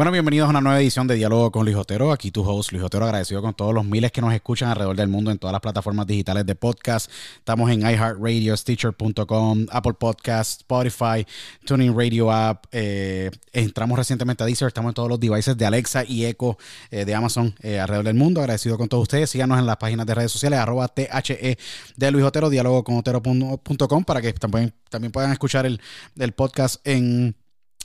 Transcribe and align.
Bueno, 0.00 0.12
bienvenidos 0.12 0.46
a 0.46 0.50
una 0.52 0.62
nueva 0.62 0.80
edición 0.80 1.06
de 1.06 1.14
Diálogo 1.14 1.52
con 1.52 1.66
Luis 1.66 1.76
Otero. 1.76 2.10
Aquí 2.10 2.30
tu 2.30 2.40
host, 2.40 2.72
Luis 2.72 2.82
Otero, 2.82 3.04
agradecido 3.04 3.42
con 3.42 3.52
todos 3.52 3.74
los 3.74 3.84
miles 3.84 4.10
que 4.10 4.22
nos 4.22 4.32
escuchan 4.32 4.70
alrededor 4.70 4.96
del 4.96 5.08
mundo 5.08 5.30
en 5.30 5.36
todas 5.36 5.52
las 5.52 5.60
plataformas 5.60 6.06
digitales 6.06 6.46
de 6.46 6.54
podcast. 6.54 7.10
Estamos 7.36 7.70
en 7.70 7.82
iHeartRadio, 7.82 8.56
Stitcher.com, 8.56 9.66
Apple 9.70 9.92
Podcast, 9.92 10.62
Spotify, 10.62 11.26
Tuning 11.66 11.94
Radio 11.94 12.32
App. 12.32 12.64
Eh, 12.72 13.30
entramos 13.52 13.98
recientemente 13.98 14.42
a 14.42 14.46
Deezer, 14.46 14.68
estamos 14.68 14.88
en 14.88 14.94
todos 14.94 15.10
los 15.10 15.20
devices 15.20 15.54
de 15.58 15.66
Alexa 15.66 16.02
y 16.08 16.24
Echo 16.24 16.56
eh, 16.90 17.04
de 17.04 17.14
Amazon 17.14 17.54
eh, 17.60 17.78
alrededor 17.78 18.06
del 18.06 18.16
mundo. 18.16 18.40
Agradecido 18.40 18.78
con 18.78 18.88
todos 18.88 19.02
ustedes. 19.02 19.28
Síganos 19.28 19.58
en 19.58 19.66
las 19.66 19.76
páginas 19.76 20.06
de 20.06 20.14
redes 20.14 20.32
sociales, 20.32 20.60
arroba 20.60 20.88
THE 20.88 21.58
de 21.96 22.10
Luis 22.10 22.24
Otero, 22.24 22.48
diálogo 22.48 22.84
con 22.84 22.96
Otero.com 22.96 24.04
para 24.04 24.22
que 24.22 24.32
también, 24.32 24.72
también 24.88 25.12
puedan 25.12 25.30
escuchar 25.30 25.66
el, 25.66 25.78
el 26.16 26.32
podcast 26.32 26.80
en 26.88 27.36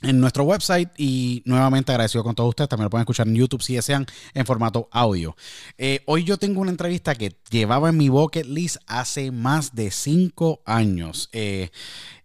en 0.06 0.20
nuestro 0.20 0.44
website 0.44 0.90
y 0.98 1.42
nuevamente 1.46 1.92
agradecido 1.92 2.24
con 2.24 2.36
todos 2.36 2.50
ustedes. 2.50 2.70
También 2.70 2.86
lo 2.86 2.90
pueden 2.90 3.04
escuchar 3.04 3.28
en 3.28 3.36
YouTube 3.36 3.62
si 3.62 3.76
desean 3.76 4.06
en 4.34 4.46
formato 4.46 4.88
audio. 4.92 5.36
Eh, 5.78 6.02
hoy 6.06 6.24
yo 6.24 6.38
tengo 6.38 6.62
una 6.62 6.72
entrevista 6.72 7.16
que 7.16 7.36
llevaba 7.50 7.90
en 7.90 7.98
mi 7.98 8.10
bucket 8.10 8.46
list 8.46 8.78
hace 8.88 9.32
más 9.32 9.74
de 9.74 9.92
cinco 9.92 10.62
años. 10.66 11.30
Eh, 11.34 11.72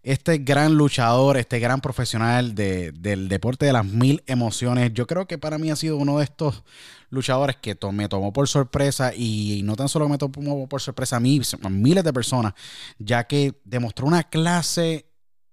este 0.03 0.39
gran 0.39 0.75
luchador, 0.75 1.37
este 1.37 1.59
gran 1.59 1.81
profesional 1.81 2.55
del 2.55 3.27
deporte 3.27 3.65
de 3.65 3.73
las 3.73 3.85
mil 3.85 4.23
emociones, 4.25 4.93
yo 4.93 5.05
creo 5.05 5.27
que 5.27 5.37
para 5.37 5.57
mí 5.57 5.69
ha 5.69 5.75
sido 5.75 5.97
uno 5.97 6.17
de 6.17 6.23
estos 6.23 6.63
luchadores 7.09 7.57
que 7.57 7.77
me 7.91 8.07
tomó 8.07 8.33
por 8.33 8.47
sorpresa 8.47 9.13
y 9.15 9.61
no 9.63 9.75
tan 9.75 9.89
solo 9.89 10.09
me 10.09 10.17
tomó 10.17 10.67
por 10.67 10.81
sorpresa 10.81 11.17
a 11.17 11.19
mí, 11.19 11.39
a 11.61 11.69
miles 11.69 12.03
de 12.03 12.13
personas, 12.13 12.53
ya 12.97 13.25
que 13.25 13.59
demostró 13.63 14.07
una 14.07 14.23
clase 14.23 15.05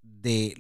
de 0.02 0.54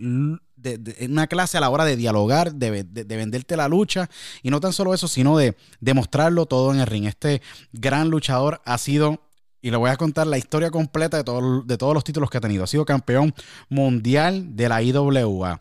de, 0.60 1.08
una 1.08 1.26
clase 1.26 1.56
a 1.56 1.60
la 1.60 1.70
hora 1.70 1.84
de 1.84 1.96
dialogar, 1.96 2.54
de, 2.54 2.84
venderte 3.04 3.56
la 3.56 3.68
lucha. 3.68 4.08
Y 4.42 4.50
no 4.50 4.60
tan 4.60 4.72
solo 4.72 4.94
eso, 4.94 5.08
sino 5.08 5.36
de 5.36 5.56
demostrarlo 5.80 6.46
todo 6.46 6.72
en 6.72 6.80
el 6.80 6.86
ring. 6.86 7.06
Este 7.06 7.42
gran 7.72 8.10
luchador 8.10 8.60
ha 8.64 8.78
sido, 8.78 9.22
y 9.62 9.70
le 9.70 9.76
voy 9.76 9.90
a 9.90 9.96
contar 9.96 10.26
la 10.26 10.38
historia 10.38 10.70
completa 10.70 11.22
de, 11.22 11.24
de 11.64 11.78
todos 11.78 11.94
los 11.94 12.04
títulos 12.04 12.30
que 12.30 12.38
ha 12.38 12.42
tenido. 12.42 12.64
Ha 12.64 12.68
sido 12.68 12.84
campeón 12.84 13.34
mundial 13.68 14.56
de 14.56 14.68
la 14.68 14.82
IWA 14.82 15.60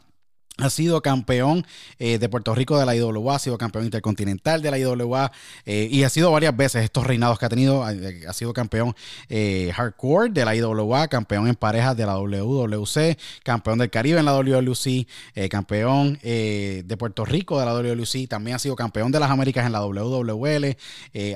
ha 0.57 0.69
sido 0.69 1.01
campeón 1.01 1.65
eh, 1.99 2.17
de 2.17 2.29
Puerto 2.29 2.55
Rico 2.55 2.79
de 2.79 2.85
la 2.85 2.95
IWA, 2.95 3.35
ha 3.35 3.39
sido 3.39 3.57
campeón 3.57 3.85
intercontinental 3.85 4.61
de 4.61 4.71
la 4.71 4.79
IWA 4.79 5.31
eh, 5.65 5.87
y 5.91 6.03
ha 6.03 6.09
sido 6.09 6.31
varias 6.31 6.55
veces 6.55 6.83
estos 6.83 7.05
reinados 7.05 7.37
que 7.37 7.45
ha 7.45 7.49
tenido. 7.49 7.87
Eh, 7.89 8.23
ha 8.27 8.33
sido 8.33 8.53
campeón 8.53 8.95
hardcore 9.29 10.31
de 10.31 10.45
la 10.45 10.55
IWA, 10.55 11.07
campeón 11.07 11.47
en 11.47 11.55
parejas 11.55 11.95
de 11.95 12.05
la 12.05 12.17
WWC, 12.17 13.17
campeón 13.43 13.77
del 13.77 13.89
Caribe 13.89 14.19
en 14.19 14.25
la 14.25 14.33
WWC, 14.33 15.07
campeón 15.49 16.19
de 16.21 16.95
Puerto 16.97 17.25
Rico 17.25 17.59
de 17.59 17.65
la 17.65 17.73
WWC, 17.73 18.27
también 18.27 18.55
ha 18.55 18.59
sido 18.59 18.75
campeón 18.75 19.11
de 19.11 19.19
las 19.19 19.29
Américas 19.29 19.65
en 19.65 19.71
la 19.71 19.81
WWL. 19.85 20.75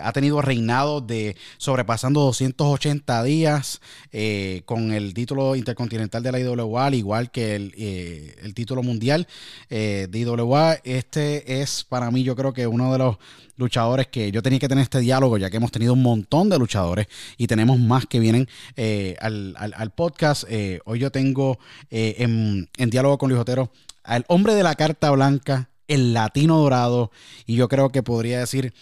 ha 0.01 0.13
tenido 0.13 0.41
reinados 0.41 1.05
de 1.05 1.35
sobrepasando 1.57 2.21
280 2.21 3.23
días 3.23 3.81
con 4.65 4.91
el 4.91 5.13
título 5.13 5.55
intercontinental 5.55 6.23
de 6.23 6.31
la 6.31 6.39
IWA, 6.39 6.85
al 6.85 6.95
igual 6.95 7.31
que 7.31 7.55
el 7.55 8.53
título 8.53 8.83
mundial 8.83 9.10
eh, 9.69 10.07
de 10.09 10.19
IWA. 10.19 10.77
Este 10.83 11.61
es 11.61 11.83
para 11.83 12.11
mí, 12.11 12.23
yo 12.23 12.35
creo 12.35 12.53
que 12.53 12.67
uno 12.67 12.91
de 12.91 12.97
los 12.97 13.17
luchadores 13.57 14.07
que 14.07 14.31
yo 14.31 14.41
tenía 14.41 14.59
que 14.59 14.67
tener 14.67 14.83
este 14.83 14.99
diálogo, 14.99 15.37
ya 15.37 15.49
que 15.49 15.57
hemos 15.57 15.71
tenido 15.71 15.93
un 15.93 16.01
montón 16.01 16.49
de 16.49 16.57
luchadores 16.57 17.07
y 17.37 17.47
tenemos 17.47 17.79
más 17.79 18.05
que 18.05 18.19
vienen 18.19 18.47
eh, 18.75 19.15
al, 19.19 19.91
podcast. 19.95 20.45
Eh, 20.49 20.79
hoy 20.85 20.99
yo 20.99 21.11
tengo 21.11 21.59
en, 21.89 22.67
diálogo 22.77 23.17
con 23.17 23.29
Luis 23.29 23.41
Otero 23.41 23.71
al 24.03 24.25
hombre 24.27 24.55
de 24.55 24.63
la 24.63 24.75
carta 24.75 25.11
blanca, 25.11 25.69
el 25.87 26.13
latino 26.13 26.57
dorado, 26.57 27.11
y 27.45 27.55
yo 27.55 27.67
creo 27.67 27.89
que 27.89 28.01
podría 28.01 28.39
decir 28.39 28.73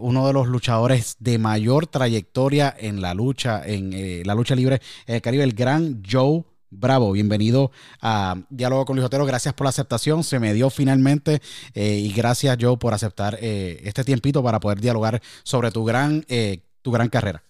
uno 0.00 0.26
de 0.26 0.32
los 0.32 0.48
luchadores 0.48 1.16
de 1.20 1.38
mayor 1.38 1.86
trayectoria 1.86 2.74
en 2.76 3.00
la 3.00 3.14
lucha, 3.14 3.62
en 3.64 4.26
la 4.26 4.34
lucha 4.34 4.56
libre 4.56 4.82
en 5.06 5.14
el 5.14 5.22
Caribe, 5.22 5.44
el 5.44 5.52
gran 5.52 6.02
Joe 6.10 6.44
Bravo, 6.72 7.10
bienvenido 7.10 7.72
a 8.00 8.36
Diálogo 8.48 8.84
con 8.84 8.94
Luis 8.94 9.04
Otero. 9.04 9.26
Gracias 9.26 9.52
por 9.54 9.64
la 9.64 9.70
aceptación. 9.70 10.22
Se 10.22 10.38
me 10.38 10.54
dio 10.54 10.70
finalmente 10.70 11.40
eh, 11.74 11.96
y 11.96 12.12
gracias 12.12 12.56
Joe 12.60 12.76
por 12.76 12.94
aceptar 12.94 13.36
eh, 13.40 13.80
este 13.82 14.04
tiempito 14.04 14.40
para 14.40 14.60
poder 14.60 14.78
dialogar 14.78 15.20
sobre 15.42 15.72
tu 15.72 15.84
gran, 15.84 16.24
eh, 16.28 16.60
tu 16.80 16.92
gran 16.92 17.08
carrera. 17.08 17.42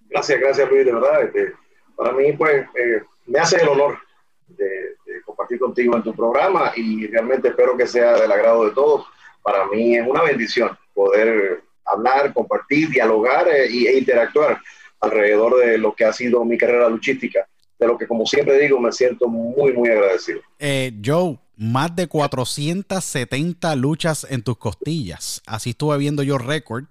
Gracias, 0.00 0.38
gracias 0.38 0.68
Luis, 0.68 0.84
de 0.84 0.92
verdad. 0.92 1.22
Este, 1.22 1.54
para 1.96 2.12
mí, 2.12 2.30
pues, 2.34 2.66
me 3.24 3.38
hace 3.38 3.56
el 3.62 3.68
honor 3.68 3.98
de, 4.48 4.96
compartir 5.24 5.58
contigo 5.58 5.96
en 5.96 6.02
tu 6.02 6.14
programa 6.14 6.72
y 6.76 7.06
realmente 7.06 7.48
espero 7.48 7.74
que 7.74 7.86
sea 7.86 8.20
del 8.20 8.30
agrado 8.30 8.66
de 8.66 8.72
todos. 8.72 9.06
Para 9.42 9.66
mí 9.66 9.96
es 9.96 10.06
una 10.06 10.24
bendición 10.24 10.76
poder 10.92 11.62
hablar, 11.86 12.34
compartir, 12.34 12.90
dialogar 12.90 13.48
e 13.48 13.98
interactuar 13.98 14.60
alrededor 15.00 15.56
de 15.56 15.78
lo 15.78 15.94
que 15.94 16.04
ha 16.04 16.12
sido 16.12 16.44
mi 16.44 16.58
carrera 16.58 16.90
luchística 16.90 17.48
de 17.78 17.86
lo 17.86 17.96
que 17.96 18.06
como 18.06 18.26
siempre 18.26 18.58
digo 18.58 18.80
me 18.80 18.92
siento 18.92 19.28
muy, 19.28 19.72
muy 19.72 19.88
agradecido. 19.88 20.40
Eh, 20.58 20.92
Joe, 21.04 21.38
más 21.56 21.94
de 21.94 22.06
470 22.06 23.76
luchas 23.76 24.26
en 24.30 24.42
tus 24.42 24.58
costillas. 24.58 25.42
Así 25.46 25.70
estuve 25.70 25.98
viendo 25.98 26.22
yo 26.22 26.38
récord 26.38 26.84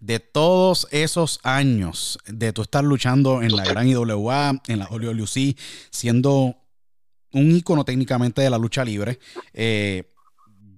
de 0.00 0.20
todos 0.20 0.86
esos 0.90 1.40
años 1.42 2.18
de 2.26 2.52
tu 2.52 2.62
estar 2.62 2.84
luchando 2.84 3.42
en 3.42 3.56
la 3.56 3.64
gran 3.64 3.88
IWA, 3.88 4.62
en 4.68 4.78
la 4.78 4.86
WWC, 4.86 5.56
siendo 5.90 6.56
un 7.32 7.50
ícono 7.50 7.84
técnicamente 7.84 8.42
de 8.42 8.50
la 8.50 8.58
lucha 8.58 8.84
libre. 8.84 9.18
Eh, 9.52 10.04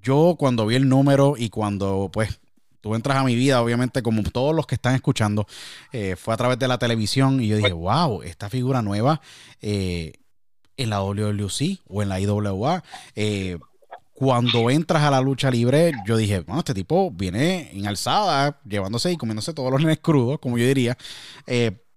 yo 0.03 0.37
cuando 0.39 0.67
vi 0.67 0.77
el 0.77 0.89
número 0.89 1.35
y 1.37 1.51
cuando 1.51 2.11
pues 2.13 2.41
tú 2.81 2.95
entras 2.95 3.19
a 3.19 3.25
mi 3.25 3.35
vida, 3.35 3.63
obviamente, 3.63 4.03
como 4.03 4.23
todos 4.23 4.55
los 4.55 4.67
que 4.67 4.75
están 4.75 4.95
escuchando, 4.95 5.47
eh, 5.93 6.17
fue 6.17 6.35
a 6.35 6.37
través 6.37 6.59
de 6.59 6.69
la 6.69 6.79
televisión 6.79 7.43
y 7.43 7.49
yo 7.49 7.57
dije, 7.57 7.73
wow, 7.73 8.23
esta 8.23 8.49
figura 8.49 8.83
nueva 8.83 9.21
eh, 9.61 10.13
en 10.77 10.91
la 10.91 11.03
WWC 11.03 11.81
o 11.89 12.03
en 12.03 12.09
la 12.09 12.21
IWA. 12.21 12.83
Eh, 13.15 13.59
cuando 14.15 14.69
entras 14.69 15.03
a 15.03 15.11
la 15.11 15.21
lucha 15.23 15.51
libre, 15.51 15.93
yo 16.07 16.17
dije, 16.17 16.41
bueno, 16.41 16.59
este 16.59 16.75
tipo 16.75 17.11
viene 17.11 17.71
en 17.73 17.87
alzada, 17.87 18.61
llevándose 18.69 19.11
y 19.11 19.17
comiéndose 19.17 19.55
todos 19.55 19.71
los 19.71 19.81
nenes 19.81 19.99
crudos, 19.99 20.39
como 20.41 20.59
yo 20.59 20.67
diría. 20.67 20.97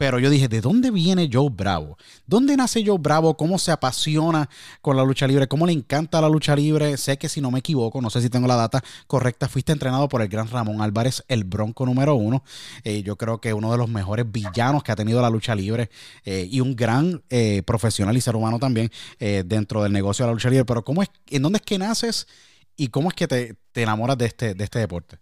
Pero 0.03 0.19
yo 0.19 0.29
dije, 0.29 0.50
¿de 0.50 0.59
dónde 0.59 0.91
viene 0.91 1.29
Joe 1.31 1.47
Bravo? 1.50 1.97
¿Dónde 2.27 2.57
nace 2.57 2.83
Joe 2.85 2.97
Bravo? 3.00 3.38
¿Cómo 3.38 3.57
se 3.57 3.71
apasiona 3.71 4.50
con 4.81 4.97
la 4.97 5.03
lucha 5.05 5.25
libre? 5.25 5.47
¿Cómo 5.47 5.65
le 5.65 5.71
encanta 5.71 6.19
la 6.19 6.27
lucha 6.27 6.57
libre? 6.57 6.97
Sé 6.97 7.17
que 7.17 7.29
si 7.29 7.39
no 7.39 7.51
me 7.51 7.59
equivoco, 7.59 8.01
no 8.01 8.09
sé 8.09 8.19
si 8.19 8.29
tengo 8.29 8.45
la 8.45 8.57
data 8.57 8.83
correcta, 9.07 9.47
fuiste 9.47 9.71
entrenado 9.71 10.09
por 10.09 10.21
el 10.21 10.27
gran 10.27 10.50
Ramón 10.50 10.81
Álvarez, 10.81 11.23
el 11.29 11.45
bronco 11.45 11.85
número 11.85 12.15
uno. 12.15 12.44
Eh, 12.83 13.01
yo 13.01 13.15
creo 13.15 13.39
que 13.39 13.53
uno 13.53 13.71
de 13.71 13.77
los 13.77 13.88
mejores 13.88 14.29
villanos 14.29 14.83
que 14.83 14.91
ha 14.91 14.97
tenido 14.97 15.21
la 15.21 15.29
lucha 15.29 15.55
libre 15.55 15.89
eh, 16.25 16.50
y 16.51 16.59
un 16.59 16.75
gran 16.75 17.23
eh, 17.29 17.63
profesional 17.65 18.17
y 18.17 18.19
ser 18.19 18.35
humano 18.35 18.59
también 18.59 18.91
dentro 19.17 19.83
del 19.83 19.94
negocio 19.94 20.25
de 20.25 20.31
la 20.31 20.33
lucha 20.33 20.50
libre. 20.50 20.65
Pero 20.65 20.83
¿cómo 20.83 21.01
es, 21.01 21.11
¿en 21.29 21.44
dónde 21.44 21.59
es 21.59 21.61
que 21.61 21.77
naces 21.77 22.27
y 22.75 22.89
cómo 22.89 23.07
es 23.07 23.15
que 23.15 23.29
te, 23.29 23.55
enamoras 23.73 24.17
de 24.17 24.25
este, 24.25 24.53
de 24.53 24.65
este 24.65 24.79
deporte? 24.79 25.17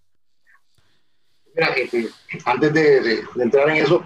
Mira, 1.53 1.69
antes 2.45 2.73
de 2.73 3.23
entrar 3.37 3.69
en 3.69 3.75
eso, 3.75 4.03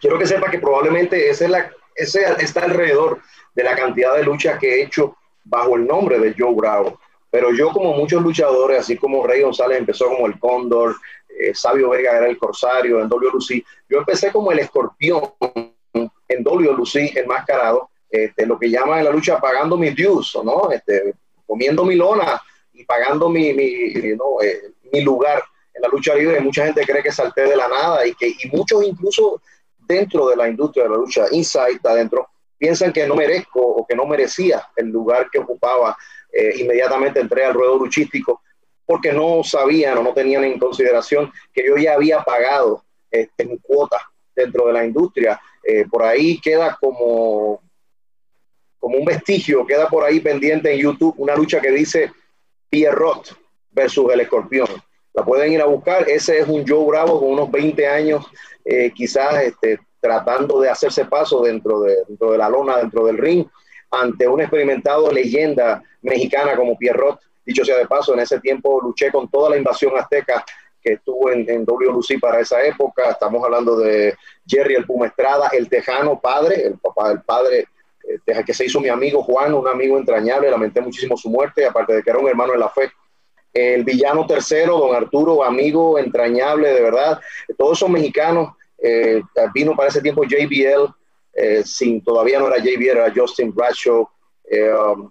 quiero 0.00 0.18
que 0.18 0.26
sepa 0.26 0.50
que 0.50 0.58
probablemente 0.58 1.30
ese, 1.30 1.44
es 1.44 1.50
la, 1.50 1.70
ese 1.94 2.24
está 2.38 2.64
alrededor 2.64 3.20
de 3.54 3.64
la 3.64 3.76
cantidad 3.76 4.16
de 4.16 4.24
luchas 4.24 4.58
que 4.58 4.74
he 4.74 4.82
hecho 4.84 5.16
bajo 5.44 5.76
el 5.76 5.86
nombre 5.86 6.18
de 6.18 6.34
Joe 6.36 6.54
Bravo. 6.54 6.98
Pero 7.30 7.52
yo, 7.52 7.70
como 7.70 7.94
muchos 7.94 8.22
luchadores, 8.22 8.80
así 8.80 8.96
como 8.96 9.26
Rey 9.26 9.40
González 9.40 9.78
empezó 9.78 10.08
como 10.08 10.26
el 10.26 10.38
Cóndor, 10.38 10.96
eh, 11.28 11.54
Sabio 11.54 11.90
Vega 11.90 12.18
era 12.18 12.26
el 12.26 12.36
Corsario 12.36 13.00
en 13.00 13.08
WLC, 13.08 13.64
yo 13.88 13.98
empecé 13.98 14.30
como 14.30 14.52
el 14.52 14.58
escorpión 14.58 15.32
en 16.28 16.44
WLC 16.44 17.16
enmascarado, 17.16 17.88
este, 18.10 18.44
lo 18.44 18.58
que 18.58 18.70
llaman 18.70 18.98
en 18.98 19.04
la 19.06 19.10
lucha 19.10 19.40
pagando 19.40 19.78
mis 19.78 19.96
dues, 19.96 20.36
¿no? 20.44 20.70
Este, 20.70 21.14
comiendo 21.46 21.84
mi 21.84 21.94
lona 21.94 22.40
y 22.74 22.84
pagando 22.84 23.30
mi, 23.30 23.54
mi, 23.54 23.94
¿no? 24.14 24.42
Eh, 24.42 24.72
mi 24.92 25.00
lugar 25.00 25.42
en 25.74 25.82
la 25.82 25.88
lucha 25.88 26.14
libre. 26.14 26.40
Mucha 26.40 26.66
gente 26.66 26.84
cree 26.84 27.02
que 27.02 27.10
salté 27.10 27.42
de 27.42 27.56
la 27.56 27.68
nada 27.68 28.06
y 28.06 28.14
que 28.14 28.28
y 28.28 28.48
muchos 28.52 28.84
incluso 28.84 29.40
dentro 29.92 30.28
de 30.28 30.36
la 30.36 30.48
industria 30.48 30.84
de 30.84 30.90
la 30.90 30.96
lucha, 30.96 31.26
inside 31.30 31.80
adentro, 31.84 32.28
piensan 32.58 32.92
que 32.92 33.06
no 33.06 33.14
merezco 33.14 33.60
o 33.60 33.86
que 33.86 33.94
no 33.94 34.06
merecía 34.06 34.68
el 34.76 34.88
lugar 34.88 35.28
que 35.30 35.38
ocupaba. 35.38 35.96
Eh, 36.32 36.54
inmediatamente 36.60 37.20
entré 37.20 37.44
al 37.44 37.52
ruedo 37.52 37.76
luchístico 37.76 38.40
porque 38.86 39.12
no 39.12 39.42
sabían 39.44 39.98
o 39.98 40.02
no 40.02 40.14
tenían 40.14 40.44
en 40.44 40.58
consideración 40.58 41.30
que 41.52 41.66
yo 41.66 41.76
ya 41.76 41.94
había 41.94 42.22
pagado 42.22 42.84
este, 43.10 43.44
mi 43.44 43.58
cuota 43.58 43.98
dentro 44.34 44.66
de 44.66 44.72
la 44.72 44.84
industria. 44.84 45.40
Eh, 45.62 45.84
por 45.90 46.02
ahí 46.02 46.40
queda 46.40 46.76
como, 46.80 47.60
como 48.78 48.98
un 48.98 49.04
vestigio, 49.04 49.66
queda 49.66 49.88
por 49.88 50.04
ahí 50.04 50.20
pendiente 50.20 50.72
en 50.72 50.80
YouTube 50.80 51.14
una 51.18 51.36
lucha 51.36 51.60
que 51.60 51.70
dice 51.70 52.12
Pierrot 52.70 53.36
versus 53.70 54.12
el 54.12 54.20
escorpión. 54.20 54.68
La 55.14 55.24
pueden 55.24 55.52
ir 55.52 55.60
a 55.60 55.66
buscar. 55.66 56.08
Ese 56.08 56.38
es 56.38 56.48
un 56.48 56.66
Joe 56.66 56.86
Bravo 56.86 57.20
con 57.20 57.30
unos 57.30 57.50
20 57.50 57.86
años 57.86 58.24
eh, 58.64 58.92
quizás 58.94 59.42
este, 59.42 59.80
tratando 60.00 60.60
de 60.60 60.70
hacerse 60.70 61.04
paso 61.04 61.42
dentro 61.42 61.80
de, 61.80 61.96
dentro 62.08 62.32
de 62.32 62.38
la 62.38 62.48
lona, 62.48 62.78
dentro 62.78 63.06
del 63.06 63.18
ring, 63.18 63.46
ante 63.90 64.26
un 64.26 64.40
experimentado 64.40 65.10
leyenda 65.10 65.82
mexicana 66.02 66.56
como 66.56 66.76
Pierrot. 66.76 67.20
Dicho 67.44 67.64
sea 67.64 67.76
de 67.76 67.86
paso, 67.86 68.14
en 68.14 68.20
ese 68.20 68.40
tiempo 68.40 68.80
luché 68.80 69.10
con 69.10 69.28
toda 69.28 69.50
la 69.50 69.56
invasión 69.56 69.96
azteca 69.98 70.44
que 70.80 70.94
estuvo 70.94 71.30
en, 71.30 71.48
en 71.48 71.64
WLC 71.64 72.20
para 72.20 72.40
esa 72.40 72.62
época. 72.62 73.10
Estamos 73.10 73.44
hablando 73.44 73.76
de 73.76 74.16
Jerry 74.46 74.74
el 74.74 74.86
Puma 74.86 75.06
Estrada, 75.06 75.48
el 75.52 75.68
Tejano 75.68 76.20
padre, 76.20 76.66
el 76.66 76.78
papá 76.78 77.08
del 77.10 77.22
padre, 77.22 77.66
eh, 78.08 78.44
que 78.44 78.54
se 78.54 78.64
hizo 78.64 78.80
mi 78.80 78.88
amigo 78.88 79.22
Juan, 79.22 79.54
un 79.54 79.68
amigo 79.68 79.98
entrañable. 79.98 80.50
Lamenté 80.50 80.80
muchísimo 80.80 81.16
su 81.16 81.30
muerte, 81.30 81.64
aparte 81.64 81.94
de 81.94 82.02
que 82.02 82.10
era 82.10 82.18
un 82.18 82.28
hermano 82.28 82.52
de 82.52 82.58
la 82.58 82.68
fe. 82.68 82.90
El 83.52 83.84
villano 83.84 84.26
tercero, 84.26 84.78
don 84.78 84.94
Arturo, 84.94 85.44
amigo 85.44 85.98
entrañable, 85.98 86.72
de 86.72 86.80
verdad. 86.80 87.20
Todos 87.58 87.78
son 87.78 87.92
mexicanos. 87.92 88.54
Eh, 88.78 89.22
vino 89.54 89.76
para 89.76 89.88
ese 89.88 90.00
tiempo 90.00 90.24
JBL, 90.24 90.92
eh, 91.34 91.62
sin, 91.64 92.02
todavía 92.02 92.40
no 92.40 92.48
era 92.48 92.58
JBL, 92.58 92.88
era 92.88 93.12
Justin 93.14 93.54
Bradshaw. 93.54 94.08
Eh, 94.44 94.72
um, 94.72 95.10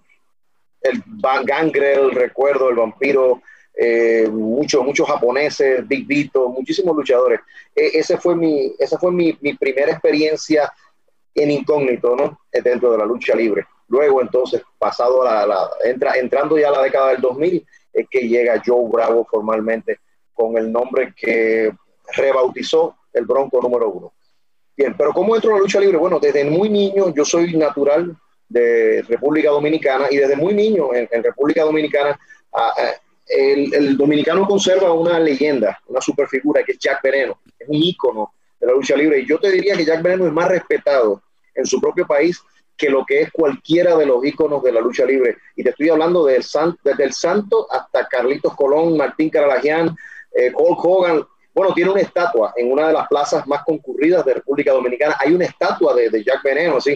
el 0.82 1.02
Gangrel, 1.44 2.10
recuerdo, 2.10 2.68
el 2.68 2.76
vampiro, 2.76 3.40
muchos 4.30 4.84
muchos 4.84 5.06
japoneses, 5.08 5.86
Big 5.86 6.06
Vito, 6.06 6.48
muchísimos 6.48 6.94
luchadores. 6.96 7.40
ese 7.74 8.18
fue 8.18 8.34
mi, 8.34 8.74
esa 8.78 8.98
fue 8.98 9.12
mi, 9.12 9.38
mi, 9.40 9.54
primera 9.54 9.92
experiencia 9.92 10.72
en 11.34 11.52
incógnito, 11.52 12.16
¿no? 12.16 12.40
Dentro 12.52 12.90
de 12.90 12.98
la 12.98 13.06
lucha 13.06 13.34
libre. 13.36 13.64
Luego, 13.88 14.20
entonces, 14.20 14.62
pasado 14.76 15.22
a 15.22 15.46
la, 15.46 15.70
entra, 15.84 16.14
entrando 16.16 16.58
ya 16.58 16.68
a 16.68 16.72
la 16.72 16.82
década 16.82 17.10
del 17.12 17.20
2000, 17.20 17.64
es 17.92 18.06
que 18.10 18.28
llega 18.28 18.62
Joe 18.64 18.88
Bravo 18.90 19.26
formalmente 19.30 20.00
con 20.32 20.56
el 20.56 20.72
nombre 20.72 21.12
que 21.16 21.70
rebautizó 22.14 22.96
el 23.12 23.24
Bronco 23.26 23.60
número 23.60 23.90
uno. 23.90 24.12
Bien, 24.76 24.94
pero 24.96 25.12
¿cómo 25.12 25.34
entro 25.34 25.50
a 25.50 25.54
la 25.54 25.60
lucha 25.60 25.80
libre? 25.80 25.98
Bueno, 25.98 26.18
desde 26.18 26.44
muy 26.44 26.68
niño, 26.68 27.12
yo 27.14 27.24
soy 27.24 27.54
natural 27.56 28.16
de 28.48 29.02
República 29.08 29.50
Dominicana 29.50 30.06
y 30.10 30.16
desde 30.16 30.36
muy 30.36 30.54
niño 30.54 30.94
en, 30.94 31.22
República 31.22 31.62
Dominicana 31.62 32.18
el, 33.26 33.96
dominicano 33.96 34.46
conserva 34.46 34.92
una 34.92 35.18
leyenda, 35.18 35.78
una 35.86 36.00
superfigura 36.00 36.62
que 36.62 36.72
es 36.72 36.78
Jack 36.78 37.02
Veneno, 37.02 37.38
es 37.58 37.68
un 37.68 37.76
ícono 37.76 38.34
de 38.60 38.66
la 38.66 38.72
lucha 38.72 38.96
libre 38.96 39.20
y 39.20 39.26
yo 39.26 39.38
te 39.38 39.50
diría 39.50 39.76
que 39.76 39.84
Jack 39.84 40.02
Veneno 40.02 40.26
es 40.26 40.32
más 40.32 40.48
respetado 40.48 41.22
en 41.54 41.66
su 41.66 41.80
propio 41.80 42.06
país 42.06 42.40
que 42.82 42.90
lo 42.90 43.06
que 43.06 43.20
es 43.20 43.30
cualquiera 43.30 43.96
de 43.96 44.06
los 44.06 44.24
íconos 44.24 44.60
de 44.60 44.72
la 44.72 44.80
lucha 44.80 45.04
libre. 45.04 45.36
Y 45.54 45.62
te 45.62 45.70
estoy 45.70 45.88
hablando 45.88 46.26
del 46.26 46.42
desde 46.82 47.04
el 47.04 47.12
Santo 47.12 47.68
hasta 47.70 48.08
Carlitos 48.08 48.56
Colón, 48.56 48.96
Martín 48.96 49.30
Caralagian, 49.30 49.96
eh, 50.34 50.50
Hulk 50.52 50.84
Hogan. 50.84 51.24
Bueno, 51.54 51.72
tiene 51.74 51.92
una 51.92 52.00
estatua 52.00 52.52
en 52.56 52.72
una 52.72 52.88
de 52.88 52.94
las 52.94 53.06
plazas 53.06 53.46
más 53.46 53.62
concurridas 53.62 54.24
de 54.24 54.34
República 54.34 54.72
Dominicana. 54.72 55.16
Hay 55.20 55.32
una 55.32 55.44
estatua 55.44 55.94
de, 55.94 56.24
Jack 56.24 56.42
Veneno, 56.42 56.78
así. 56.78 56.90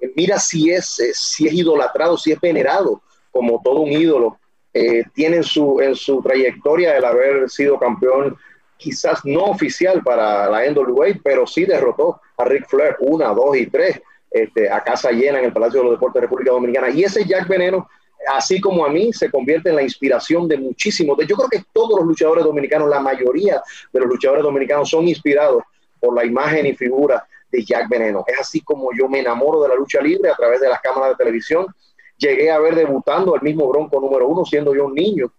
Eh, 0.00 0.12
mira 0.16 0.38
si 0.38 0.70
es, 0.70 0.98
eh, 0.98 1.10
si 1.12 1.46
es 1.46 1.52
idolatrado, 1.52 2.16
si 2.16 2.32
es 2.32 2.40
venerado 2.40 3.02
como 3.30 3.60
todo 3.62 3.80
un 3.80 3.92
ídolo. 3.92 4.38
Eh, 4.72 5.04
tiene 5.12 5.36
en 5.36 5.44
su, 5.44 5.78
en 5.82 5.94
su 5.94 6.22
trayectoria 6.22 6.96
el 6.96 7.04
haber 7.04 7.50
sido 7.50 7.78
campeón 7.78 8.34
quizás 8.78 9.20
no 9.24 9.44
oficial 9.44 10.02
para 10.02 10.48
la 10.48 10.64
NWA, 10.70 11.08
pero 11.22 11.46
sí 11.46 11.66
derrotó 11.66 12.22
a 12.38 12.46
Ric 12.46 12.66
Flair 12.66 12.96
una, 13.00 13.28
dos 13.34 13.54
y 13.58 13.66
tres 13.66 14.00
este, 14.30 14.70
a 14.70 14.82
casa 14.82 15.10
llena 15.10 15.38
en 15.38 15.46
el 15.46 15.52
Palacio 15.52 15.80
de 15.80 15.84
los 15.84 15.94
Deportes 15.94 16.14
de 16.14 16.26
República 16.26 16.50
Dominicana. 16.52 16.90
Y 16.90 17.04
ese 17.04 17.24
Jack 17.24 17.48
Veneno, 17.48 17.88
así 18.34 18.60
como 18.60 18.84
a 18.84 18.88
mí, 18.88 19.12
se 19.12 19.30
convierte 19.30 19.70
en 19.70 19.76
la 19.76 19.82
inspiración 19.82 20.48
de 20.48 20.58
muchísimos. 20.58 21.16
Yo 21.26 21.36
creo 21.36 21.48
que 21.48 21.64
todos 21.72 21.98
los 21.98 22.06
luchadores 22.06 22.44
dominicanos, 22.44 22.88
la 22.88 23.00
mayoría 23.00 23.62
de 23.92 24.00
los 24.00 24.08
luchadores 24.08 24.42
dominicanos 24.42 24.88
son 24.88 25.08
inspirados 25.08 25.62
por 26.00 26.14
la 26.14 26.24
imagen 26.24 26.66
y 26.66 26.74
figura 26.74 27.26
de 27.50 27.64
Jack 27.64 27.88
Veneno. 27.88 28.24
Es 28.26 28.40
así 28.40 28.60
como 28.60 28.90
yo 28.96 29.08
me 29.08 29.20
enamoro 29.20 29.62
de 29.62 29.68
la 29.68 29.74
lucha 29.74 30.00
libre 30.00 30.30
a 30.30 30.34
través 30.34 30.60
de 30.60 30.68
las 30.68 30.80
cámaras 30.80 31.10
de 31.10 31.16
televisión. 31.16 31.66
Llegué 32.16 32.50
a 32.50 32.58
ver 32.58 32.74
debutando 32.74 33.34
al 33.34 33.42
mismo 33.42 33.68
Bronco 33.68 34.00
número 34.00 34.28
uno, 34.28 34.44
siendo 34.44 34.74
yo 34.74 34.86
un 34.86 34.94
niño. 34.94 35.32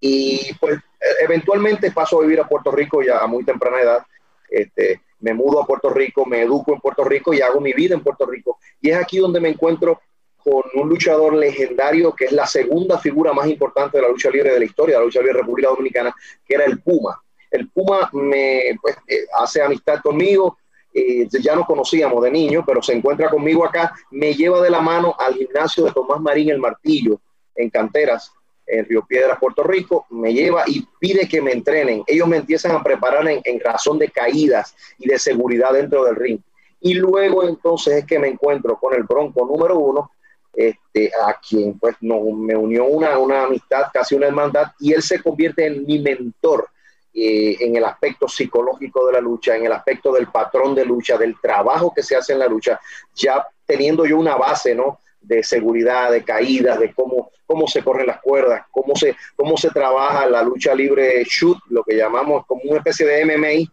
Y 0.00 0.52
pues 0.60 0.78
eventualmente 1.22 1.90
paso 1.90 2.18
a 2.18 2.22
vivir 2.22 2.40
a 2.40 2.48
Puerto 2.48 2.70
Rico 2.70 3.02
ya 3.02 3.18
a 3.18 3.26
muy 3.26 3.44
temprana 3.44 3.80
edad. 3.80 4.06
Este, 4.48 5.00
me 5.24 5.32
mudo 5.32 5.62
a 5.62 5.66
Puerto 5.66 5.88
Rico, 5.88 6.26
me 6.26 6.42
educo 6.42 6.74
en 6.74 6.80
Puerto 6.80 7.02
Rico 7.02 7.32
y 7.32 7.40
hago 7.40 7.58
mi 7.58 7.72
vida 7.72 7.94
en 7.94 8.02
Puerto 8.02 8.26
Rico. 8.26 8.58
Y 8.82 8.90
es 8.90 8.96
aquí 8.98 9.16
donde 9.16 9.40
me 9.40 9.48
encuentro 9.48 9.98
con 10.36 10.62
un 10.74 10.86
luchador 10.86 11.32
legendario 11.32 12.14
que 12.14 12.26
es 12.26 12.32
la 12.32 12.46
segunda 12.46 12.98
figura 12.98 13.32
más 13.32 13.46
importante 13.46 13.96
de 13.96 14.02
la 14.02 14.10
lucha 14.10 14.28
libre 14.28 14.52
de 14.52 14.58
la 14.58 14.66
historia 14.66 14.96
de 14.96 15.00
la 15.00 15.06
lucha 15.06 15.20
libre 15.20 15.32
de 15.32 15.40
República 15.40 15.70
Dominicana, 15.70 16.14
que 16.46 16.54
era 16.54 16.66
el 16.66 16.82
Puma. 16.82 17.18
El 17.50 17.70
Puma 17.70 18.10
me 18.12 18.76
pues, 18.82 18.96
eh, 19.08 19.24
hace 19.38 19.62
amistad 19.62 20.00
conmigo, 20.02 20.58
eh, 20.92 21.26
ya 21.40 21.56
nos 21.56 21.66
conocíamos 21.66 22.22
de 22.22 22.30
niño, 22.30 22.62
pero 22.66 22.82
se 22.82 22.92
encuentra 22.92 23.30
conmigo 23.30 23.64
acá, 23.64 23.94
me 24.10 24.34
lleva 24.34 24.60
de 24.60 24.68
la 24.68 24.82
mano 24.82 25.16
al 25.18 25.32
gimnasio 25.34 25.84
de 25.84 25.92
Tomás 25.92 26.20
Marín 26.20 26.50
el 26.50 26.58
Martillo 26.58 27.18
en 27.54 27.70
Canteras 27.70 28.30
en 28.66 28.84
Río 28.86 29.04
Piedras, 29.06 29.38
Puerto 29.38 29.62
Rico, 29.62 30.06
me 30.10 30.32
lleva 30.32 30.64
y 30.66 30.86
pide 30.98 31.28
que 31.28 31.42
me 31.42 31.52
entrenen. 31.52 32.02
Ellos 32.06 32.28
me 32.28 32.38
empiezan 32.38 32.72
a 32.72 32.82
preparar 32.82 33.26
en, 33.28 33.60
razón 33.60 33.98
de 33.98 34.08
caídas 34.08 34.74
y 34.98 35.08
de 35.08 35.18
seguridad 35.18 35.72
dentro 35.72 36.04
del 36.04 36.16
ring. 36.16 36.40
Y 36.80 36.94
luego 36.94 37.46
entonces 37.46 37.94
es 37.94 38.04
que 38.04 38.18
me 38.18 38.28
encuentro 38.28 38.76
con 38.78 38.94
el 38.94 39.04
Bronco 39.04 39.46
número 39.46 39.78
uno, 39.78 40.10
este, 40.52 41.10
a 41.26 41.38
quien 41.40 41.78
pues 41.78 41.96
no, 42.00 42.20
me 42.20 42.56
unió 42.56 42.84
una, 42.84 43.18
una 43.18 43.44
amistad, 43.44 43.86
casi 43.92 44.14
una 44.14 44.26
hermandad, 44.26 44.68
y 44.78 44.92
él 44.92 45.02
se 45.02 45.22
convierte 45.22 45.66
en 45.66 45.84
mi 45.84 45.98
mentor 45.98 46.68
eh, 47.16 47.56
en 47.60 47.76
el 47.76 47.84
aspecto 47.84 48.26
psicológico 48.26 49.06
de 49.06 49.12
la 49.12 49.20
lucha, 49.20 49.54
en 49.54 49.64
el 49.64 49.72
aspecto 49.72 50.12
del 50.12 50.26
patrón 50.26 50.74
de 50.74 50.84
lucha, 50.84 51.16
del 51.16 51.40
trabajo 51.40 51.92
que 51.94 52.02
se 52.02 52.16
hace 52.16 52.32
en 52.32 52.40
la 52.40 52.48
lucha, 52.48 52.80
ya 53.14 53.46
teniendo 53.64 54.04
yo 54.04 54.18
una 54.18 54.34
base, 54.34 54.74
¿no? 54.74 54.98
De 55.26 55.42
seguridad, 55.42 56.10
de 56.10 56.22
caídas, 56.22 56.78
de 56.78 56.92
cómo, 56.92 57.30
cómo 57.46 57.66
se 57.66 57.82
corren 57.82 58.06
las 58.06 58.20
cuerdas, 58.20 58.66
cómo 58.70 58.94
se, 58.94 59.16
cómo 59.36 59.56
se 59.56 59.70
trabaja 59.70 60.26
la 60.26 60.42
lucha 60.42 60.74
libre 60.74 61.22
shoot, 61.24 61.58
lo 61.70 61.82
que 61.82 61.96
llamamos 61.96 62.46
como 62.46 62.62
una 62.64 62.78
especie 62.78 63.06
de 63.06 63.24
MMA, 63.24 63.70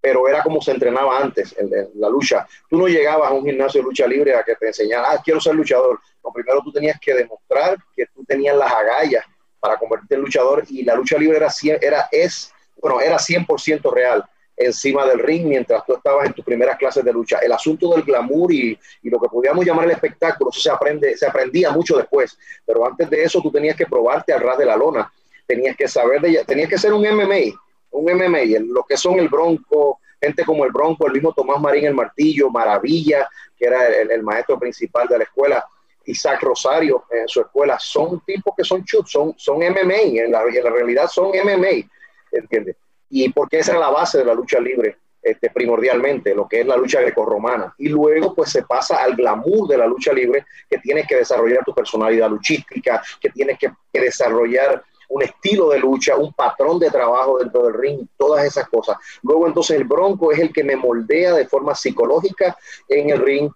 pero 0.00 0.28
era 0.28 0.42
como 0.42 0.60
se 0.60 0.70
entrenaba 0.70 1.18
antes 1.18 1.54
en, 1.58 1.70
la 1.94 2.08
lucha. 2.08 2.46
Tú 2.68 2.78
no 2.78 2.86
llegabas 2.86 3.30
a 3.30 3.34
un 3.34 3.44
gimnasio 3.44 3.80
de 3.80 3.86
lucha 3.86 4.06
libre 4.06 4.34
a 4.34 4.44
que 4.44 4.54
te 4.54 4.68
enseñaran, 4.68 5.06
ah, 5.10 5.20
quiero 5.24 5.40
ser 5.40 5.54
luchador. 5.54 6.00
Primero 6.32 6.60
tú 6.62 6.72
tenías 6.72 6.98
que 7.00 7.14
demostrar 7.14 7.76
que 7.94 8.06
tú 8.06 8.24
tenías 8.24 8.56
las 8.56 8.70
agallas 8.70 9.24
para 9.58 9.76
convertirte 9.76 10.14
en 10.16 10.20
luchador 10.20 10.64
y 10.68 10.82
la 10.84 10.94
lucha 10.94 11.18
libre 11.18 11.36
era, 11.38 11.48
era, 11.80 12.08
es, 12.12 12.52
bueno, 12.76 13.00
era 13.00 13.16
100% 13.16 13.92
real 13.92 14.24
encima 14.56 15.06
del 15.06 15.18
ring 15.18 15.46
mientras 15.46 15.84
tú 15.84 15.94
estabas 15.94 16.26
en 16.26 16.32
tus 16.32 16.44
primeras 16.44 16.78
clases 16.78 17.04
de 17.04 17.12
lucha. 17.12 17.38
El 17.38 17.52
asunto 17.52 17.90
del 17.90 18.02
glamour 18.02 18.52
y, 18.52 18.78
lo 19.02 19.20
que 19.20 19.28
podíamos 19.28 19.64
llamar 19.64 19.84
el 19.84 19.92
espectáculo, 19.92 20.50
eso 20.50 20.60
se, 20.60 20.70
aprende, 20.70 21.16
se 21.16 21.26
aprendía 21.26 21.70
mucho 21.70 21.96
después, 21.96 22.38
pero 22.64 22.86
antes 22.86 23.08
de 23.10 23.22
eso 23.22 23.40
tú 23.42 23.50
tenías 23.50 23.76
que 23.76 23.86
probarte 23.86 24.32
al 24.32 24.40
ras 24.40 24.58
de 24.58 24.64
la 24.64 24.76
lona, 24.76 25.12
tenías 25.46 25.76
que 25.76 25.86
saber 25.86 26.20
de 26.20 26.44
tenías 26.44 26.68
que 26.68 26.78
ser 26.78 26.92
un 26.92 27.02
MMA, 27.02 27.54
un 27.90 28.04
MMA, 28.04 28.58
lo 28.66 28.84
que 28.84 28.96
son 28.96 29.18
el 29.18 29.28
Bronco, 29.28 30.00
gente 30.20 30.44
como 30.44 30.64
el 30.64 30.72
Bronco, 30.72 31.06
el 31.06 31.12
mismo 31.12 31.32
Tomás 31.32 31.60
Marín 31.60 31.84
el 31.84 31.94
Martillo, 31.94 32.50
Maravilla, 32.50 33.28
que 33.56 33.66
era 33.66 33.86
el, 33.88 34.22
maestro 34.22 34.58
principal 34.58 35.06
de 35.08 35.18
la 35.18 35.24
escuela, 35.24 35.64
Isaac 36.06 36.42
Rosario 36.42 37.04
en 37.10 37.28
su 37.28 37.40
escuela, 37.40 37.78
son 37.78 38.20
tipos 38.24 38.54
que 38.56 38.64
son 38.64 38.84
chut, 38.84 39.06
son, 39.06 39.34
son 39.36 39.58
MMA, 39.58 40.22
en 40.24 40.32
la, 40.32 40.42
en 40.42 40.64
la 40.64 40.70
realidad 40.70 41.08
son 41.08 41.28
MMA, 41.30 41.88
¿entiendes? 42.32 42.76
Y 43.10 43.28
porque 43.30 43.58
esa 43.58 43.72
es 43.72 43.78
la 43.78 43.90
base 43.90 44.18
de 44.18 44.24
la 44.24 44.34
lucha 44.34 44.60
libre, 44.60 44.98
este, 45.26 45.50
primordialmente, 45.50 46.34
lo 46.34 46.46
que 46.46 46.60
es 46.60 46.66
la 46.66 46.76
lucha 46.76 47.00
grecorromana. 47.00 47.74
Y 47.78 47.88
luego, 47.88 48.32
pues 48.34 48.50
se 48.50 48.62
pasa 48.62 49.02
al 49.02 49.16
glamour 49.16 49.68
de 49.68 49.78
la 49.78 49.86
lucha 49.86 50.12
libre, 50.12 50.46
que 50.70 50.78
tienes 50.78 51.06
que 51.06 51.16
desarrollar 51.16 51.64
tu 51.64 51.74
personalidad 51.74 52.30
luchística, 52.30 53.02
que 53.20 53.30
tienes 53.30 53.58
que, 53.58 53.72
desarrollar 53.92 54.84
un 55.08 55.22
estilo 55.22 55.70
de 55.70 55.78
lucha, 55.78 56.16
un 56.16 56.32
patrón 56.32 56.78
de 56.78 56.90
trabajo 56.90 57.38
dentro 57.38 57.64
del 57.64 57.74
ring, 57.74 58.06
todas 58.16 58.44
esas 58.44 58.68
cosas. 58.68 58.98
Luego 59.22 59.46
entonces 59.46 59.76
el 59.76 59.84
Bronco 59.84 60.30
es 60.30 60.38
el 60.38 60.52
que 60.52 60.62
me 60.62 60.76
moldea 60.76 61.34
de 61.34 61.46
forma 61.46 61.74
psicológica 61.74 62.56
en 62.88 63.10
el 63.10 63.20
ring 63.20 63.50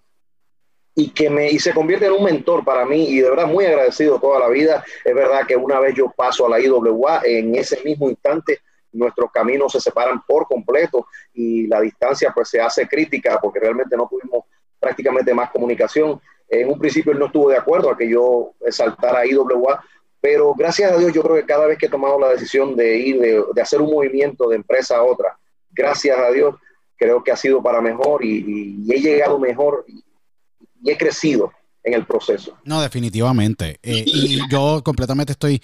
y 0.95 1.11
que 1.11 1.31
me 1.31 1.51
y 1.51 1.59
se 1.59 1.73
convierte 1.73 2.07
en 2.07 2.13
un 2.13 2.25
mentor 2.25 2.65
para 2.65 2.85
mí 2.85 3.05
y 3.05 3.21
de 3.21 3.31
verdad 3.31 3.47
muy 3.47 3.65
agradecido 3.65 4.19
toda 4.19 4.41
la 4.41 4.49
vida. 4.49 4.85
Es 5.05 5.15
verdad 5.15 5.47
que 5.47 5.57
una 5.57 5.79
vez 5.79 5.95
yo 5.95 6.13
paso 6.17 6.47
a 6.47 6.51
la 6.51 6.61
IWA, 6.61 7.23
en 7.25 7.55
ese 7.55 7.81
mismo 7.85 8.09
instante 8.09 8.61
nuestros 8.93 9.31
caminos 9.31 9.73
se 9.73 9.81
separan 9.81 10.23
por 10.27 10.47
completo 10.47 11.07
y 11.33 11.67
la 11.67 11.81
distancia 11.81 12.33
pues 12.35 12.49
se 12.49 12.61
hace 12.61 12.87
crítica 12.87 13.39
porque 13.41 13.61
realmente 13.61 13.97
no 13.97 14.09
tuvimos 14.09 14.45
prácticamente 14.79 15.35
más 15.35 15.51
comunicación. 15.51 16.21
En 16.49 16.69
un 16.69 16.79
principio 16.79 17.13
él 17.13 17.19
no 17.19 17.27
estuvo 17.27 17.49
de 17.51 17.57
acuerdo 17.57 17.91
a 17.91 17.97
que 17.97 18.09
yo 18.09 18.55
saltara 18.69 19.21
a 19.21 19.27
IWA, 19.27 19.85
pero 20.21 20.55
gracias 20.55 20.93
a 20.93 20.97
Dios 20.99 21.13
yo 21.13 21.23
creo 21.23 21.37
que 21.37 21.47
cada 21.47 21.67
vez 21.67 21.79
que 21.79 21.87
he 21.87 21.91
tomado 21.91 22.19
la 22.19 22.31
decisión 22.31 22.77
de 22.77 22.97
ir, 22.97 23.21
de, 23.21 23.63
hacer 23.63 23.81
un 23.81 23.91
movimiento 23.91 24.49
de 24.49 24.57
empresa 24.57 24.97
a 24.97 25.03
otra, 25.03 25.39
gracias 25.71 26.19
a 26.19 26.31
Dios 26.31 26.57
creo 26.97 27.25
que 27.25 27.33
ha 27.33 27.37
sido 27.37 27.63
para 27.63 27.81
mejor 27.81 28.25
y, 28.25 28.87
he 28.91 29.01
llegado 29.01 29.39
mejor 29.39 29.85
y 29.87 30.91
he 30.91 30.99
crecido 30.99 31.53
en 31.83 31.95
el 31.95 32.05
proceso. 32.05 32.57
No, 32.65 32.81
definitivamente. 32.81 33.79
Eh, 33.83 34.05
y 34.07 34.39
yo 34.51 34.83
completamente 34.85 35.33
estoy 35.33 35.63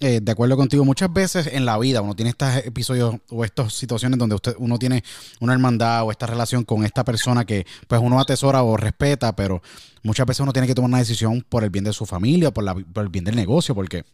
eh, 0.00 0.20
de 0.22 0.32
acuerdo 0.32 0.56
contigo. 0.56 0.84
Muchas 0.84 1.12
veces 1.12 1.48
en 1.48 1.64
la 1.64 1.78
vida 1.78 2.02
uno 2.02 2.14
tiene 2.14 2.30
estos 2.30 2.56
episodios 2.64 3.16
o 3.30 3.44
estas 3.44 3.72
situaciones 3.72 4.18
donde 4.18 4.36
usted, 4.36 4.54
uno 4.58 4.78
tiene 4.78 5.02
una 5.40 5.54
hermandad 5.54 6.04
o 6.04 6.10
esta 6.10 6.26
relación 6.26 6.64
con 6.64 6.84
esta 6.84 7.04
persona 7.04 7.44
que 7.44 7.66
pues 7.88 8.00
uno 8.00 8.20
atesora 8.20 8.62
o 8.62 8.76
respeta, 8.76 9.34
pero 9.34 9.60
muchas 10.02 10.26
veces 10.26 10.40
uno 10.40 10.52
tiene 10.52 10.68
que 10.68 10.74
tomar 10.74 10.88
una 10.88 10.98
decisión 10.98 11.44
por 11.48 11.64
el 11.64 11.70
bien 11.70 11.84
de 11.84 11.92
su 11.92 12.06
familia, 12.06 12.50
por, 12.52 12.64
la, 12.64 12.74
por 12.74 13.02
el 13.02 13.08
bien 13.08 13.24
del 13.24 13.36
negocio, 13.36 13.74
porque 13.74 14.04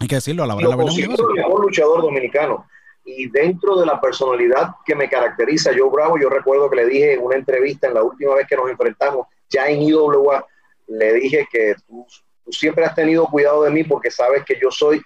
hay 0.00 0.08
que 0.08 0.16
decirlo 0.16 0.42
a 0.42 0.46
la 0.46 0.54
hora 0.54 0.64
de 0.64 0.70
la 0.70 0.76
verdad. 0.76 0.92
Yo 0.92 1.10
el 1.10 1.34
mejor 1.34 1.60
luchador 1.60 2.02
dominicano. 2.02 2.66
Y 3.04 3.30
dentro 3.30 3.76
de 3.76 3.86
la 3.86 3.98
personalidad 3.98 4.74
que 4.84 4.94
me 4.94 5.08
caracteriza, 5.08 5.72
yo 5.72 5.90
Bravo, 5.90 6.18
yo 6.20 6.28
recuerdo 6.28 6.68
que 6.68 6.76
le 6.76 6.86
dije 6.86 7.14
en 7.14 7.22
una 7.22 7.36
entrevista 7.36 7.86
en 7.86 7.94
la 7.94 8.02
última 8.02 8.34
vez 8.34 8.46
que 8.46 8.54
nos 8.54 8.68
enfrentamos, 8.68 9.26
ya 9.48 9.66
en 9.66 9.80
IWA, 9.80 10.44
le 10.88 11.12
dije 11.14 11.46
que 11.50 11.74
tú, 11.86 12.06
siempre 12.50 12.84
has 12.84 12.94
tenido 12.94 13.26
cuidado 13.26 13.62
de 13.62 13.70
mí 13.70 13.84
porque 13.84 14.10
sabes 14.10 14.44
que 14.44 14.58
yo 14.60 14.70
soy 14.70 15.02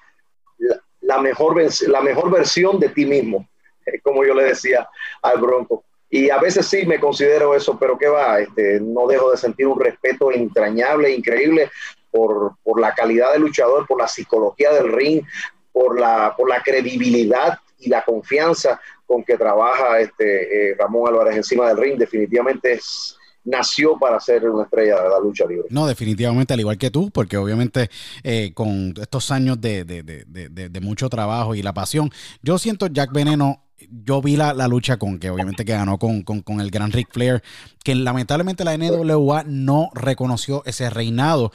la, 1.00 1.20
mejor, 1.20 1.60
la 1.88 2.00
mejor 2.00 2.30
versión 2.30 2.78
de 2.78 2.88
ti 2.88 3.04
mismo, 3.04 3.48
como 4.02 4.24
yo 4.24 4.34
le 4.34 4.44
decía 4.44 4.88
al 5.22 5.40
Bronco. 5.40 5.84
Y 6.08 6.28
a 6.28 6.38
veces 6.38 6.66
sí 6.66 6.84
me 6.84 7.00
considero 7.00 7.54
eso, 7.54 7.78
pero 7.78 7.96
qué 7.98 8.06
va, 8.06 8.38
este, 8.40 8.78
no 8.80 9.06
dejo 9.06 9.30
de 9.30 9.38
sentir 9.38 9.66
un 9.66 9.80
respeto 9.80 10.30
entrañable, 10.30 11.10
increíble 11.10 11.70
por, 12.10 12.54
la 12.78 12.94
calidad 12.94 13.32
del 13.32 13.42
luchador, 13.42 13.86
por 13.86 13.98
la 13.98 14.06
psicología 14.06 14.72
del 14.72 14.92
ring, 14.92 15.24
por 15.72 15.98
la, 15.98 16.34
por 16.36 16.50
la 16.50 16.62
credibilidad 16.62 17.58
y 17.78 17.88
la 17.88 18.04
confianza 18.04 18.78
con 19.06 19.24
que 19.24 19.38
trabaja 19.38 20.00
este, 20.00 20.70
eh, 20.70 20.76
Ramón 20.78 21.08
Álvarez 21.08 21.36
encima 21.36 21.68
del 21.68 21.78
ring. 21.78 21.98
Definitivamente 21.98 22.74
es, 22.74 23.16
nació 23.44 23.98
para 23.98 24.20
ser 24.20 24.48
una 24.48 24.64
estrella 24.64 25.02
de 25.02 25.08
la 25.08 25.18
lucha 25.20 25.44
libre. 25.46 25.66
No, 25.70 25.86
definitivamente, 25.86 26.54
al 26.54 26.60
igual 26.60 26.78
que 26.78 26.90
tú, 26.90 27.10
porque 27.10 27.36
obviamente 27.36 27.90
eh, 28.22 28.52
con 28.54 28.94
estos 29.00 29.30
años 29.30 29.60
de, 29.60 30.80
mucho 30.80 31.08
trabajo 31.08 31.54
y 31.54 31.62
la 31.62 31.72
pasión, 31.74 32.10
yo 32.42 32.58
siento 32.58 32.86
Jack 32.86 33.12
Veneno. 33.12 33.64
Yo 33.90 34.22
vi 34.22 34.36
la, 34.36 34.54
lucha 34.68 34.96
con 34.96 35.18
que 35.18 35.28
obviamente 35.28 35.64
que 35.64 35.72
ganó 35.72 35.98
con, 35.98 36.60
el 36.60 36.70
gran 36.70 36.92
Ric 36.92 37.08
Flair, 37.10 37.42
que 37.82 37.96
lamentablemente 37.96 38.64
la 38.64 38.76
NWA 38.76 39.42
no 39.44 39.90
reconoció 39.94 40.62
ese 40.66 40.88
reinado. 40.88 41.50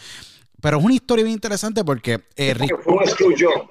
Pero 0.62 0.79
es 0.79 0.84
una 0.84 0.94
historia 0.94 1.24
bien 1.24 1.36
interesante 1.36 1.86
porque 1.86 2.20
eh, 2.36 2.53
fue 2.84 2.96
un 2.96 3.08
Screwjob. 3.08 3.70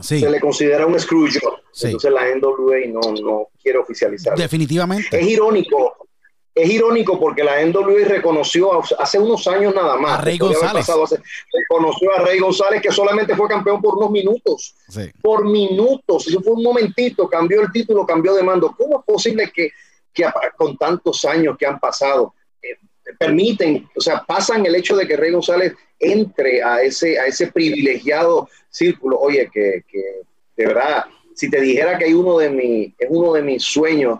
Se 0.00 0.30
le 0.30 0.40
considera 0.40 0.86
un 0.86 0.98
Screwjob. 0.98 1.58
Entonces 1.82 2.10
la 2.10 2.22
NWA 2.34 2.78
no, 2.88 3.12
no 3.22 3.48
quiere 3.62 3.78
oficializar. 3.78 4.38
Definitivamente. 4.38 5.20
Es 5.20 5.28
irónico 5.28 6.07
es 6.62 6.70
irónico 6.70 7.18
porque 7.18 7.44
la 7.44 7.64
NWA 7.64 8.04
reconoció 8.06 8.82
hace 8.98 9.18
unos 9.18 9.46
años 9.46 9.74
nada 9.74 9.96
más. 9.96 10.18
A 10.18 10.22
Rey 10.22 10.38
González. 10.38 10.86
reconoció 11.52 12.12
a 12.14 12.22
Rey 12.22 12.38
González 12.38 12.82
que 12.82 12.90
solamente 12.90 13.36
fue 13.36 13.48
campeón 13.48 13.80
por 13.80 13.96
unos 13.96 14.10
minutos. 14.10 14.74
Por 15.22 15.44
minutos. 15.44 16.26
Eso 16.26 16.40
fue 16.42 16.54
un 16.54 16.62
momentito. 16.62 17.28
Cambió 17.28 17.60
el 17.62 17.70
título, 17.70 18.04
cambió 18.04 18.34
de 18.34 18.42
mando. 18.42 18.74
¿Cómo 18.76 18.98
es 19.00 19.04
posible 19.04 19.50
que, 19.54 19.70
que 20.12 20.24
con 20.56 20.76
tantos 20.76 21.24
años 21.24 21.56
que 21.56 21.66
han 21.66 21.78
pasado 21.78 22.34
eh, 22.62 22.76
permiten, 23.18 23.88
o 23.96 24.00
sea, 24.00 24.24
pasan 24.24 24.66
el 24.66 24.74
hecho 24.74 24.96
de 24.96 25.06
que 25.06 25.16
Rey 25.16 25.30
González 25.30 25.74
entre 26.00 26.62
a 26.62 26.82
ese, 26.82 27.18
a 27.18 27.26
ese 27.26 27.52
privilegiado 27.52 28.48
círculo? 28.68 29.18
Oye, 29.18 29.48
que, 29.52 29.84
que 29.88 30.02
de 30.56 30.66
verdad, 30.66 31.04
si 31.34 31.48
te 31.48 31.60
dijera 31.60 31.96
que 31.96 32.06
hay 32.06 32.14
uno 32.14 32.38
de 32.38 32.50
mi, 32.50 32.94
es 32.98 33.08
uno 33.08 33.32
de 33.32 33.42
mis 33.42 33.62
sueños 33.62 34.18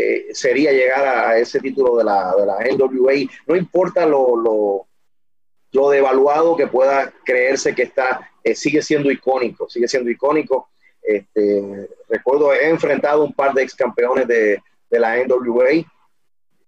eh, 0.00 0.26
sería 0.32 0.72
llegar 0.72 1.06
a, 1.06 1.38
ese 1.38 1.60
título 1.60 1.96
de 1.96 2.04
la, 2.04 2.34
de 2.34 2.46
la 2.46 2.56
NWA. 2.58 3.14
No 3.46 3.54
importa 3.54 4.06
lo, 4.06 4.34
lo, 4.36 4.86
lo 5.72 5.90
devaluado 5.90 6.56
que 6.56 6.66
pueda 6.66 7.12
creerse 7.24 7.74
que 7.74 7.82
está, 7.82 8.30
eh, 8.42 8.54
sigue 8.54 8.82
siendo 8.82 9.10
icónico, 9.10 9.68
sigue 9.68 9.88
siendo 9.88 10.10
icónico. 10.10 10.70
Este, 11.02 11.88
recuerdo, 12.08 12.52
he 12.54 12.68
enfrentado 12.68 13.24
un 13.24 13.32
par 13.32 13.52
de 13.52 13.62
ex 13.62 13.74
campeones 13.74 14.26
de, 14.26 14.62
de 14.88 14.98
la 14.98 15.16
NWA 15.16 15.84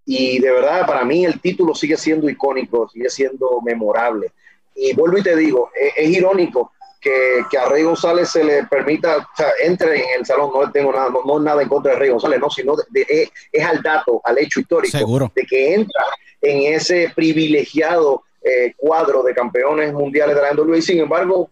y 0.05 0.39
de 0.39 0.51
verdad 0.51 0.87
para 0.87 1.05
mí 1.05 1.25
el 1.25 1.41
título 1.41 1.75
sigue 1.75 1.97
siendo 1.97 2.29
icónico, 2.29 2.89
sigue 2.89 3.09
siendo 3.09 3.61
memorable. 3.62 4.33
Y 4.75 4.95
vuelvo 4.95 5.19
y 5.19 5.23
te 5.23 5.37
digo, 5.37 5.71
es 5.97 6.09
irónico 6.09 6.73
que, 7.03 7.45
que, 7.51 7.59
a 7.59 7.67
Rey 7.67 7.83
González 7.83 8.31
se 8.31 8.45
le 8.45 8.65
permita, 8.65 9.19
o 9.19 9.37
sea, 9.37 9.51
entre 9.63 9.97
en 9.97 10.21
el 10.21 10.27
salón, 10.27 10.51
no 10.55 10.71
tengo 10.71 10.93
nada, 10.93 11.11
no, 11.25 11.41
nada 11.41 11.61
en 11.61 11.69
contra 11.69 11.93
de 11.93 11.99
Rey 11.99 12.11
González, 12.11 12.41
no, 12.41 12.49
sino 12.49 12.75
de, 12.91 13.29
es, 13.51 13.65
al 13.65 13.83
dato, 13.83 14.21
al 14.25 14.39
hecho 14.39 14.61
histórico, 14.61 15.31
de 15.35 15.43
que 15.43 15.75
entra 15.75 16.05
en 16.41 16.75
ese 16.75 17.13
privilegiado 17.15 18.23
eh, 18.45 18.75
cuadro 18.77 19.23
de 19.23 19.35
campeones 19.35 19.93
mundiales 19.93 20.35
de 20.35 20.43
la 20.43 20.53
NWA. 20.53 20.81
Sin 20.83 20.99
embargo, 20.99 21.51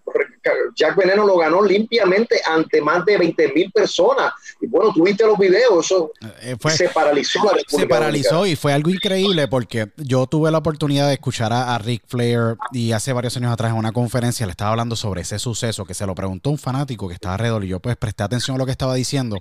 Jack 0.75 0.97
Veneno 0.97 1.25
lo 1.25 1.37
ganó 1.37 1.63
limpiamente 1.63 2.41
ante 2.45 2.81
más 2.81 3.05
de 3.05 3.17
20 3.17 3.53
mil 3.53 3.71
personas. 3.71 4.33
Y 4.61 4.67
bueno, 4.67 4.93
tuviste 4.93 5.25
los 5.25 5.39
videos, 5.39 5.87
eso 5.87 6.13
eh, 6.43 6.57
se 6.69 6.89
paralizó 6.89 7.45
la 7.45 7.63
Se 7.67 7.87
paralizó 7.87 8.47
y 8.47 8.57
fue 8.57 8.73
algo 8.73 8.91
increíble 8.91 9.47
porque 9.47 9.93
yo 9.97 10.27
tuve 10.27 10.51
la 10.51 10.59
oportunidad 10.59 11.07
de 11.07 11.15
escuchar 11.15 11.53
a, 11.53 11.79
Rick 11.79 12.03
Flair 12.07 12.57
y 12.73 12.93
hace 12.93 13.13
varios 13.13 13.37
años 13.37 13.53
atrás 13.53 13.71
en 13.71 13.79
una 13.79 13.93
conferencia 13.93 14.45
le 14.45 14.51
estaba 14.51 14.73
hablando 14.73 14.97
sobre 14.97 15.23
ese 15.23 15.39
suceso 15.39 15.85
que 15.85 15.95
se 15.95 16.07
lo 16.07 16.15
preguntó 16.15 16.51
un 16.51 16.59
fanático 16.59 17.09
que 17.09 17.15
estaba 17.15 17.35
alrededor 17.35 17.65
y 17.65 17.69
yo 17.69 17.81
pues 17.81 17.97
presté 17.97 18.25
atención 18.25 18.57
a 18.57 18.59
lo 18.59 18.67
que 18.67 18.73
estaba 18.73 18.95
diciendo. 18.95 19.39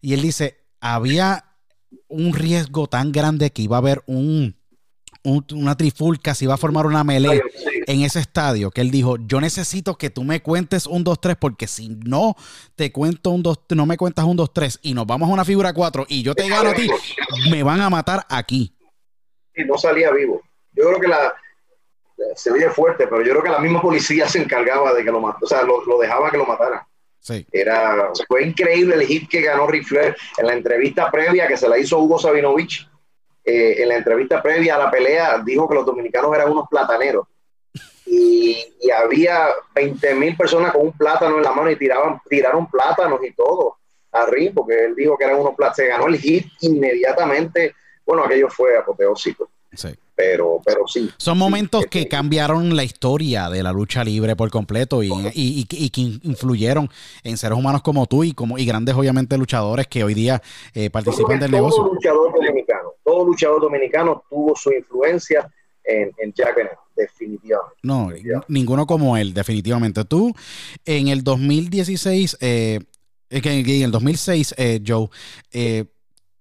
Y 0.00 0.14
él 0.14 0.22
dice, 0.22 0.58
había 0.80 1.44
un 2.08 2.34
riesgo 2.34 2.88
tan 2.88 3.12
grande 3.12 3.50
que 3.50 3.62
iba 3.62 3.76
a 3.76 3.78
haber 3.78 4.02
un 4.06 4.56
una 5.24 5.76
trifulca, 5.76 6.34
si 6.34 6.46
va 6.46 6.54
a 6.54 6.58
formar 6.58 6.86
una 6.86 7.04
melee 7.04 7.42
en 7.86 8.02
ese 8.02 8.18
estadio, 8.18 8.70
que 8.70 8.80
él 8.80 8.90
dijo, 8.90 9.16
yo 9.18 9.40
necesito 9.40 9.96
que 9.96 10.10
tú 10.10 10.24
me 10.24 10.42
cuentes 10.42 10.86
un 10.86 11.04
2-3, 11.04 11.36
porque 11.38 11.66
si 11.66 11.88
no 11.88 12.34
te 12.74 12.90
cuento 12.90 13.30
un 13.30 13.42
2, 13.42 13.60
no 13.70 13.86
me 13.86 13.96
cuentas 13.96 14.24
un 14.24 14.36
2-3 14.36 14.80
y 14.82 14.94
nos 14.94 15.06
vamos 15.06 15.28
a 15.28 15.32
una 15.32 15.44
figura 15.44 15.72
4 15.72 16.06
y 16.08 16.22
yo 16.22 16.34
te 16.34 16.48
gano 16.48 16.70
a 16.70 16.74
ti, 16.74 16.88
me 17.50 17.62
van 17.62 17.80
a 17.80 17.90
matar 17.90 18.26
aquí. 18.28 18.76
Y 19.54 19.64
no 19.64 19.78
salía 19.78 20.10
vivo. 20.10 20.42
Yo 20.72 20.84
creo 20.88 21.00
que 21.00 21.08
la, 21.08 21.34
se 22.34 22.52
veía 22.52 22.70
fuerte, 22.70 23.06
pero 23.06 23.22
yo 23.22 23.30
creo 23.32 23.42
que 23.42 23.50
la 23.50 23.60
misma 23.60 23.80
policía 23.80 24.28
se 24.28 24.40
encargaba 24.40 24.92
de 24.94 25.04
que 25.04 25.10
lo 25.10 25.20
matara, 25.20 25.40
o 25.42 25.46
sea, 25.46 25.62
lo, 25.62 25.98
dejaba 26.00 26.30
que 26.30 26.38
lo 26.38 26.46
matara. 26.46 26.86
Sí. 27.20 27.46
Era, 27.52 28.10
fue 28.26 28.44
increíble 28.44 28.96
el 28.96 29.02
hit 29.02 29.28
que 29.28 29.42
ganó 29.42 29.68
Ric 29.68 29.84
Flair 29.84 30.16
en 30.38 30.46
la 30.46 30.54
entrevista 30.54 31.08
previa 31.08 31.46
que 31.46 31.56
se 31.56 31.68
la 31.68 31.78
hizo 31.78 32.00
Hugo 32.00 32.18
Sabinovich 32.18 32.88
eh, 33.44 33.82
en 33.82 33.88
la 33.88 33.96
entrevista 33.96 34.42
previa 34.42 34.76
a 34.76 34.78
la 34.78 34.90
pelea 34.90 35.38
dijo 35.44 35.68
que 35.68 35.74
los 35.74 35.86
dominicanos 35.86 36.34
eran 36.34 36.50
unos 36.50 36.68
plataneros. 36.68 37.26
Y, 38.06 38.68
había 38.92 39.48
20 39.74 40.14
mil 40.16 40.36
personas 40.36 40.72
con 40.72 40.82
un 40.82 40.92
plátano 40.92 41.38
en 41.38 41.42
la 41.42 41.52
mano 41.52 41.70
y 41.70 41.76
tiraban, 41.76 42.20
tiraron 42.28 42.70
plátanos 42.70 43.20
y 43.24 43.32
todo 43.32 43.78
a 44.12 44.26
Ring, 44.26 44.52
porque 44.52 44.84
él 44.84 44.94
dijo 44.94 45.16
que 45.16 45.24
eran 45.24 45.40
unos 45.40 45.54
plátanos. 45.54 45.76
Se 45.76 45.86
ganó 45.86 46.06
el 46.08 46.18
hit 46.18 46.46
inmediatamente. 46.60 47.74
Bueno, 48.04 48.24
aquello 48.24 48.48
fue 48.50 48.76
apoteósico. 48.76 49.48
Sí. 49.72 49.96
Pero, 50.14 50.60
pero 50.64 50.86
sí. 50.86 51.10
Son 51.16 51.38
momentos 51.38 51.86
que 51.86 52.06
cambiaron 52.06 52.76
la 52.76 52.84
historia 52.84 53.48
de 53.48 53.62
la 53.62 53.72
lucha 53.72 54.04
libre 54.04 54.36
por 54.36 54.50
completo 54.50 55.02
y, 55.02 55.10
y, 55.34 55.66
y, 55.70 55.90
que 55.90 56.00
influyeron 56.00 56.90
en 57.24 57.36
seres 57.38 57.56
humanos 57.56 57.82
como 57.82 58.06
tú 58.06 58.22
y 58.22 58.32
como 58.32 58.58
y 58.58 58.66
grandes, 58.66 58.94
obviamente, 58.94 59.38
luchadores 59.38 59.86
que 59.86 60.04
hoy 60.04 60.12
día 60.12 60.42
eh, 60.74 60.90
participan 60.90 61.40
del 61.40 61.50
negocio. 61.50 61.82
Luchador 61.84 62.32
dominicano 62.34 62.92
todo 63.04 63.24
luchador 63.24 63.60
dominicano 63.60 64.24
tuvo 64.28 64.54
su 64.56 64.72
influencia 64.72 65.50
en, 65.84 66.12
en 66.18 66.32
Jack 66.32 66.56
definitivamente. 66.96 67.76
No, 67.82 68.10
ninguno 68.48 68.86
como 68.86 69.16
él, 69.16 69.34
definitivamente. 69.34 70.04
Tú, 70.04 70.34
en 70.84 71.08
el 71.08 71.24
2016, 71.24 72.38
eh, 72.40 72.80
en 73.30 73.82
el 73.82 73.90
2006, 73.90 74.54
eh, 74.56 74.80
Joe, 74.86 75.08
eh, 75.52 75.86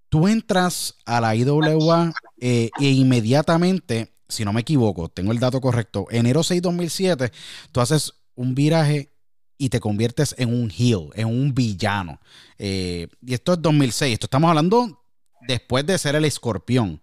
tú 0.10 0.28
entras 0.28 0.96
a 1.06 1.22
la 1.22 1.36
IWA 1.36 2.14
e 2.42 2.72
inmediatamente, 2.80 4.14
si 4.28 4.44
no 4.44 4.52
me 4.52 4.62
equivoco, 4.62 5.10
tengo 5.10 5.32
el 5.32 5.40
dato 5.40 5.62
correcto, 5.62 6.08
enero 6.10 6.44
6 6.44 6.62
2007, 6.62 7.32
tú 7.72 7.80
haces 7.80 8.14
un 8.36 8.56
viraje 8.56 9.12
y 9.58 9.70
te 9.70 9.80
conviertes 9.80 10.34
en 10.38 10.54
un 10.54 10.72
heel, 10.72 11.10
en 11.14 11.28
un 11.28 11.54
villano. 11.54 12.20
y 12.58 13.08
esto 13.28 13.54
es 13.54 13.62
2006, 13.62 14.14
esto 14.14 14.26
estamos 14.26 14.50
hablando 14.50 15.02
después 15.48 15.86
de 15.86 15.98
ser 15.98 16.16
el 16.16 16.26
escorpión. 16.26 17.02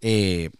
Eh, 0.00 0.50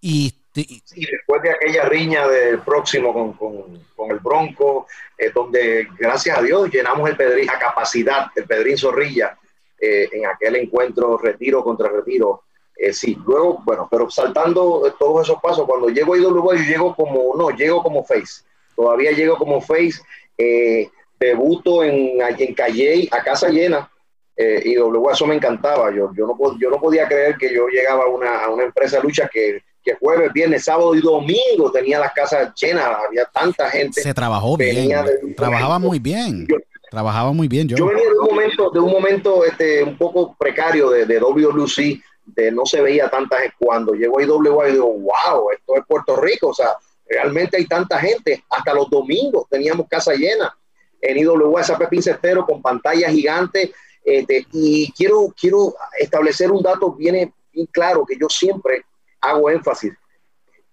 y, 0.00 0.32
después 0.54 1.42
de 1.42 1.50
aquella 1.50 1.84
riña 1.88 2.26
del 2.28 2.60
próximo 2.60 3.36
con, 3.36 4.10
el 4.10 4.18
Bronco, 4.20 4.86
eh, 5.18 5.30
donde 5.34 5.88
gracias 5.98 6.38
a 6.38 6.42
Dios 6.42 6.70
llenamos 6.70 7.10
el 7.10 7.16
Pedrín 7.16 7.50
a 7.50 7.58
capacidad, 7.58 8.28
el 8.34 8.44
Pedrín 8.44 8.78
Zorrilla, 8.78 9.38
eh, 9.78 10.08
en 10.12 10.26
aquel 10.26 10.56
encuentro 10.56 11.18
retiro 11.18 11.62
contra 11.62 11.88
retiro. 11.88 12.44
Sí, 12.92 13.16
luego, 13.26 13.62
bueno, 13.64 13.88
pero 13.90 14.10
saltando 14.10 14.94
todos 14.98 15.26
esos 15.26 15.40
pasos, 15.40 15.66
cuando 15.66 15.88
llego 15.88 16.14
a 16.14 16.18
IWA, 16.18 16.56
yo 16.56 16.62
llego 16.62 16.94
como, 16.94 17.34
no, 17.36 17.50
llego 17.50 17.82
como 17.82 18.04
face. 18.04 18.42
Todavía 18.74 19.12
llego 19.12 19.36
como 19.36 19.60
face. 19.60 20.00
debuto 21.18 21.82
en, 21.82 22.20
en 22.20 22.54
Calle, 22.54 23.08
a 23.10 23.22
casa 23.22 23.48
llena, 23.48 23.90
eh, 24.36 24.74
luego 24.76 25.10
eso 25.10 25.26
me 25.26 25.34
encantaba. 25.34 25.90
Yo, 25.90 26.10
yo, 26.14 26.26
no, 26.26 26.58
yo 26.58 26.70
no 26.70 26.78
podía 26.78 27.08
creer 27.08 27.36
que 27.36 27.54
yo 27.54 27.68
llegaba 27.68 28.04
a 28.04 28.08
una, 28.08 28.44
a 28.44 28.50
una 28.50 28.64
empresa 28.64 28.98
de 28.98 29.04
lucha 29.04 29.28
que, 29.32 29.62
que, 29.82 29.94
jueves, 29.94 30.32
viernes, 30.32 30.64
sábado 30.64 30.94
y 30.94 31.00
domingo 31.00 31.72
tenía 31.72 31.98
las 31.98 32.12
casas 32.12 32.52
llenas, 32.60 32.86
había 33.06 33.24
tanta 33.26 33.70
gente. 33.70 34.02
Se 34.02 34.12
trabajó 34.12 34.56
bien, 34.56 34.90
trabajaba 35.36 35.78
muy 35.78 35.98
bien. 35.98 36.46
trabajaba 36.90 37.32
muy 37.32 37.48
bien. 37.48 37.68
Yo, 37.68 37.76
yo 37.76 37.86
venía 37.86 38.04
de 38.04 38.18
un 38.18 38.26
momento, 38.26 38.70
de 38.70 38.80
un, 38.80 38.90
momento 38.90 39.44
este, 39.44 39.82
un 39.82 39.96
poco 39.96 40.36
precario 40.38 40.90
de, 40.90 41.06
de 41.06 41.18
WLC, 41.18 42.02
de 42.26 42.50
no 42.50 42.66
se 42.66 42.80
veía 42.80 43.08
tanta 43.08 43.38
gente. 43.38 43.56
Cuando 43.58 43.94
llegó 43.94 44.18
a 44.18 44.22
IWA, 44.22 44.68
y 44.68 44.72
digo, 44.72 44.92
wow, 44.92 45.50
esto 45.52 45.76
es 45.76 45.86
Puerto 45.86 46.16
Rico, 46.16 46.48
o 46.48 46.54
sea, 46.54 46.76
realmente 47.08 47.56
hay 47.56 47.66
tanta 47.66 47.98
gente. 47.98 48.44
Hasta 48.50 48.74
los 48.74 48.90
domingos 48.90 49.46
teníamos 49.48 49.86
casa 49.88 50.12
llena 50.14 50.54
en 51.00 51.18
IWA, 51.18 51.60
esa 51.60 51.78
Pepín 51.78 52.02
Cestero 52.02 52.44
con 52.44 52.60
pantalla 52.60 53.08
gigante 53.10 53.72
este, 54.06 54.46
y 54.52 54.92
quiero, 54.92 55.34
quiero 55.38 55.74
establecer 55.98 56.52
un 56.52 56.62
dato 56.62 56.92
bien, 56.92 57.34
claro 57.72 58.06
que 58.06 58.16
yo 58.16 58.28
siempre 58.28 58.84
hago 59.20 59.50
énfasis. 59.50 59.92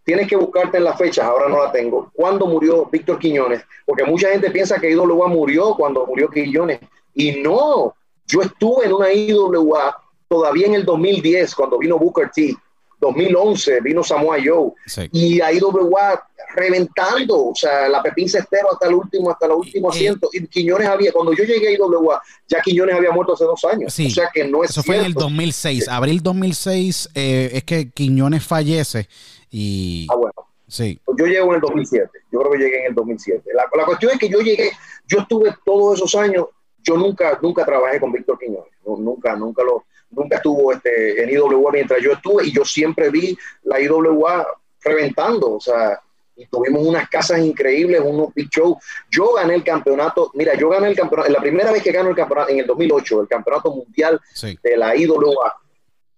Tienes 0.04 0.28
que 0.28 0.36
buscarte 0.36 0.78
en 0.78 0.84
las 0.84 0.98
fechas, 0.98 1.26
ahora 1.26 1.50
no 1.50 1.64
la 1.64 1.72
tengo. 1.72 2.12
¿Cuándo 2.14 2.46
murió 2.46 2.86
Víctor 2.86 3.18
Quiñones? 3.18 3.64
Porque 3.88 4.04
mucha 4.04 4.30
gente 4.30 4.52
piensa 4.52 4.80
que 4.80 4.92
IWA 4.92 5.28
murió 5.28 5.74
cuando 5.76 6.06
murió 6.06 6.30
Quiñones. 6.30 6.80
Y 7.16 7.42
no, 7.42 7.96
yo 8.28 8.42
estuve 8.42 8.86
en 8.86 8.94
una 8.94 9.12
IWA 9.12 10.03
todavía 10.34 10.66
en 10.66 10.74
el 10.74 10.84
2010, 10.84 11.54
cuando 11.54 11.78
vino 11.78 12.00
Booker 12.00 12.32
T. 12.34 12.56
2011 13.00 13.82
vino 13.82 14.02
Samoa 14.02 14.38
Joe 14.44 14.72
y 15.12 15.42
a 15.42 15.52
IWA 15.52 16.26
reventando, 16.56 17.48
o 17.50 17.56
sea, 17.56 17.90
la 17.90 18.02
Pepín 18.02 18.30
Cestero 18.30 18.72
hasta 18.72 18.88
el 18.88 18.94
último, 18.94 19.30
hasta 19.30 19.46
el 19.46 19.52
último 19.52 19.90
asiento. 19.90 20.30
Y 20.32 20.48
Quiñones 20.48 20.88
había, 20.88 21.12
cuando 21.12 21.34
yo 21.34 21.44
llegué 21.44 21.68
a 21.68 21.72
IWA, 21.72 22.22
ya 22.48 22.62
Quiñones 22.62 22.96
había 22.96 23.12
muerto 23.12 23.34
hace 23.34 23.44
dos 23.44 23.64
años. 23.66 23.94
o 24.00 24.10
sea 24.10 24.30
que 24.34 24.48
no 24.48 24.64
es 24.64 24.72
Eso 24.72 24.82
fue 24.82 24.98
en 24.98 25.06
el 25.06 25.14
2006, 25.14 25.88
abril 25.88 26.24
2006 26.24 27.10
eh, 27.14 27.50
es 27.54 27.64
que 27.64 27.92
Quiñones 27.92 28.44
fallece 28.44 29.08
y... 29.52 30.08
Ah, 30.10 30.16
bueno. 30.16 30.34
Sí. 30.68 31.00
Pues 31.06 31.18
yo 31.20 31.28
llego 31.28 31.50
en 31.50 31.56
el 31.56 31.62
2007, 31.62 32.10
yo 32.32 32.40
creo 32.40 32.52
que 32.54 32.58
llegué 32.58 32.80
en 32.80 32.88
el 32.88 32.96
2007. 32.96 33.52
La, 33.54 33.66
la 33.78 33.86
cuestión 33.86 34.14
es 34.14 34.18
que 34.18 34.30
yo 34.30 34.40
llegué, 34.40 34.72
yo 35.08 35.20
estuve 35.20 35.54
todos 35.64 36.00
esos 36.00 36.16
años, 36.16 36.48
yo 36.82 36.98
nunca, 36.98 37.38
nunca 37.42 37.64
trabajé 37.64 38.00
con 38.00 38.12
Víctor 38.12 38.40
Quiñones, 38.40 38.74
nunca, 38.84 39.36
nunca 39.36 39.64
lo, 39.64 39.84
nunca 40.16 40.38
estuvo 40.38 40.72
este, 40.72 41.24
en 41.24 41.30
IWA 41.30 41.72
mientras 41.72 42.02
yo 42.02 42.14
estuve 42.14 42.46
y 42.46 42.52
yo 42.52 42.64
siempre 42.66 43.10
vi 43.10 43.38
la 43.64 43.80
IWA 43.80 44.48
reventando, 44.84 45.54
o 45.54 45.60
sea, 45.60 46.00
y 46.36 46.46
tuvimos 46.48 46.86
unas 46.86 47.08
casas 47.10 47.40
increíbles, 47.40 48.02
unos 48.04 48.34
big 48.34 48.50
shows. 48.50 48.78
Yo 49.10 49.34
gané 49.34 49.56
el 49.56 49.64
campeonato, 49.64 50.32
mira, 50.34 50.56
yo 50.56 50.70
gané 50.70 50.90
el 50.90 50.96
campeonato, 50.96 51.32
la 51.32 51.42
primera 51.42 51.72
vez 51.72 51.84
que 51.84 51.92
gano 51.92 52.10
el 52.10 52.16
campeonato, 52.16 52.50
en 52.50 52.60
el 52.60 52.66
2008, 52.66 53.22
el 53.22 53.28
campeonato 53.28 53.72
mundial 53.72 54.20
de 54.64 54.78
la 54.78 54.96
IWA, 54.96 55.56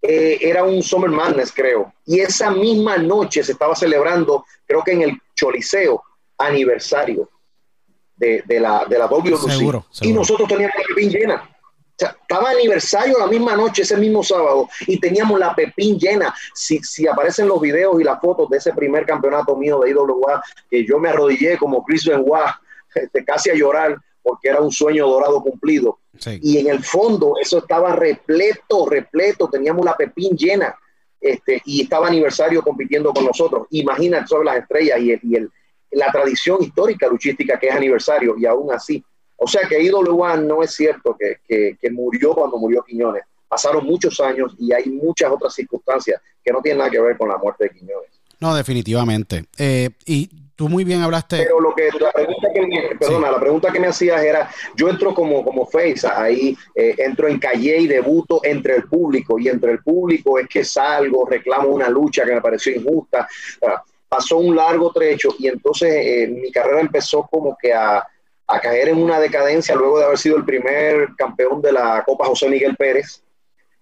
eh, 0.02 0.38
era 0.42 0.64
un 0.64 0.82
Summer 0.84 1.10
Madness, 1.10 1.52
creo. 1.52 1.94
Y 2.06 2.20
esa 2.20 2.52
misma 2.52 2.98
noche 2.98 3.44
se 3.44 3.54
estaba 3.54 3.76
celebrando, 3.76 4.46
creo 4.66 4.84
que 4.84 4.92
en 4.92 5.02
el 5.02 5.22
Choliseo, 5.36 6.02
aniversario 6.38 7.30
de, 8.16 8.44
la, 8.60 8.86
de 8.86 8.98
la 8.98 9.08
Seguro, 9.08 9.86
Y 10.02 10.14
nosotros 10.14 10.48
teníamos 10.48 10.76
la 10.78 10.84
pepín 10.88 11.10
llena. 11.10 11.55
O 11.96 11.98
sea, 11.98 12.16
estaba 12.20 12.50
aniversario 12.50 13.18
la 13.18 13.28
misma 13.28 13.56
noche, 13.56 13.84
ese 13.84 13.96
mismo 13.96 14.22
sábado, 14.22 14.68
y 14.86 15.00
teníamos 15.00 15.40
la 15.40 15.56
pepín 15.56 15.98
llena. 15.98 16.36
Si, 16.54 16.80
si 16.80 17.08
aparecen 17.08 17.48
los 17.48 17.62
videos 17.62 18.00
y 18.02 18.04
las 18.04 18.20
fotos 18.20 18.50
de 18.50 18.58
ese 18.58 18.74
primer 18.74 19.06
campeonato 19.06 19.56
mío 19.56 19.80
de 19.80 19.92
IWA, 19.92 20.44
que 20.70 20.86
yo 20.86 21.00
me 21.00 21.08
arrodillé 21.08 21.58
como 21.58 21.86
Chris 21.86 22.06
Benoit, 22.06 22.52
este, 22.94 23.24
casi 23.24 23.50
a 23.50 23.56
llorar, 23.56 23.98
porque 24.22 24.50
era 24.50 24.60
un 24.60 24.72
sueño 24.72 25.08
dorado 25.08 25.42
cumplido. 25.42 26.00
Y 26.42 26.58
en 26.58 26.68
el 26.68 26.84
fondo 26.84 27.36
eso 27.42 27.60
estaba 27.60 27.96
repleto, 27.96 28.88
repleto, 28.90 29.48
teníamos 29.50 29.86
la 29.86 29.96
pepín 29.96 30.36
llena. 30.36 30.76
Este, 31.22 31.62
y 31.66 31.84
estaba 31.84 32.08
aniversario 32.08 32.62
compitiendo 32.62 33.14
con 33.14 33.26
nosotros. 33.26 33.68
Imagínate 33.70 34.28
sobre 34.28 34.46
las 34.46 34.58
estrellas 34.58 35.00
y, 35.00 35.20
y 35.24 35.36
el, 35.36 35.50
la 35.92 36.12
tradición 36.12 36.62
histórica 36.62 37.08
luchística 37.08 37.58
que 37.58 37.68
es 37.68 37.76
aniversario, 37.76 38.36
y 38.38 38.46
aún 38.46 38.74
así. 38.74 39.04
O 39.38 39.48
sea 39.48 39.68
que 39.68 39.82
IWA 39.82 40.38
no 40.38 40.64
es 40.64 40.72
cierto 40.72 41.16
que, 41.18 41.38
que, 41.48 41.92
murió 41.92 42.34
cuando 42.34 42.58
murió 42.58 42.84
Quiñones. 42.84 43.24
Pasaron 43.48 43.86
muchos 43.86 44.20
años 44.20 44.56
y 44.58 44.74
hay 44.74 44.86
muchas 44.90 45.32
otras 45.32 45.54
circunstancias 45.54 46.22
que 46.44 46.52
no 46.52 46.62
tienen 46.62 46.80
nada 46.80 46.90
que 46.90 47.00
ver 47.00 47.18
con 47.18 47.30
la 47.30 47.38
muerte 47.38 47.66
de 47.66 47.70
Quiñones. 47.72 48.10
No, 48.40 48.56
definitivamente. 48.56 49.46
Eh, 49.58 49.90
y 50.06 50.30
tú 50.56 50.70
muy 50.70 50.84
bien 50.84 51.02
hablaste. 51.02 51.38
Pero 51.38 51.60
lo 51.60 51.76
que 51.76 51.90
la 52.00 52.12
pregunta 52.12 52.48
que 52.54 52.62
me, 52.66 52.96
perdona, 52.98 53.32
la 53.32 53.40
pregunta 53.40 53.72
que 53.72 53.80
me 53.80 53.88
hacías 53.88 54.24
era, 54.24 54.50
yo 54.76 54.90
entro 54.90 55.14
como, 55.14 55.44
como 55.44 55.66
face, 55.66 56.08
ahí 56.08 56.58
eh, 56.74 56.96
entro 56.98 57.28
en 57.28 57.40
calle 57.40 57.78
y 57.78 57.88
debuto 57.88 58.40
entre 58.44 58.78
el 58.78 58.84
público, 58.84 59.38
y 59.38 59.50
entre 59.50 59.74
el 59.74 59.84
público 59.84 60.40
es 60.40 60.48
que 60.48 60.64
salgo, 60.64 61.26
reclamo 61.26 61.70
una 61.70 61.90
lucha 61.90 62.26
que 62.26 62.34
me 62.34 62.42
pareció 62.42 62.74
injusta. 62.74 63.28
pasó 64.08 64.38
un 64.38 64.56
largo 64.56 64.92
trecho 64.92 65.36
y 65.40 65.48
entonces 65.48 65.94
eh, 65.94 66.28
mi 66.28 66.52
carrera 66.52 66.80
empezó 66.80 67.28
como 67.30 67.58
que 67.62 67.74
a, 67.74 68.06
a 68.48 68.60
caer 68.60 68.90
en 68.90 69.02
una 69.02 69.20
decadencia 69.20 69.76
luego 69.76 70.00
de 70.00 70.06
haber 70.06 70.18
sido 70.18 70.38
el 70.38 70.46
primer 70.46 71.10
campeón 71.18 71.62
de 71.62 71.72
la 71.72 72.04
Copa 72.06 72.26
José 72.26 72.50
Miguel 72.50 72.76
Pérez 72.76 73.24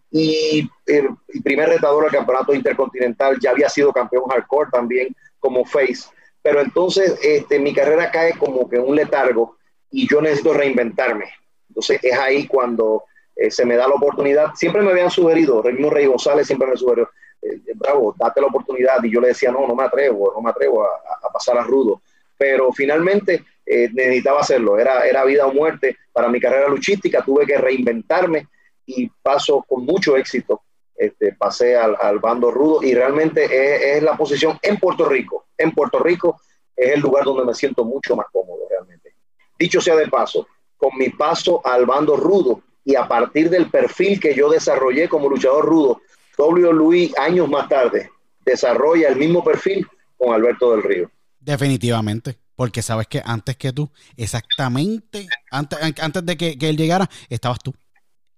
y 0.10 0.70
el, 0.86 1.10
primer 1.44 1.70
retador 1.70 2.06
al 2.06 2.12
campeonato 2.12 2.54
intercontinental, 2.54 3.38
ya 3.42 3.52
había 3.52 3.68
sido 3.68 3.92
campeón 3.92 4.26
hardcore 4.30 4.70
también 4.72 5.16
como 5.40 5.66
face 5.66 6.06
pero 6.44 6.60
entonces 6.60 7.18
este, 7.24 7.58
mi 7.58 7.74
carrera 7.74 8.12
cae 8.12 8.38
como 8.38 8.70
que 8.70 8.78
un 8.78 8.96
letargo 8.96 9.56
y 9.90 10.08
yo 10.08 10.22
necesito 10.22 10.54
reinventarme. 10.54 11.26
Entonces 11.70 12.00
es 12.04 12.20
ahí 12.20 12.46
cuando 12.46 13.06
eh, 13.36 13.50
se 13.50 13.66
me 13.66 13.78
da 13.78 13.88
la 13.88 13.96
oportunidad. 13.96 14.54
Siempre 14.54 14.82
me 14.82 14.92
habían 14.92 15.10
sugerido, 15.10 15.64
el 15.64 15.76
mismo 15.76 15.90
Rey 15.90 16.06
González 16.06 16.46
siempre 16.46 16.68
me 16.68 16.76
sugirió, 16.76 17.10
eh, 17.42 17.62
bravo, 17.76 18.14
date 18.20 18.42
la 18.42 18.48
oportunidad. 18.48 19.02
Y 19.04 19.12
yo 19.12 19.22
le 19.22 19.30
decía, 19.30 19.52
no, 19.52 19.66
no 19.66 19.74
me 19.74 19.84
atrevo, 19.84 20.34
no 20.36 20.42
me 20.42 20.50
atrevo 20.50 20.84
a, 20.84 21.32
pasar 21.32 21.58
a 21.58 21.64
rudo. 21.64 22.02
Pero 22.38 22.74
finalmente 22.74 23.46
eh, 23.66 23.90
necesitaba 23.94 24.42
hacerlo, 24.42 24.78
era, 24.78 25.08
era 25.08 25.24
vida 25.26 25.48
o 25.48 25.54
muerte 25.54 25.98
para 26.12 26.30
mi 26.30 26.40
carrera 26.40 26.68
luchística, 26.68 27.24
tuve 27.24 27.46
que 27.46 27.58
reinventarme 27.58 28.48
y 28.86 29.10
paso 29.22 29.64
con 29.68 29.86
mucho 29.86 30.18
éxito 30.18 30.62
este, 30.96 31.34
pasé 31.34 31.76
al, 31.76 32.20
bando 32.20 32.52
rudo 32.52 32.84
y 32.84 32.94
realmente 32.94 33.98
es, 33.98 34.04
la 34.04 34.16
posición 34.16 34.60
en 34.62 34.78
Puerto 34.78 35.06
Rico. 35.06 35.48
En 35.58 35.72
Puerto 35.72 36.00
Rico 36.00 36.40
es 36.76 36.94
el 36.94 37.02
lugar 37.02 37.26
donde 37.26 37.46
me 37.46 37.54
siento 37.54 37.84
mucho 37.84 38.16
más 38.16 38.28
cómodo 38.32 38.68
realmente. 38.70 39.16
Dicho 39.58 39.82
sea 39.82 39.96
de 39.96 40.08
paso, 40.08 40.48
con 40.78 40.92
mi 40.98 41.10
paso 41.10 41.66
al 41.66 41.86
bando 41.86 42.16
rudo 42.16 42.62
y 42.86 42.96
a 42.96 43.08
partir 43.08 43.50
del 43.50 43.70
perfil 43.70 44.20
que 44.20 44.36
yo 44.36 44.50
desarrollé 44.50 45.10
como 45.10 45.30
luchador 45.30 45.66
rudo, 45.66 46.02
W. 46.38 46.74
Luis 46.74 47.18
años 47.18 47.50
más 47.50 47.68
tarde 47.70 48.10
desarrolla 48.46 49.10
el 49.10 49.16
mismo 49.16 49.44
perfil 49.44 49.88
con 50.18 50.34
Alberto 50.34 50.72
del 50.72 50.84
Río. 50.84 51.12
Definitivamente, 51.40 52.38
porque 52.56 52.82
sabes 52.82 53.08
que 53.08 53.22
antes 53.26 53.58
que 53.58 53.74
tú, 53.74 53.92
exactamente, 54.18 55.28
antes, 55.52 55.80
antes 56.00 56.26
de 56.26 56.38
que 56.38 56.70
él 56.70 56.78
llegara, 56.78 57.10
estabas 57.30 57.60
tú 57.60 57.74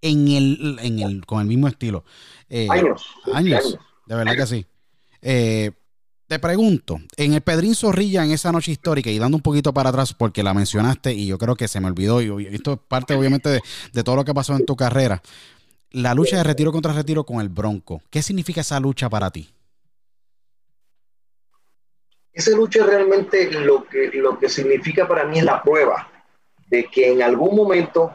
en 0.05 0.27
el, 0.27 0.79
en 0.81 0.99
el, 0.99 1.25
con 1.25 1.41
el 1.41 1.47
mismo 1.47 1.67
estilo. 1.67 2.03
Eh, 2.49 2.67
años, 2.69 3.05
años. 3.33 3.77
De 4.05 4.15
verdad 4.15 4.35
que 4.35 4.45
sí. 4.45 4.65
Eh, 5.21 5.71
te 6.27 6.39
pregunto, 6.39 6.99
en 7.17 7.33
el 7.33 7.41
Pedrín 7.41 7.75
Zorrilla, 7.75 8.23
en 8.23 8.31
esa 8.31 8.51
noche 8.51 8.71
histórica, 8.71 9.09
y 9.09 9.19
dando 9.19 9.37
un 9.37 9.43
poquito 9.43 9.73
para 9.73 9.89
atrás 9.89 10.13
porque 10.13 10.43
la 10.43 10.53
mencionaste 10.53 11.13
y 11.13 11.27
yo 11.27 11.37
creo 11.37 11.55
que 11.55 11.67
se 11.67 11.79
me 11.79 11.87
olvidó, 11.87 12.21
y 12.21 12.47
esto 12.47 12.73
es 12.73 12.79
parte 12.87 13.15
obviamente 13.15 13.49
de, 13.49 13.61
de 13.93 14.03
todo 14.03 14.15
lo 14.15 14.25
que 14.25 14.33
pasó 14.33 14.55
en 14.55 14.65
tu 14.65 14.75
carrera, 14.75 15.21
la 15.91 16.13
lucha 16.13 16.37
de 16.37 16.43
retiro 16.43 16.71
contra 16.71 16.93
retiro 16.93 17.25
con 17.25 17.41
el 17.41 17.49
Bronco, 17.49 18.01
¿qué 18.09 18.21
significa 18.21 18.61
esa 18.61 18.79
lucha 18.79 19.09
para 19.09 19.31
ti? 19.31 19.49
Esa 22.35 22.51
lucha 22.51 22.85
realmente 22.85 23.49
lo 23.51 23.85
que, 23.85 24.11
lo 24.13 24.37
que 24.37 24.49
significa 24.49 25.07
para 25.07 25.23
mí 25.23 25.39
es 25.39 25.45
la 25.45 25.63
prueba 25.63 26.11
de 26.67 26.85
que 26.85 27.11
en 27.11 27.23
algún 27.23 27.55
momento 27.55 28.11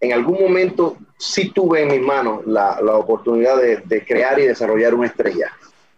en 0.00 0.12
algún 0.12 0.40
momento 0.40 0.96
sí 1.16 1.50
tuve 1.50 1.82
en 1.82 1.88
mis 1.88 2.00
manos 2.00 2.44
la, 2.44 2.80
la 2.82 2.96
oportunidad 2.96 3.56
de, 3.58 3.76
de, 3.84 4.04
crear 4.04 4.36
y 4.40 4.48
desarrollar 4.48 4.94
una 4.94 5.06
estrella. 5.06 5.52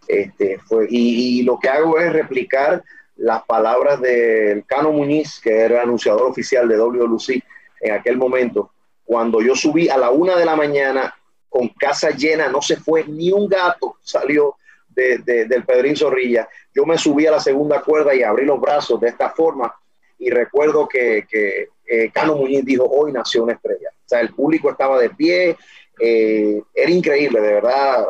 Este, 0.07 0.59
fue, 0.59 0.85
y, 0.91 1.41
lo 1.41 1.57
que 1.57 1.69
hago 1.69 1.97
es 1.97 2.13
replicar 2.13 2.83
las 3.15 3.43
palabras 3.45 3.99
del 3.99 4.63
Cano 4.65 4.91
Muñiz, 4.91 5.39
que 5.41 5.57
era 5.57 5.81
anunciador 5.81 6.29
oficial 6.29 6.67
de 6.67 6.77
WLC 6.77 7.43
en 7.81 7.93
aquel 7.93 8.17
momento, 8.17 8.71
cuando 9.03 9.41
yo 9.41 9.55
subí 9.55 9.89
a 9.89 9.97
la 9.97 10.11
una 10.11 10.35
de 10.35 10.45
la 10.45 10.55
mañana 10.55 11.15
con 11.49 11.69
casa 11.69 12.11
llena, 12.11 12.47
no 12.47 12.61
se 12.61 12.77
fue 12.77 13.05
ni 13.05 13.31
un 13.31 13.47
gato, 13.47 13.95
salió 14.01 14.55
de, 14.95 15.19
de, 15.19 15.45
del 15.45 15.65
Pedrín 15.65 15.95
Zorrilla. 15.95 16.47
Yo 16.73 16.85
me 16.85 16.97
subí 16.97 17.27
a 17.27 17.31
la 17.31 17.39
segunda 17.39 17.81
cuerda 17.81 18.15
y 18.15 18.23
abrí 18.23 18.45
los 18.45 18.59
brazos 18.59 18.99
de 18.99 19.09
esta 19.09 19.29
forma 19.29 19.73
y 20.17 20.29
recuerdo 20.29 20.87
que, 20.87 21.25
que 21.29 21.69
eh, 21.87 22.09
Cano 22.11 22.35
Muñiz 22.35 22.65
dijo, 22.65 22.85
hoy 22.85 23.11
nació 23.11 23.43
una 23.43 23.53
estrella. 23.53 23.89
O 23.93 24.07
sea, 24.07 24.21
el 24.21 24.33
público 24.33 24.69
estaba 24.69 24.99
de 24.99 25.09
pie, 25.09 25.57
eh, 25.99 26.61
era 26.73 26.91
increíble, 26.91 27.41
de 27.41 27.53
verdad. 27.53 28.05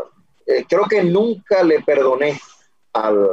Eh, 0.46 0.66
creo 0.68 0.86
que 0.86 1.04
nunca 1.04 1.64
le 1.64 1.82
perdoné 1.82 2.40
al, 2.94 3.28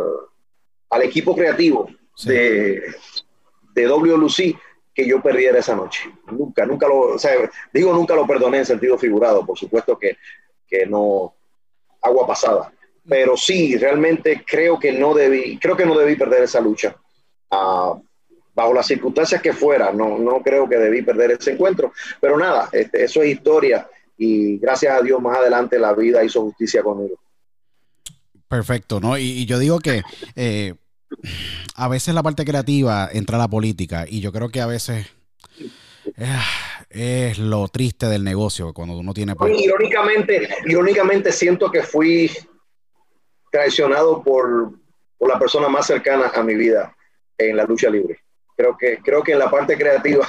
al 0.91 1.03
equipo 1.03 1.35
creativo 1.37 1.89
de, 2.25 2.83
de 3.75 3.87
WLC 3.87 4.59
que 4.95 5.07
yo 5.07 5.23
perdiera 5.23 5.59
esa 5.59 5.75
noche. 5.75 6.11
Nunca, 6.31 6.67
nunca 6.67 6.89
lo, 6.89 7.15
o 7.15 7.19
sea, 7.19 7.33
digo 7.73 7.93
nunca 7.93 8.15
lo 8.15 8.27
perdoné 8.27 8.59
en 8.59 8.67
sentido 8.67 8.99
figurado, 8.99 9.45
por 9.45 9.59
supuesto 9.59 9.99
que, 9.99 10.17
que 10.67 10.87
no, 10.87 11.35
agua 12.01 12.27
pasada. 12.27 12.73
Pero 13.09 13.37
sí, 13.37 13.77
realmente 13.77 14.45
creo 14.47 14.79
que 14.79 14.93
no 14.93 15.15
debí, 15.15 15.59
creo 15.59 15.77
que 15.77 15.87
no 15.87 15.99
debí 15.99 16.17
perder 16.17 16.45
esa 16.45 16.61
lucha. 16.61 16.97
Uh, 17.51 18.01
bajo 18.55 18.75
las 18.75 18.87
circunstancias 18.87 19.41
que 19.41 19.53
fuera, 19.53 19.93
no, 19.93 20.19
no 20.19 20.43
creo 20.43 20.69
que 20.69 20.77
debí 20.77 21.03
perder 21.03 21.33
ese 21.33 21.53
encuentro, 21.53 21.93
pero 22.21 22.37
nada, 22.37 22.69
este, 22.73 23.05
eso 23.05 23.23
es 23.23 23.31
historia 23.31 23.89
y 24.19 24.59
gracias 24.59 24.99
a 24.99 25.03
Dios 25.03 25.21
más 25.21 25.39
adelante 25.39 25.79
la 25.79 25.95
vida 25.95 26.23
hizo 26.23 26.43
justicia 26.43 26.83
conmigo. 26.83 27.17
Perfecto, 28.49 29.01
¿no? 29.01 29.17
Y, 29.17 29.47
yo 29.47 29.59
digo 29.59 29.79
que 29.79 30.03
eh, 30.37 30.75
a 31.75 31.89
veces 31.89 32.15
la 32.15 32.23
parte 32.23 32.45
creativa 32.45 33.09
entra 33.11 33.37
a 33.37 33.41
la 33.41 33.49
política 33.49 34.05
y 34.07 34.21
yo 34.21 34.31
creo 34.33 34.51
que 34.51 34.61
a 34.61 34.67
veces 34.67 35.07
eh, 36.19 36.39
es 36.91 37.39
lo 37.39 37.69
triste 37.69 38.07
del 38.07 38.23
negocio 38.23 38.75
cuando 38.75 38.99
uno 38.99 39.15
tiene... 39.15 39.35
Irónicamente, 39.59 40.49
irónicamente 40.67 41.33
siento 41.33 41.71
que 41.71 41.83
fui 41.83 42.31
traicionado 43.53 44.23
por, 44.23 44.73
por 45.19 45.29
la 45.29 45.39
persona 45.39 45.69
más 45.69 45.87
cercana 45.87 46.33
a 46.35 46.43
mi 46.43 46.55
vida 46.55 46.97
en 47.37 47.57
la 47.57 47.65
lucha 47.65 47.91
libre. 47.91 48.19
Creo 48.57 48.77
que, 48.77 48.99
creo 48.99 49.23
que 49.23 49.33
en 49.33 49.39
la 49.39 49.51
parte 49.51 49.77
creativa, 49.77 50.27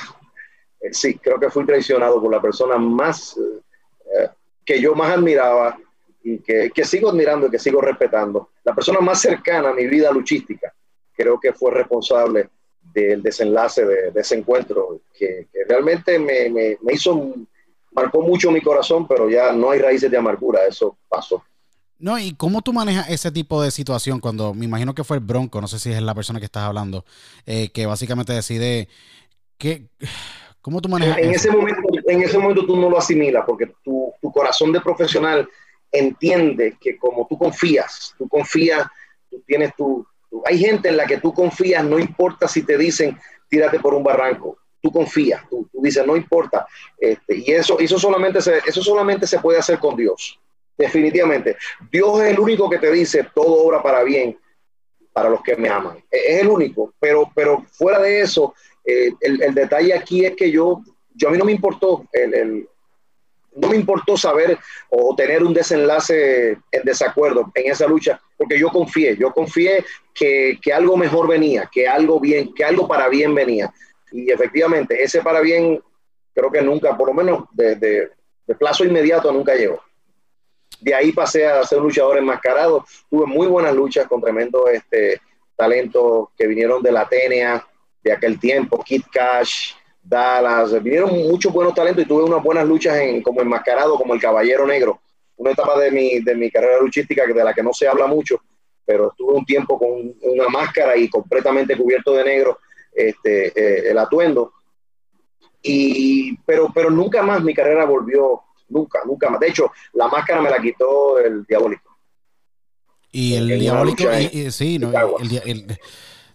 eh, 0.81 0.93
sí, 0.93 1.17
creo 1.17 1.39
que 1.39 1.49
fui 1.49 1.65
traicionado 1.65 2.21
por 2.21 2.29
la 2.29 2.41
persona 2.41 2.77
más 2.77 3.37
eh, 3.37 4.29
que 4.65 4.79
yo 4.79 4.93
más 4.93 5.11
admiraba 5.13 5.79
y 6.21 6.39
que, 6.39 6.69
que, 6.69 6.83
sigo 6.83 7.09
admirando 7.09 7.47
y 7.47 7.51
que 7.51 7.59
sigo 7.59 7.79
respetando. 7.79 8.49
La 8.65 8.75
persona 8.75 8.99
más 8.99 9.21
cercana 9.21 9.69
a 9.69 9.73
mi 9.73 9.87
vida 9.87 10.11
luchística, 10.11 10.73
creo 11.15 11.39
que 11.39 11.53
fue 11.53 11.71
responsable 11.71 12.49
del 12.81 13.23
desenlace 13.23 13.85
de, 13.85 14.11
ese 14.15 14.35
encuentro, 14.35 14.99
que, 15.17 15.47
que 15.51 15.63
realmente 15.65 16.19
me, 16.19 16.49
me, 16.49 16.77
me 16.81 16.93
hizo, 16.93 17.33
marcó 17.91 18.21
mucho 18.21 18.51
mi 18.51 18.61
corazón, 18.61 19.07
pero 19.07 19.29
ya 19.29 19.53
no 19.53 19.71
hay 19.71 19.79
raíces 19.79 20.11
de 20.11 20.17
amargura, 20.17 20.65
eso 20.67 20.97
pasó. 21.07 21.41
No, 21.99 22.19
¿y 22.19 22.33
cómo 22.33 22.61
tú 22.61 22.73
manejas 22.73 23.09
ese 23.09 23.31
tipo 23.31 23.61
de 23.61 23.71
situación 23.71 24.19
cuando 24.19 24.53
me 24.53 24.65
imagino 24.65 24.93
que 24.93 25.03
fue 25.03 25.17
el 25.17 25.23
Bronco, 25.23 25.61
no 25.61 25.67
sé 25.67 25.79
si 25.79 25.91
es 25.91 26.01
la 26.01 26.15
persona 26.15 26.39
que 26.39 26.45
estás 26.45 26.63
hablando, 26.63 27.05
eh, 27.45 27.69
que 27.71 27.85
básicamente 27.85 28.33
decide 28.33 28.89
que... 29.57 29.87
¿Cómo 30.61 30.79
tú 30.79 30.87
manejas 30.87 31.17
en 31.17 31.31
ese 31.31 31.51
momento 31.51 31.81
En 32.07 32.21
ese 32.21 32.37
momento 32.37 32.65
tú 32.65 32.77
no 32.77 32.89
lo 32.89 32.97
asimilas 32.97 33.43
porque 33.45 33.73
tu, 33.83 34.13
tu 34.21 34.31
corazón 34.31 34.71
de 34.71 34.79
profesional 34.79 35.47
entiende 35.91 36.77
que 36.79 36.97
como 36.97 37.27
tú 37.29 37.37
confías, 37.37 38.15
tú 38.17 38.29
confías, 38.29 38.87
tú 39.29 39.43
tienes 39.45 39.75
tu, 39.75 40.07
Hay 40.45 40.57
gente 40.57 40.87
en 40.87 40.95
la 40.95 41.05
que 41.05 41.17
tú 41.17 41.33
confías, 41.33 41.83
no 41.83 41.99
importa 41.99 42.47
si 42.47 42.63
te 42.63 42.77
dicen 42.77 43.17
tírate 43.49 43.79
por 43.79 43.93
un 43.93 44.03
barranco, 44.03 44.57
tú 44.81 44.89
confías, 44.89 45.47
tú, 45.49 45.67
tú 45.71 45.81
dices 45.81 46.07
no 46.07 46.15
importa. 46.15 46.65
Este, 46.97 47.37
y 47.37 47.51
eso, 47.51 47.77
eso, 47.79 47.99
solamente 47.99 48.41
se, 48.41 48.59
eso 48.65 48.81
solamente 48.81 49.27
se 49.27 49.39
puede 49.39 49.59
hacer 49.59 49.79
con 49.79 49.97
Dios 49.97 50.39
definitivamente. 50.77 51.57
Dios 51.91 52.21
es 52.21 52.31
el 52.31 52.39
único 52.39 52.69
que 52.69 52.79
te 52.79 52.91
dice 52.91 53.27
todo 53.33 53.65
obra 53.65 53.81
para 53.81 54.03
bien 54.03 54.37
para 55.13 55.29
los 55.29 55.41
que 55.41 55.55
me 55.55 55.69
aman. 55.69 55.97
E-, 56.11 56.35
es 56.35 56.41
el 56.41 56.49
único, 56.49 56.93
pero, 56.99 57.31
pero 57.33 57.63
fuera 57.71 57.99
de 57.99 58.21
eso, 58.21 58.53
eh, 58.83 59.11
el, 59.21 59.53
detalle 59.53 59.93
aquí 59.93 60.25
es 60.25 60.35
que 60.35 60.51
yo, 60.51 60.81
yo 61.13 61.29
a 61.29 61.31
mí 61.31 61.37
no 61.37 61.45
me 61.45 61.51
importó 61.51 62.05
el, 62.11 62.67
no 63.55 63.69
me 63.69 63.75
importó 63.75 64.17
saber 64.17 64.57
o 64.89 65.15
tener 65.15 65.43
un 65.43 65.53
desenlace 65.53 66.57
en 66.71 66.83
desacuerdo 66.83 67.51
en 67.53 67.71
esa 67.71 67.87
lucha, 67.87 68.19
porque 68.35 68.59
yo 68.59 68.69
confié, 68.69 69.15
yo 69.15 69.31
confié 69.31 69.85
que, 70.13 70.57
que, 70.61 70.73
algo 70.73 70.97
mejor 70.97 71.27
venía, 71.27 71.69
que 71.71 71.87
algo 71.87 72.19
bien, 72.19 72.53
que 72.53 72.65
algo 72.65 72.87
para 72.87 73.07
bien 73.09 73.33
venía. 73.35 73.71
Y 74.11 74.31
efectivamente, 74.31 75.01
ese 75.01 75.21
para 75.21 75.39
bien 75.39 75.81
creo 76.33 76.51
que 76.51 76.61
nunca, 76.61 76.97
por 76.97 77.09
lo 77.09 77.13
menos 77.13 77.45
de, 77.51 77.75
de 77.75 78.55
plazo 78.55 78.83
inmediato, 78.83 79.31
nunca 79.31 79.55
llegó. 79.55 79.81
De 80.83 80.93
ahí 80.93 81.13
pasé 81.13 81.47
a 81.47 81.63
ser 81.63 81.79
luchador 81.79 82.17
enmascarado. 82.17 82.85
Tuve 83.09 83.25
muy 83.25 83.47
buenas 83.47 83.73
luchas 83.73 84.05
con 84.05 84.21
tremendos 84.21 84.69
este, 84.69 85.21
talentos 85.55 86.29
que 86.37 86.45
vinieron 86.45 86.83
de 86.83 86.91
la 86.91 87.01
Atenea 87.01 87.65
de 88.03 88.11
aquel 88.11 88.37
tiempo, 88.37 88.83
Kid 88.83 89.03
Cash, 89.09 89.75
Dallas. 90.03 90.83
Vinieron 90.83 91.11
muchos 91.11 91.53
buenos 91.53 91.73
talentos 91.73 92.03
y 92.03 92.07
tuve 92.07 92.23
unas 92.23 92.43
buenas 92.43 92.67
luchas 92.67 92.97
en, 92.97 93.21
como 93.21 93.39
enmascarado, 93.39 93.95
como 93.95 94.13
el 94.13 94.19
Caballero 94.19 94.67
Negro. 94.67 94.99
Una 95.37 95.51
etapa 95.51 95.79
de 95.79 95.89
mi, 95.89 96.19
de 96.19 96.35
mi 96.35 96.51
carrera 96.51 96.81
luchística 96.81 97.25
de 97.25 97.43
la 97.43 97.53
que 97.53 97.63
no 97.63 97.73
se 97.73 97.87
habla 97.87 98.05
mucho, 98.05 98.41
pero 98.85 99.11
estuve 99.11 99.33
un 99.35 99.45
tiempo 99.45 99.79
con 99.79 100.13
una 100.21 100.49
máscara 100.49 100.97
y 100.97 101.09
completamente 101.09 101.77
cubierto 101.77 102.13
de 102.13 102.25
negro 102.25 102.59
este, 102.93 103.47
eh, 103.47 103.89
el 103.89 103.97
atuendo. 103.97 104.51
Y, 105.61 106.37
pero, 106.39 106.69
pero 106.75 106.89
nunca 106.89 107.23
más 107.23 107.41
mi 107.41 107.53
carrera 107.53 107.85
volvió 107.85 108.41
nunca, 108.73 108.99
nunca 109.05 109.29
más. 109.29 109.39
De 109.39 109.49
hecho, 109.49 109.71
la 109.93 110.07
máscara 110.07 110.41
me 110.41 110.49
la 110.49 110.61
quitó 110.61 111.19
el 111.19 111.45
diabólico. 111.45 111.97
Y 113.11 113.35
el, 113.35 113.59
diabólico, 113.59 114.03
sí, 114.49 114.79
no, 114.79 114.91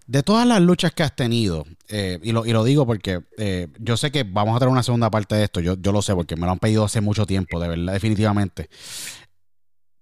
de 0.09 0.23
todas 0.23 0.47
las 0.47 0.61
luchas 0.63 0.93
que 0.93 1.03
has 1.03 1.15
tenido, 1.15 1.67
eh, 1.89 2.19
y, 2.23 2.33
lo, 2.33 2.47
y, 2.47 2.53
lo, 2.53 2.65
digo 2.65 2.87
porque 2.87 3.21
eh, 3.37 3.69
yo 3.79 3.97
sé 3.99 4.11
que 4.11 4.23
vamos 4.23 4.57
a 4.57 4.59
tener 4.59 4.73
una 4.73 4.83
segunda 4.83 5.11
parte 5.11 5.35
de 5.35 5.45
esto, 5.45 5.61
yo, 5.61 5.75
yo 5.79 5.93
lo 5.93 6.01
sé 6.01 6.15
porque 6.15 6.35
me 6.35 6.47
lo 6.47 6.53
han 6.53 6.59
pedido 6.59 6.85
hace 6.85 7.03
mucho 7.03 7.27
tiempo, 7.27 7.61
de 7.61 7.69
verdad, 7.69 7.93
definitivamente. 7.93 8.71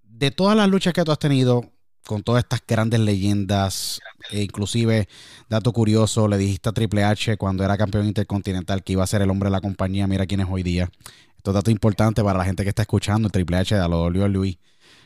De 0.03 0.31
todas 0.31 0.57
las 0.57 0.69
luchas 0.69 0.93
que 0.93 1.03
tú 1.03 1.11
has 1.11 1.19
tenido 1.19 1.73
con 2.07 2.23
todas 2.23 2.45
estas 2.45 2.61
grandes 2.67 3.01
leyendas, 3.01 4.01
e 4.31 4.43
inclusive, 4.43 5.09
dato 5.49 5.73
curioso, 5.73 6.29
le 6.29 6.39
dijiste 6.39 6.69
a 6.69 6.73
Triple 6.73 7.03
H 7.03 7.37
cuando 7.37 7.65
era 7.65 7.77
campeón 7.77 8.07
intercontinental 8.07 8.85
que 8.85 8.93
iba 8.93 9.03
a 9.03 9.09
ser 9.09 9.23
el 9.23 9.31
hombre 9.31 9.49
de 9.49 9.53
la 9.53 9.61
compañía, 9.61 10.07
mira 10.07 10.25
quién 10.27 10.41
es 10.41 10.47
hoy 10.49 10.63
día. 10.63 10.89
Esto 11.47 11.53
es 11.53 11.63
dato 11.63 11.71
importante 11.71 12.25
para 12.25 12.39
la 12.39 12.45
gente 12.45 12.65
que 12.65 12.71
está 12.71 12.83
escuchando, 12.83 13.29
Triple 13.29 13.59
H 13.59 13.77
de 13.77 13.81
la 13.81 13.87
WWE. 13.87 14.59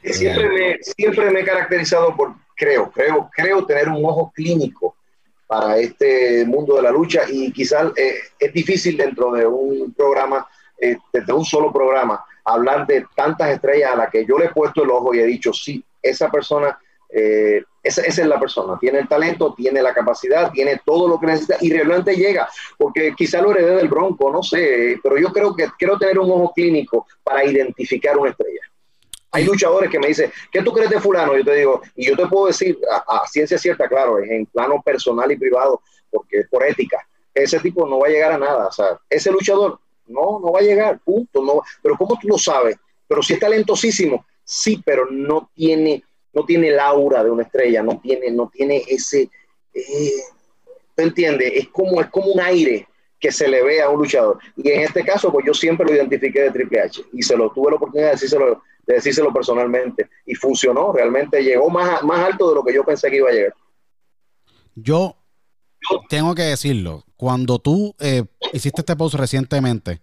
Siempre 0.02 0.48
me, 0.48 0.78
siempre 0.80 1.30
me 1.30 1.40
he 1.40 1.44
caracterizado 1.44 2.16
por, 2.16 2.34
creo, 2.56 2.90
creo, 2.90 3.28
creo 3.30 3.66
tener 3.66 3.90
un 3.90 4.02
ojo 4.06 4.32
clínico 4.34 4.96
para 5.46 5.76
este 5.76 6.46
mundo 6.46 6.76
de 6.76 6.82
la 6.84 6.92
lucha 6.92 7.24
y 7.30 7.52
quizás 7.52 7.92
eh, 7.94 8.14
es 8.38 8.52
difícil 8.54 8.96
dentro 8.96 9.32
de 9.32 9.46
un 9.46 9.92
programa, 9.92 10.48
eh, 10.80 10.96
de 11.12 11.30
un 11.30 11.44
solo 11.44 11.70
programa, 11.70 12.24
hablar 12.46 12.86
de 12.86 13.04
tantas 13.14 13.50
estrellas 13.50 13.90
a 13.92 13.96
las 13.96 14.10
que 14.10 14.24
yo 14.24 14.38
le 14.38 14.46
he 14.46 14.54
puesto 14.54 14.82
el 14.82 14.88
ojo 14.88 15.12
y 15.12 15.18
he 15.18 15.26
dicho, 15.26 15.52
sí, 15.52 15.84
esa 16.00 16.30
persona, 16.30 16.78
eh, 17.12 17.62
esa, 17.82 18.02
es 18.02 18.18
la 18.18 18.38
persona, 18.38 18.78
tiene 18.78 19.00
el 19.00 19.08
talento, 19.08 19.54
tiene 19.56 19.82
la 19.82 19.94
capacidad, 19.94 20.50
tiene 20.52 20.80
todo 20.84 21.08
lo 21.08 21.18
que 21.18 21.26
necesita 21.26 21.56
y 21.60 21.70
realmente 21.70 22.14
llega, 22.14 22.48
porque 22.76 23.14
quizá 23.16 23.40
lo 23.40 23.52
heredé 23.52 23.76
del 23.76 23.88
Bronco, 23.88 24.30
no 24.30 24.42
sé, 24.42 24.98
pero 25.02 25.16
yo 25.18 25.32
creo 25.32 25.54
que 25.54 25.68
quiero 25.78 25.98
tener 25.98 26.18
un 26.18 26.30
ojo 26.30 26.52
clínico 26.54 27.06
para 27.22 27.44
identificar 27.44 28.18
una 28.18 28.30
estrella. 28.30 28.60
Hay 29.32 29.44
luchadores 29.44 29.90
que 29.90 29.98
me 29.98 30.08
dicen, 30.08 30.30
¿qué 30.50 30.60
tú 30.62 30.72
crees 30.72 30.90
de 30.90 31.00
fulano? 31.00 31.36
Yo 31.36 31.44
te 31.44 31.54
digo, 31.54 31.80
y 31.94 32.06
yo 32.06 32.16
te 32.16 32.26
puedo 32.26 32.48
decir 32.48 32.76
a, 33.06 33.26
ciencia 33.26 33.58
cierta, 33.58 33.88
claro, 33.88 34.18
en 34.18 34.44
plano 34.46 34.82
personal 34.82 35.30
y 35.30 35.36
privado, 35.36 35.82
porque 36.10 36.40
es 36.40 36.48
por 36.48 36.64
ética, 36.64 36.98
ese 37.32 37.60
tipo 37.60 37.86
no 37.86 38.00
va 38.00 38.08
a 38.08 38.10
llegar 38.10 38.32
a 38.32 38.38
nada. 38.38 38.68
Ese 39.08 39.30
luchador 39.30 39.78
no, 40.06 40.40
no 40.40 40.52
va 40.52 40.60
a 40.60 40.62
llegar, 40.62 40.98
punto. 41.00 41.42
No, 41.42 41.62
pero 41.82 41.96
¿cómo 41.96 42.18
tú 42.20 42.28
lo 42.28 42.38
sabes? 42.38 42.76
Pero 43.06 43.22
si 43.22 43.34
es 43.34 43.40
talentosísimo, 43.40 44.26
sí, 44.44 44.82
pero 44.84 45.06
no 45.10 45.50
tiene, 45.54 46.02
no 46.32 46.44
tiene 46.44 46.68
el 46.68 46.78
aura 46.78 47.24
de 47.24 47.30
una 47.30 47.42
estrella, 47.42 47.82
no 47.82 47.98
tiene, 48.00 48.30
no 48.30 48.50
tiene 48.52 48.84
ese, 48.88 49.28
eh, 49.74 50.22
¿tú 50.94 51.02
entiendes? 51.02 51.52
Es 51.54 51.68
como, 51.68 52.00
es 52.00 52.08
como 52.08 52.32
un 52.32 52.40
aire 52.40 52.86
que 53.18 53.30
se 53.30 53.48
le 53.48 53.62
ve 53.62 53.82
a 53.82 53.90
un 53.90 53.98
luchador. 53.98 54.38
Y 54.56 54.70
en 54.70 54.80
este 54.80 55.04
caso, 55.04 55.30
pues 55.30 55.44
yo 55.46 55.52
siempre 55.52 55.86
lo 55.86 55.94
identifiqué 55.94 56.42
de 56.42 56.50
Triple 56.50 56.80
H 56.80 57.02
y 57.12 57.22
se 57.22 57.36
lo 57.36 57.50
tuve 57.50 57.70
la 57.70 57.76
oportunidad 57.76 58.08
de 58.08 58.12
decírselo 58.12 58.62
de 58.86 58.94
decírselo 58.94 59.32
personalmente. 59.32 60.08
Y 60.26 60.34
funcionó, 60.34 60.92
realmente 60.92 61.42
llegó 61.42 61.68
más, 61.68 62.02
más 62.02 62.26
alto 62.26 62.48
de 62.48 62.54
lo 62.54 62.64
que 62.64 62.74
yo 62.74 62.84
pensé 62.84 63.10
que 63.10 63.16
iba 63.16 63.28
a 63.28 63.32
llegar. 63.32 63.54
Yo 64.74 65.16
tengo 66.08 66.34
que 66.34 66.42
decirlo, 66.42 67.04
cuando 67.16 67.58
tú 67.58 67.94
eh, 67.98 68.24
hiciste 68.52 68.80
este 68.80 68.96
post 68.96 69.14
recientemente, 69.14 70.00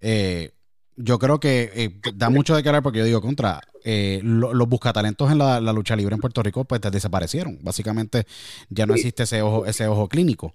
eh, 0.00 0.52
yo 0.96 1.18
creo 1.18 1.40
que 1.40 1.70
eh, 1.74 2.00
da 2.14 2.30
mucho 2.30 2.54
de 2.54 2.62
qué 2.62 2.68
hablar 2.68 2.82
porque 2.82 3.00
yo 3.00 3.04
digo 3.04 3.20
contra 3.20 3.60
los 3.84 4.68
buscatalentos 4.68 5.30
en 5.30 5.38
la, 5.38 5.60
lucha 5.60 5.94
libre 5.94 6.14
en 6.14 6.20
Puerto 6.20 6.42
Rico 6.42 6.64
pues 6.64 6.80
desaparecieron 6.80 7.58
básicamente 7.62 8.26
ya 8.70 8.86
no 8.86 8.94
existe 8.94 9.24
ese 9.24 9.42
ojo 9.42 9.66
ese 9.66 9.86
ojo 9.86 10.08
clínico 10.08 10.54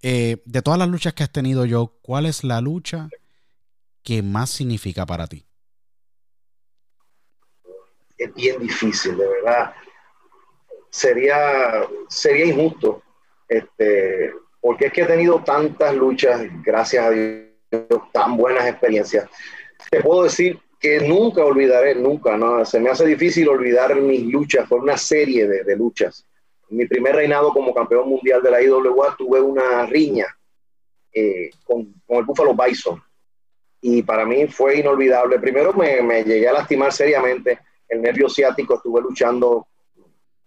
de 0.00 0.62
todas 0.64 0.78
las 0.78 0.88
luchas 0.88 1.12
que 1.12 1.22
has 1.22 1.30
tenido 1.30 1.66
yo 1.66 1.98
¿cuál 2.00 2.24
es 2.24 2.42
la 2.42 2.60
lucha 2.62 3.10
que 4.02 4.22
más 4.22 4.48
significa 4.48 5.04
para 5.04 5.26
ti? 5.26 5.44
es 8.20 8.34
bien 8.34 8.60
difícil, 8.60 9.16
de 9.16 9.26
verdad. 9.26 9.74
Sería, 10.90 11.86
sería 12.08 12.44
injusto, 12.46 13.02
este, 13.48 14.32
porque 14.60 14.86
es 14.86 14.92
que 14.92 15.02
he 15.02 15.06
tenido 15.06 15.42
tantas 15.42 15.94
luchas, 15.94 16.42
gracias 16.62 17.04
a 17.04 17.10
Dios, 17.10 18.02
tan 18.12 18.36
buenas 18.36 18.66
experiencias. 18.66 19.28
Te 19.90 20.02
puedo 20.02 20.24
decir 20.24 20.60
que 20.80 20.98
nunca 21.00 21.44
olvidaré, 21.44 21.94
nunca, 21.94 22.38
¿no? 22.38 22.64
Se 22.64 22.80
me 22.80 22.88
hace 22.88 23.04
difícil 23.04 23.48
olvidar 23.48 23.94
mis 23.96 24.24
luchas, 24.24 24.66
fue 24.66 24.78
una 24.78 24.96
serie 24.96 25.46
de, 25.46 25.76
luchas. 25.76 26.26
mi 26.70 26.86
primer 26.86 27.16
reinado 27.16 27.52
como 27.52 27.74
campeón 27.74 28.08
mundial 28.08 28.42
de 28.42 28.50
la 28.50 28.62
IWA 28.62 29.14
tuve 29.16 29.40
una 29.40 29.84
riña 29.84 30.26
eh, 31.12 31.50
con, 31.64 31.92
con, 32.06 32.18
el 32.18 32.24
Buffalo 32.24 32.54
Bison 32.54 33.02
y 33.82 34.02
para 34.02 34.24
mí 34.24 34.46
fue 34.46 34.78
inolvidable. 34.78 35.38
Primero 35.38 35.74
me, 35.74 36.00
me 36.00 36.24
llegué 36.24 36.48
a 36.48 36.54
lastimar 36.54 36.92
seriamente 36.92 37.58
el 37.86 38.00
nervio 38.00 38.30
ciático, 38.30 38.76
estuve 38.76 39.02
luchando 39.02 39.66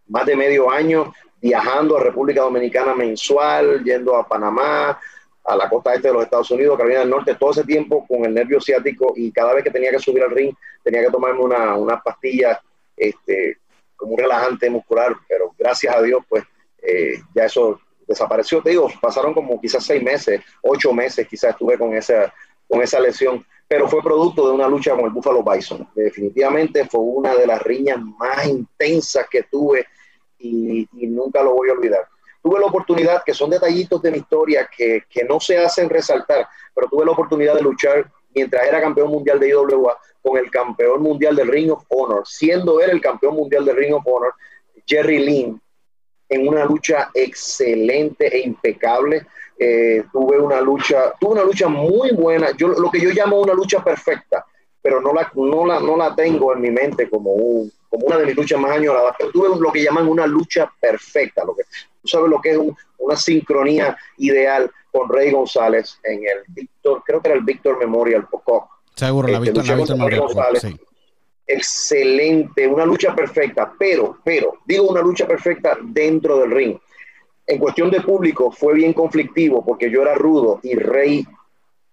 más 0.08 0.26
de 0.26 0.36
medio 0.36 0.72
año, 0.72 1.14
viajando 1.40 1.98
a 1.98 2.04
República 2.04 2.42
Dominicana 2.42 2.96
mensual, 2.96 3.84
yendo 3.84 4.16
a 4.16 4.28
Panamá, 4.28 5.00
a 5.46 5.56
la 5.56 5.70
costa 5.70 5.94
este 5.94 6.08
de 6.08 6.14
los 6.14 6.24
Estados 6.24 6.50
Unidos, 6.52 6.78
Carolina 6.78 7.02
del 7.02 7.10
Norte, 7.10 7.36
todo 7.36 7.52
ese 7.52 7.64
tiempo 7.64 8.06
con 8.08 8.26
el 8.26 8.34
nervio 8.34 8.62
ciático 8.62 9.14
y 9.16 9.32
cada 9.32 9.54
vez 9.54 9.64
que 9.64 9.72
tenía 9.72 9.92
que 9.92 10.00
subir 10.00 10.24
al 10.24 10.32
ring 10.32 10.54
tenía 10.84 11.02
que 11.02 11.12
tomarme 11.12 11.42
una, 11.42 11.76
una 11.76 12.02
pastilla 12.02 12.62
este, 12.96 13.58
como 13.96 14.14
un 14.14 14.20
relajante 14.20 14.70
muscular, 14.70 15.16
pero 15.28 15.54
gracias 15.58 15.96
a 15.96 16.02
Dios 16.02 16.24
pues 16.30 16.44
eh, 16.82 17.16
ya 17.36 17.46
eso 17.46 17.80
desapareció. 18.08 18.62
Te 18.62 18.72
digo, 18.72 18.90
pasaron 19.02 19.34
como 19.34 19.60
quizás 19.60 19.86
seis 19.86 20.02
meses, 20.02 20.42
ocho 20.62 20.94
meses 20.94 21.28
quizás 21.28 21.52
estuve 21.52 21.78
con 21.78 21.94
esa, 21.94 22.34
con 22.68 22.82
esa 22.82 23.00
lesión 23.00 23.46
pero 23.74 23.88
fue 23.88 24.04
producto 24.04 24.48
de 24.48 24.54
una 24.54 24.68
lucha 24.68 24.96
con 24.96 25.06
el 25.06 25.10
Buffalo 25.10 25.44
Bison. 25.44 25.88
Definitivamente 25.96 26.86
fue 26.86 27.02
una 27.02 27.34
de 27.34 27.48
las 27.48 27.60
riñas 27.64 28.00
más 28.20 28.46
intensas 28.46 29.26
que 29.28 29.44
tuve 29.44 29.88
y, 30.38 30.88
nunca 30.94 31.42
lo 31.42 31.56
voy 31.56 31.70
a 31.70 31.74
olvidar. 31.74 32.08
Tuve 32.44 32.60
la 32.60 32.66
oportunidad, 32.66 33.24
que 33.24 33.34
son 33.34 33.50
detallitos 33.50 34.02
de 34.02 34.12
mi 34.12 34.18
historia 34.18 34.70
que, 34.76 35.04
que, 35.10 35.24
no 35.24 35.40
se 35.40 35.58
hacen 35.58 35.90
resaltar, 35.90 36.46
pero 36.76 36.90
tuve 36.90 37.06
la 37.06 37.12
oportunidad 37.12 37.56
de 37.56 37.62
luchar 37.62 38.12
mientras 38.36 38.68
era 38.68 38.82
campeón 38.82 39.10
mundial 39.10 39.40
de 39.40 39.50
IWA 39.50 39.98
con 40.22 40.38
el 40.38 40.52
campeón 40.52 41.02
mundial 41.02 41.36
del 41.36 41.48
Ring 41.48 41.72
of 41.72 41.86
Honor, 41.90 42.24
siendo 42.26 42.82
él 42.82 42.92
el 42.92 43.02
campeón 43.02 43.36
mundial 43.36 43.66
del 43.66 43.78
Ring 43.78 43.94
of 43.94 44.06
Honor, 44.06 44.34
Jerry 44.86 45.20
Lynn, 45.20 45.62
en 46.30 46.48
una 46.48 46.66
lucha 46.66 47.10
excelente 47.14 48.28
e 48.28 48.42
impecable. 48.42 49.26
Eh, 49.58 50.04
tuve 50.12 50.40
una 50.40 50.60
lucha, 50.60 51.14
tuve 51.20 51.34
una 51.34 51.44
lucha 51.44 51.68
muy 51.68 52.12
buena, 52.12 52.50
yo 52.58 52.70
lo 52.70 52.90
que 52.90 53.00
yo 53.00 53.12
llamo 53.12 53.40
una 53.40 53.54
lucha 53.54 53.84
perfecta, 53.84 54.46
pero 54.82 55.00
no 55.00 55.14
la, 55.14 55.32
no 55.36 55.66
la, 55.66 55.80
no 55.80 55.96
la 55.96 56.16
tengo 56.16 56.54
en 56.54 56.62
mi 56.62 56.72
mente 56.72 57.10
como, 57.10 57.34
un, 57.34 57.72
como 57.94 58.08
una 58.08 58.18
de 58.18 58.26
mis 58.26 58.36
luchas 58.36 58.60
más 58.60 58.72
añoradas, 58.72 59.14
pero 59.20 59.30
tuve 59.30 59.50
lo 59.60 59.72
que 59.72 59.84
llaman 59.84 60.08
una 60.08 60.26
lucha 60.26 60.68
perfecta, 60.82 61.46
lo 61.46 61.56
que, 61.56 61.62
tú 62.02 62.08
sabes 62.08 62.28
lo 62.28 62.42
que 62.42 62.54
es 62.54 62.58
una 62.98 63.16
sincronía 63.16 63.96
ideal 64.18 64.72
con 64.92 65.08
Rey 65.08 65.30
González 65.30 66.00
en 66.04 66.24
el 66.24 66.40
Víctor, 66.48 67.04
creo 67.06 67.22
que 67.22 67.30
era 67.30 67.38
el 67.38 67.44
Víctor 67.44 67.78
Memorial 67.78 68.28
Pocock. 68.28 68.68
Seguro, 68.96 69.28
la, 69.28 69.38
este, 69.38 69.52
Víctor, 69.52 69.96
Memorial 69.96 70.24
Excelente, 71.46 72.68
una 72.68 72.84
lucha 72.84 73.14
perfecta, 73.14 73.72
pero, 73.78 74.18
pero, 74.24 74.58
digo 74.66 74.90
una 74.90 75.02
lucha 75.02 75.28
perfecta 75.28 75.78
dentro 75.84 76.40
del 76.40 76.50
ring. 76.50 76.76
En 77.46 77.60
cuestión 77.60 77.92
de 77.92 78.02
público 78.02 78.50
fue 78.50 78.74
bien 78.74 78.94
conflictivo 78.94 79.64
porque 79.64 79.92
yo 79.92 80.02
era 80.02 80.16
rudo 80.16 80.60
y 80.64 80.74
Rey 80.74 81.28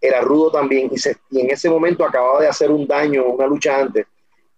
era 0.01 0.23
rudo 0.23 0.51
también 0.51 0.91
y, 0.91 1.41
en 1.41 1.51
ese 1.51 1.69
momento 1.69 2.07
acababa 2.07 2.41
de 2.41 2.49
hacer 2.49 2.71
un 2.71 2.87
daño, 2.87 3.27
una 3.27 3.47
lucha 3.47 3.79
antes 3.79 4.07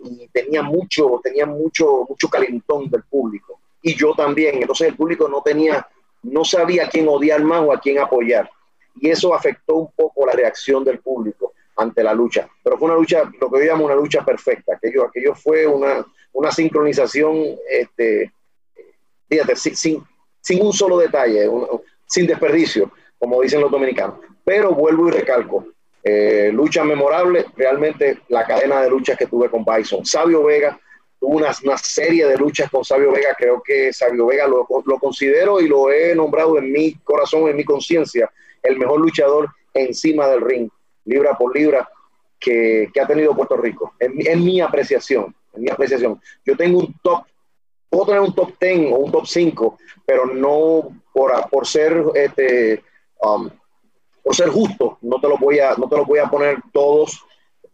y 0.05 0.29
tenía 0.29 0.63
mucho, 0.63 1.21
tenía 1.23 1.47
mucho, 1.47 2.07
mucho 2.09 2.29
calentón 2.29 2.89
del 2.91 3.03
público. 3.05 3.61
Y 3.83 3.95
yo 3.95 4.15
también. 4.15 4.57
Entonces 4.61 4.89
el 4.89 4.97
público 4.97 5.29
no 5.29 5.43
tenía, 5.43 5.87
no 6.23 6.45
sabía 6.45 6.85
a 6.85 6.89
quién 6.89 7.09
odiar 7.09 7.43
más 7.43 7.63
o 7.63 7.73
a 7.73 7.81
quién 7.81 7.99
apoyar. 7.99 8.51
Y 9.01 9.09
eso 9.09 9.35
afectó 9.35 9.77
un 9.77 9.93
poco 9.93 10.27
la 10.27 10.33
reacción 10.33 10.85
del 10.85 10.99
público 10.99 11.53
ante 11.77 12.03
la 12.03 12.15
lucha. 12.15 12.49
Pero 12.63 12.79
fue 12.79 12.87
una 12.89 12.97
lucha, 12.97 13.31
lo 13.41 13.51
que 13.51 13.65
llamo 13.65 13.85
una 13.85 13.95
lucha 13.95 14.25
perfecta. 14.25 14.75
Aquello, 14.75 15.07
aquello 15.07 15.35
fue 15.35 15.67
una, 15.67 16.05
una 16.33 16.51
sincronización, 16.51 17.57
este, 17.69 18.33
fíjate, 19.29 19.57
sin, 19.57 20.05
sin, 20.41 20.63
un 20.63 20.73
solo 20.73 20.99
detalle, 20.99 21.49
sin 22.07 22.27
desperdicio, 22.27 22.93
como 23.19 23.41
dicen 23.41 23.61
los 23.61 23.71
dominicanos. 23.71 24.17
Pero 24.45 24.75
vuelvo 24.75 25.09
y 25.09 25.13
recalco, 25.13 25.67
eh, 26.05 26.51
lucha 26.53 26.83
memorable, 26.85 27.47
realmente 27.57 28.21
la 28.29 28.45
cadena 28.45 28.83
de 28.83 28.91
luchas 28.91 29.17
que 29.17 29.27
tuve 29.27 29.49
con 29.49 29.65
Bison. 29.65 30.05
Sabio 30.05 30.43
Vega, 30.45 30.79
tuvo 31.21 31.37
una, 31.37 31.51
una 31.65 31.79
serie 31.79 32.27
de 32.27 32.37
luchas 32.37 32.71
con 32.71 32.85
Sabio 32.85 33.13
Vega, 33.13 33.35
creo 33.39 33.63
que 33.63 33.93
Sabio 33.93 34.27
Vega 34.27 34.49
lo, 34.49 34.67
lo 34.85 34.99
considero 34.99 35.61
y 35.61 35.69
lo 35.69 35.91
he 35.91 36.15
nombrado 36.15 36.59
en 36.59 36.73
mi 36.73 36.95
corazón, 37.05 37.49
en 37.49 37.57
mi 37.57 37.65
conciencia, 37.65 38.31
el 38.63 38.79
mejor 38.79 39.01
luchador 39.01 39.49
encima 39.75 40.27
del 40.27 40.41
ring, 40.41 40.69
libra 41.05 41.37
por 41.37 41.55
libra, 41.57 41.89
que, 42.39 42.91
que 42.93 43.01
ha 43.01 43.07
tenido 43.07 43.37
Puerto 43.37 43.57
Rico, 43.57 43.95
en, 44.01 44.15
en, 44.27 44.45
mi 44.45 44.61
apreciación, 44.61 45.35
en 45.55 45.63
mi 45.63 45.71
apreciación. 45.71 46.21
Yo 46.45 46.57
tengo 46.57 46.81
un 46.81 46.95
top, 47.01 47.23
puedo 47.89 48.07
tener 48.07 48.21
un 48.21 48.35
top 48.35 48.55
10 48.61 48.93
o 48.93 48.97
un 48.97 49.13
top 49.13 49.27
5, 49.27 49.79
pero 50.05 50.27
no 50.27 51.01
por, 51.13 51.33
por 51.49 51.67
ser 51.67 52.03
este, 52.15 52.83
um, 53.21 53.49
por 54.23 54.35
ser 54.35 54.49
justo, 54.51 54.99
no 55.03 55.21
te 55.21 55.29
lo 55.29 55.37
voy 55.37 55.59
a, 55.59 55.75
no 55.75 55.89
te 55.89 55.97
voy 55.97 56.19
a 56.19 56.31
poner 56.31 56.59
todos, 56.73 57.25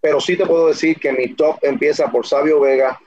pero 0.00 0.20
sí 0.20 0.36
te 0.36 0.46
puedo 0.46 0.68
decir 0.68 0.98
que 0.98 1.12
mi 1.12 1.34
top 1.34 1.58
empieza 1.62 2.10
por 2.10 2.26
Sabio 2.26 2.60
Vega, 2.60 2.98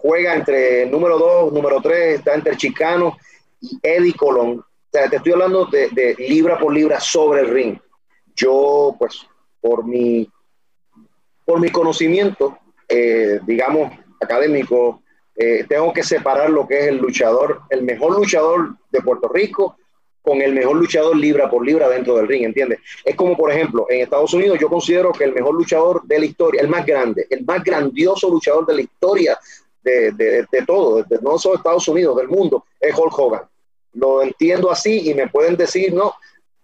juega 0.00 0.34
entre 0.34 0.86
número 0.86 1.18
2, 1.18 1.52
número 1.52 1.80
3, 1.80 2.18
está 2.18 2.34
entre 2.34 2.56
Chicano 2.56 3.16
y 3.60 3.78
Eddie 3.82 4.14
Colón. 4.14 4.58
O 4.60 4.64
sea, 4.92 5.08
te 5.08 5.16
estoy 5.16 5.32
hablando 5.32 5.66
de, 5.66 5.88
de, 5.90 6.14
libra 6.18 6.58
por 6.58 6.72
libra 6.72 7.00
sobre 7.00 7.40
el 7.40 7.48
ring. 7.48 7.78
Yo, 8.36 8.94
pues, 8.98 9.26
por 9.60 9.84
mi, 9.84 10.28
por 11.44 11.60
mi 11.60 11.70
conocimiento, 11.70 12.58
eh, 12.88 13.40
digamos, 13.44 13.92
académico, 14.20 15.02
eh, 15.36 15.64
tengo 15.68 15.92
que 15.92 16.02
separar 16.04 16.50
lo 16.50 16.66
que 16.66 16.78
es 16.78 16.86
el 16.86 16.98
luchador, 16.98 17.62
el 17.70 17.82
mejor 17.82 18.16
luchador 18.16 18.76
de 18.90 19.02
Puerto 19.02 19.28
Rico 19.28 19.76
con 20.24 20.40
el 20.40 20.54
mejor 20.54 20.76
luchador 20.76 21.14
libra 21.14 21.50
por 21.50 21.64
libra 21.66 21.86
dentro 21.86 22.16
del 22.16 22.26
ring, 22.26 22.44
¿entiendes? 22.44 22.78
Es 23.04 23.14
como, 23.14 23.36
por 23.36 23.52
ejemplo, 23.52 23.86
en 23.90 24.00
Estados 24.00 24.32
Unidos 24.32 24.58
yo 24.58 24.70
considero 24.70 25.12
que 25.12 25.24
el 25.24 25.34
mejor 25.34 25.54
luchador 25.54 26.02
de 26.04 26.18
la 26.18 26.24
historia, 26.24 26.62
el 26.62 26.68
más 26.68 26.86
grande, 26.86 27.26
el 27.28 27.44
más 27.44 27.62
grandioso 27.62 28.30
luchador 28.30 28.64
de 28.64 28.74
la 28.74 28.80
historia 28.80 29.38
de, 29.82 30.12
de, 30.12 30.46
de 30.50 30.62
todo, 30.66 31.02
de, 31.02 31.18
no 31.20 31.38
solo 31.38 31.56
Estados 31.56 31.86
Unidos, 31.88 32.16
del 32.16 32.28
mundo, 32.28 32.64
es 32.80 32.96
Hulk 32.96 33.18
Hogan. 33.18 33.42
Lo 33.92 34.22
entiendo 34.22 34.70
así 34.70 35.10
y 35.10 35.12
me 35.12 35.28
pueden 35.28 35.58
decir, 35.58 35.92
no, 35.92 36.14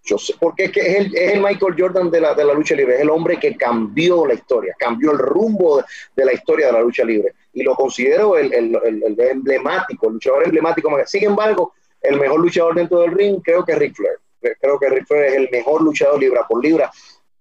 yo 0.05 0.17
sé, 0.17 0.33
porque 0.39 0.65
es 0.65 0.71
que 0.71 0.79
es 0.79 1.13
el, 1.13 1.39
Michael 1.39 1.75
Jordan 1.77 2.09
de 2.09 2.19
la, 2.19 2.33
de 2.33 2.43
la, 2.43 2.55
lucha 2.55 2.73
libre, 2.73 2.95
es 2.95 3.01
el 3.01 3.11
hombre 3.11 3.37
que 3.37 3.55
cambió 3.55 4.25
la 4.25 4.33
historia, 4.33 4.75
cambió 4.79 5.11
el 5.11 5.19
rumbo 5.19 5.77
de, 5.77 5.83
de 6.15 6.25
la 6.25 6.33
historia 6.33 6.65
de 6.65 6.73
la 6.73 6.81
lucha 6.81 7.03
libre. 7.03 7.35
Y 7.53 7.61
lo 7.61 7.75
considero 7.75 8.39
el, 8.39 8.51
el, 8.51 8.75
el 8.83 9.19
emblemático, 9.19 10.07
el 10.07 10.13
luchador 10.13 10.45
emblemático. 10.45 10.89
Sin 11.05 11.25
embargo, 11.25 11.73
el 12.01 12.19
mejor 12.19 12.39
luchador 12.39 12.75
dentro 12.75 12.99
del 12.99 13.11
ring, 13.11 13.41
creo 13.43 13.63
que 13.63 13.75
Ric 13.75 13.95
Flair. 13.95 14.17
Creo 14.59 14.79
que 14.79 14.89
Ric 14.89 15.05
Flair 15.07 15.25
es 15.25 15.33
el 15.35 15.49
mejor 15.51 15.81
luchador 15.81 16.19
libra 16.19 16.45
por 16.47 16.63
libra 16.63 16.91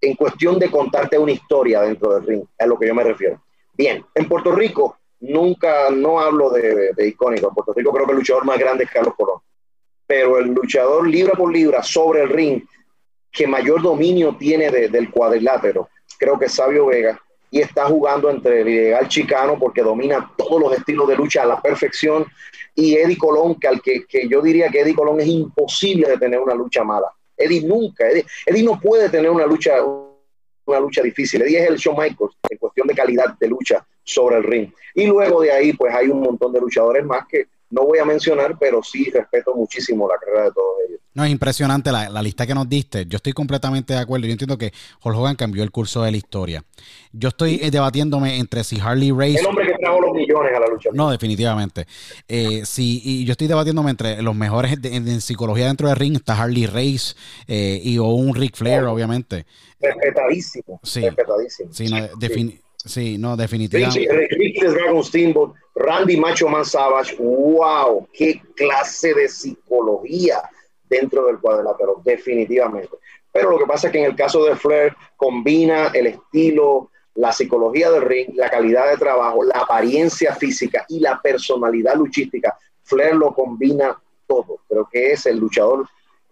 en 0.00 0.14
cuestión 0.14 0.58
de 0.58 0.70
contarte 0.70 1.18
una 1.18 1.32
historia 1.32 1.82
dentro 1.82 2.14
del 2.14 2.26
ring, 2.26 2.44
a 2.58 2.66
lo 2.66 2.78
que 2.78 2.86
yo 2.86 2.94
me 2.94 3.04
refiero. 3.04 3.42
Bien, 3.74 4.04
en 4.14 4.28
Puerto 4.28 4.52
Rico 4.52 4.98
nunca, 5.20 5.90
no 5.90 6.20
hablo 6.20 6.50
de, 6.50 6.74
de, 6.74 6.92
de 6.94 7.08
icónico, 7.08 7.48
en 7.48 7.54
Puerto 7.54 7.72
Rico 7.74 7.92
creo 7.92 8.06
que 8.06 8.12
el 8.12 8.18
luchador 8.18 8.44
más 8.44 8.58
grande 8.58 8.84
es 8.84 8.90
Carlos 8.90 9.14
Colón, 9.16 9.40
pero 10.06 10.38
el 10.38 10.46
luchador 10.46 11.06
libra 11.06 11.34
por 11.34 11.52
libra 11.52 11.82
sobre 11.82 12.22
el 12.22 12.30
ring 12.30 12.62
que 13.30 13.46
mayor 13.46 13.82
dominio 13.82 14.36
tiene 14.38 14.70
de, 14.70 14.88
del 14.88 15.10
cuadrilátero, 15.10 15.88
creo 16.18 16.38
que 16.38 16.46
es 16.46 16.52
Sabio 16.52 16.86
Vega, 16.86 17.20
y 17.50 17.60
está 17.60 17.86
jugando 17.86 18.30
entre 18.30 18.92
el 18.96 19.08
chicano 19.08 19.58
porque 19.58 19.82
domina 19.82 20.32
todos 20.36 20.60
los 20.60 20.72
estilos 20.72 21.08
de 21.08 21.16
lucha 21.16 21.42
a 21.42 21.46
la 21.46 21.60
perfección 21.60 22.26
y 22.74 22.94
Eddie 22.94 23.18
Colón, 23.18 23.56
que, 23.56 23.68
al 23.68 23.82
que, 23.82 24.04
que 24.06 24.28
yo 24.28 24.40
diría 24.40 24.68
que 24.68 24.80
Eddie 24.80 24.94
Colón 24.94 25.20
es 25.20 25.26
imposible 25.26 26.08
de 26.08 26.18
tener 26.18 26.40
una 26.40 26.54
lucha 26.54 26.84
mala. 26.84 27.08
Eddie 27.36 27.62
nunca, 27.62 28.08
Eddie, 28.08 28.24
Eddie 28.46 28.62
no 28.62 28.78
puede 28.78 29.08
tener 29.08 29.30
una 29.30 29.46
lucha, 29.46 29.82
una 29.82 30.80
lucha 30.80 31.02
difícil. 31.02 31.42
Eddie 31.42 31.62
es 31.62 31.70
el 31.70 31.76
Shawn 31.76 31.96
Michaels 31.96 32.36
en 32.48 32.58
cuestión 32.58 32.86
de 32.86 32.94
calidad 32.94 33.36
de 33.38 33.48
lucha 33.48 33.84
sobre 34.04 34.36
el 34.36 34.44
ring. 34.44 34.72
Y 34.94 35.06
luego 35.06 35.42
de 35.42 35.50
ahí, 35.50 35.72
pues 35.72 35.94
hay 35.94 36.08
un 36.08 36.20
montón 36.20 36.52
de 36.52 36.60
luchadores 36.60 37.04
más 37.04 37.26
que 37.26 37.46
no 37.70 37.86
voy 37.86 37.98
a 37.98 38.04
mencionar, 38.04 38.58
pero 38.58 38.82
sí 38.82 39.10
respeto 39.10 39.54
muchísimo 39.54 40.08
la 40.08 40.16
carrera 40.18 40.44
de 40.44 40.52
todos 40.52 40.74
ellos. 40.88 41.00
No, 41.14 41.24
es 41.24 41.30
impresionante 41.30 41.90
la, 41.90 42.08
la, 42.08 42.22
lista 42.22 42.46
que 42.46 42.54
nos 42.54 42.68
diste. 42.68 43.06
Yo 43.06 43.16
estoy 43.16 43.32
completamente 43.32 43.94
de 43.94 43.98
acuerdo. 43.98 44.26
Yo 44.26 44.32
entiendo 44.32 44.56
que 44.58 44.72
Hulk 45.02 45.16
Hogan 45.16 45.36
cambió 45.36 45.62
el 45.62 45.70
curso 45.70 46.02
de 46.02 46.10
la 46.12 46.16
historia. 46.16 46.64
Yo 47.12 47.28
estoy 47.30 47.60
eh, 47.62 47.70
debatiéndome 47.70 48.38
entre 48.38 48.62
si 48.62 48.78
Harley 48.80 49.10
Race. 49.10 49.40
El 49.40 49.46
hombre 49.46 49.66
que 49.66 49.74
trajo 49.78 50.00
los 50.00 50.14
millones 50.14 50.52
a 50.54 50.60
la 50.60 50.66
lucha. 50.68 50.90
No, 50.92 51.10
definitivamente. 51.10 51.86
Eh, 52.28 52.62
sí, 52.64 53.00
y 53.04 53.24
yo 53.24 53.32
estoy 53.32 53.48
debatiéndome 53.48 53.90
entre 53.90 54.22
los 54.22 54.34
mejores 54.34 54.80
de, 54.80 54.94
en, 54.94 55.20
psicología 55.20 55.66
dentro 55.66 55.88
del 55.88 55.96
ring. 55.96 56.16
Está 56.16 56.40
Harley 56.40 56.66
Race 56.66 57.14
eh, 57.48 57.80
y 57.82 57.98
o 57.98 58.04
un 58.06 58.34
Ric 58.34 58.56
Flair, 58.56 58.84
obviamente. 58.84 59.46
Respetadísimo. 59.80 60.80
Sí. 60.82 61.00
Respetadísimo. 61.00 61.72
Sí, 61.72 61.88
no, 61.88 61.96
Sí, 62.86 63.18
no, 63.18 63.36
definitivamente. 63.36 64.26
Ricky 64.30 64.66
Dragon 64.66 65.04
Steamboat, 65.04 65.54
Randy 65.74 66.16
Macho 66.16 66.48
Man 66.48 66.64
Savage, 66.64 67.14
wow, 67.16 68.08
qué 68.12 68.40
clase 68.56 69.12
de 69.12 69.28
psicología 69.28 70.42
dentro 70.88 71.26
del 71.26 71.38
cuadrilátero, 71.38 72.00
definitivamente. 72.04 72.96
Pero 73.32 73.50
lo 73.50 73.58
que 73.58 73.66
pasa 73.66 73.86
es 73.86 73.92
que 73.92 73.98
en 74.00 74.06
el 74.06 74.16
caso 74.16 74.44
de 74.44 74.56
Flair 74.56 74.96
combina 75.16 75.88
el 75.88 76.06
estilo, 76.08 76.90
la 77.14 77.32
psicología 77.32 77.90
del 77.90 78.02
ring, 78.02 78.30
la 78.34 78.50
calidad 78.50 78.90
de 78.90 78.96
trabajo, 78.96 79.44
la 79.44 79.60
apariencia 79.60 80.34
física 80.34 80.86
y 80.88 81.00
la 81.00 81.20
personalidad 81.20 81.96
luchística. 81.96 82.56
Flair 82.82 83.14
lo 83.14 83.34
combina 83.34 83.96
todo. 84.26 84.60
Creo 84.68 84.88
que 84.90 85.12
es 85.12 85.26
el 85.26 85.38
luchador 85.38 85.86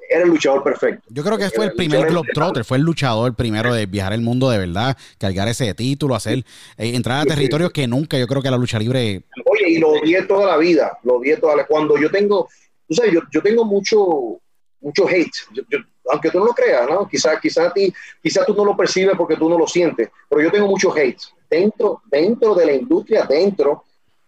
era 0.09 0.25
el 0.25 0.31
luchador 0.31 0.63
perfecto. 0.63 1.03
Yo 1.09 1.23
creo 1.23 1.37
que 1.37 1.51
fue 1.51 1.67
el, 1.67 1.71
el 1.71 1.77
primer 1.77 2.07
Globetrotter, 2.09 2.65
fue 2.65 2.79
el 2.79 2.83
luchador 2.83 3.35
primero 3.35 3.75
de 3.75 3.87
viajar 3.87 4.13
el 4.13 4.23
mundo 4.23 4.51
de 4.51 4.59
verdad, 4.59 4.97
cargar 5.19 5.49
ese 5.49 5.73
título, 5.75 6.15
hacer, 6.15 6.39
eh, 6.39 6.95
entrar 6.95 7.21
a 7.21 7.25
territorios 7.27 7.73
que 7.73 7.87
nunca, 7.87 8.19
yo 8.19 8.27
creo 8.27 8.43
que 8.43 8.51
la 8.51 8.57
lucha 8.57 8.79
libre. 8.79 9.23
Oye, 9.45 9.71
y 9.71 9.79
lo 9.79 9.91
odié 9.91 10.23
toda 10.23 10.47
la 10.47 10.57
vida, 10.57 10.99
lo 11.03 11.17
odié 11.17 11.37
toda 11.37 11.57
la 11.57 11.67
Cuando 11.67 11.99
yo 11.99 12.11
tengo, 12.11 12.49
tú 12.87 12.95
sabes, 12.95 13.13
yo, 13.13 13.21
yo 13.31 13.43
tengo 13.43 13.65
mucho, 13.65 14.41
mucho 14.81 15.07
hate, 15.09 15.31
yo, 15.53 15.63
yo, 15.71 15.79
aunque 16.11 16.31
tú 16.31 16.39
no 16.39 16.47
lo 16.47 16.53
creas, 16.53 16.89
¿no? 16.89 17.07
Quizás 17.07 17.39
quizá 17.41 17.67
a 17.67 17.73
ti, 17.73 17.93
quizá 18.23 18.45
tú 18.45 18.55
no 18.55 18.65
lo 18.65 18.77
percibes 18.77 19.17
porque 19.17 19.37
tú 19.37 19.49
no 19.49 19.59
lo 19.59 19.67
sientes, 19.67 20.09
pero 20.29 20.43
yo 20.43 20.51
tengo 20.51 20.67
mucho 20.67 20.95
hate 20.95 21.21
dentro, 21.51 22.03
dentro 22.11 22.55
de 22.55 22.67
la 22.67 22.73
industria, 22.73 23.25
dentro 23.25 23.85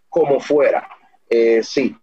como 0.08 0.40
fuera. 0.40 0.86
Eh, 1.28 1.62
sí, 1.62 1.96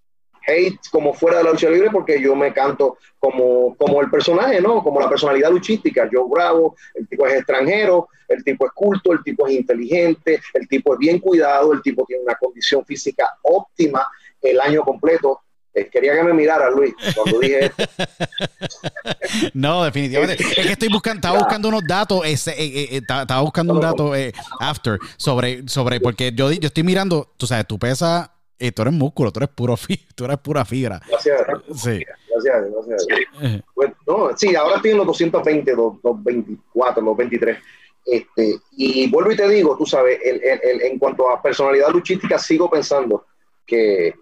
hate 0.47 0.79
como 0.89 1.13
fuera 1.13 1.39
de 1.39 1.43
la 1.43 1.51
lucha 1.51 1.69
libre 1.69 1.89
porque 1.91 2.21
yo 2.21 2.35
me 2.35 2.53
canto 2.53 2.97
como, 3.19 3.75
como 3.75 4.01
el 4.01 4.09
personaje, 4.09 4.61
¿no? 4.61 4.81
Como 4.81 4.99
la 4.99 5.09
personalidad 5.09 5.51
luchística. 5.51 6.09
Yo 6.11 6.27
bravo, 6.27 6.75
el 6.95 7.07
tipo 7.07 7.27
es 7.27 7.33
extranjero, 7.33 8.07
el 8.29 8.43
tipo 8.43 8.65
es 8.65 8.71
culto, 8.73 9.11
el 9.11 9.23
tipo 9.23 9.47
es 9.47 9.55
inteligente, 9.55 10.39
el 10.53 10.67
tipo 10.67 10.93
es 10.93 10.99
bien 10.99 11.19
cuidado, 11.19 11.73
el 11.73 11.81
tipo 11.81 12.05
tiene 12.05 12.23
una 12.23 12.35
condición 12.35 12.85
física 12.85 13.37
óptima 13.43 14.07
el 14.41 14.59
año 14.61 14.81
completo. 14.83 15.41
Eh, 15.73 15.89
quería 15.91 16.15
que 16.15 16.23
me 16.23 16.33
mirara, 16.33 16.71
Luis, 16.71 16.95
cuando 17.13 17.39
dije 17.39 17.65
esto. 17.65 17.83
no, 19.53 19.83
definitivamente. 19.83 20.43
Es 20.57 20.65
que 20.65 20.71
estoy 20.71 20.87
buscando, 20.87 21.17
estaba 21.17 21.37
buscando 21.37 21.67
unos 21.67 21.83
datos, 21.85 22.21
ese, 22.25 22.51
eh, 22.51 22.95
eh, 22.95 22.97
estaba 22.97 23.41
buscando 23.41 23.73
un 23.73 23.81
dato 23.81 24.11
after 24.59 24.97
sobre, 25.17 25.67
sobre, 25.67 25.99
porque 25.99 26.31
yo, 26.33 26.51
yo 26.51 26.67
estoy 26.67 26.83
mirando, 26.83 27.31
tú 27.37 27.45
sabes, 27.45 27.67
tú 27.67 27.77
pesas 27.77 28.31
y 28.59 28.71
tú 28.71 28.81
eres 28.81 28.93
músculo, 28.93 29.31
tú 29.31 29.39
eres 29.39 29.49
puro 29.49 29.77
fi 29.77 29.97
tú 30.15 30.25
eres 30.25 30.37
pura 30.39 30.65
fibra. 30.65 31.01
Gracias. 31.07 31.41
Sí. 31.75 32.03
Gracias, 32.29 32.71
gracias. 32.71 33.63
Pues, 33.73 33.91
no, 34.05 34.37
sí, 34.37 34.55
ahora 34.55 34.75
estoy 34.77 34.91
en 34.91 34.97
los 34.97 35.07
220, 35.07 35.75
los, 35.75 35.93
los 36.03 36.23
24, 36.23 37.03
los 37.03 37.17
23. 37.17 37.57
Este, 38.05 38.55
y 38.71 39.09
vuelvo 39.11 39.31
y 39.31 39.35
te 39.35 39.49
digo, 39.49 39.75
tú 39.77 39.85
sabes, 39.85 40.19
el, 40.23 40.41
el, 40.43 40.59
el, 40.63 40.81
en 40.83 40.97
cuanto 40.97 41.29
a 41.29 41.41
personalidad 41.41 41.89
luchística, 41.89 42.39
sigo 42.39 42.69
pensando 42.69 43.25
que, 43.65 44.15